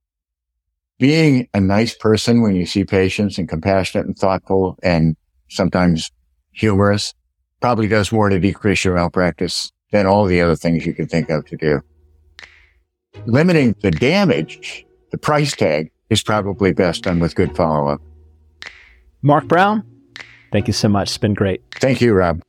Being 0.98 1.48
a 1.54 1.60
nice 1.60 1.94
person 1.94 2.42
when 2.42 2.56
you 2.56 2.66
see 2.66 2.84
patients 2.84 3.38
and 3.38 3.48
compassionate 3.48 4.06
and 4.06 4.18
thoughtful 4.18 4.78
and 4.82 5.16
sometimes 5.48 6.10
humorous 6.52 7.14
probably 7.60 7.88
does 7.88 8.12
more 8.12 8.28
to 8.28 8.38
decrease 8.38 8.84
your 8.84 8.94
malpractice 8.94 9.72
than 9.92 10.06
all 10.06 10.24
the 10.24 10.40
other 10.40 10.56
things 10.56 10.84
you 10.84 10.94
can 10.94 11.06
think 11.06 11.30
of 11.30 11.46
to 11.46 11.56
do. 11.56 11.80
Limiting 13.26 13.74
the 13.82 13.90
damage, 13.90 14.84
the 15.10 15.18
price 15.18 15.54
tag 15.54 15.90
is 16.10 16.22
probably 16.22 16.72
best 16.72 17.04
done 17.04 17.20
with 17.20 17.34
good 17.34 17.56
follow 17.56 17.88
up. 17.88 18.00
Mark 19.22 19.46
Brown, 19.46 19.84
thank 20.52 20.66
you 20.66 20.72
so 20.72 20.88
much. 20.88 21.08
It's 21.08 21.18
been 21.18 21.34
great. 21.34 21.62
Thank 21.76 22.00
you, 22.00 22.12
Rob. 22.12 22.42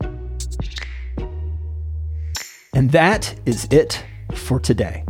And 2.73 2.91
that 2.91 3.35
is 3.45 3.67
it 3.71 4.03
for 4.33 4.59
today. 4.59 5.05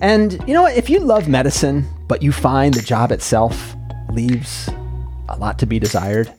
And 0.00 0.32
you 0.46 0.54
know 0.54 0.62
what? 0.62 0.76
If 0.76 0.88
you 0.88 1.00
love 1.00 1.28
medicine, 1.28 1.84
but 2.06 2.22
you 2.22 2.32
find 2.32 2.74
the 2.74 2.82
job 2.82 3.12
itself 3.12 3.74
leaves 4.10 4.68
a 5.28 5.36
lot 5.38 5.58
to 5.58 5.66
be 5.66 5.78
desired, 5.78 6.32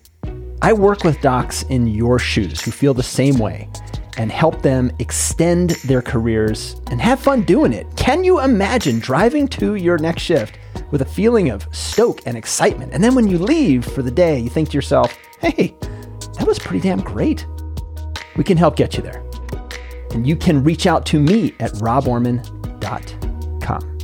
I 0.62 0.74
work 0.74 1.04
with 1.04 1.22
docs 1.22 1.64
in 1.64 1.88
your 1.88 2.18
shoes 2.18 2.62
who 2.62 2.72
feel 2.72 2.94
the 2.94 3.04
same 3.04 3.38
way 3.38 3.70
and 4.18 4.32
help 4.32 4.62
them 4.62 4.92
extend 5.00 5.72
their 5.86 6.02
careers 6.02 6.76
and 6.90 7.00
have 7.02 7.20
fun 7.20 7.44
doing 7.44 7.74
it. 7.74 7.86
Can 7.96 8.24
you 8.24 8.40
imagine 8.40 9.00
driving 9.00 9.48
to 9.50 9.76
your 9.76 9.98
next 9.98 10.24
shift 10.24 10.58
with 10.92 11.02
a 11.02 11.06
feeling 11.06 11.50
of 11.50 11.68
stoke 11.72 12.22
and 12.26 12.38
excitement? 12.38 12.94
And 12.94 13.04
then 13.04 13.16
when 13.16 13.28
you 13.28 13.38
leave 13.38 13.86
for 13.86 14.02
the 14.02 14.12
day, 14.12 14.40
you 14.40 14.50
think 14.50 14.70
to 14.70 14.76
yourself, 14.76 15.18
hey, 15.40 15.76
that 16.38 16.46
was 16.46 16.60
pretty 16.60 16.82
damn 16.82 17.02
great. 17.02 17.46
We 18.36 18.44
can 18.44 18.58
help 18.58 18.76
get 18.76 18.96
you 18.96 19.04
there. 19.04 19.24
And 20.12 20.28
you 20.28 20.36
can 20.36 20.64
reach 20.64 20.88
out 20.88 21.06
to 21.08 21.20
me 21.20 21.54
at 21.60 21.72
roborman.com. 21.74 23.98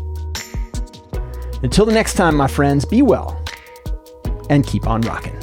Until 1.63 1.85
the 1.85 1.93
next 1.93 2.15
time, 2.15 2.35
my 2.35 2.47
friends, 2.47 2.83
be 2.83 3.01
well 3.01 3.41
and 4.49 4.65
keep 4.65 4.87
on 4.87 5.01
rocking. 5.01 5.42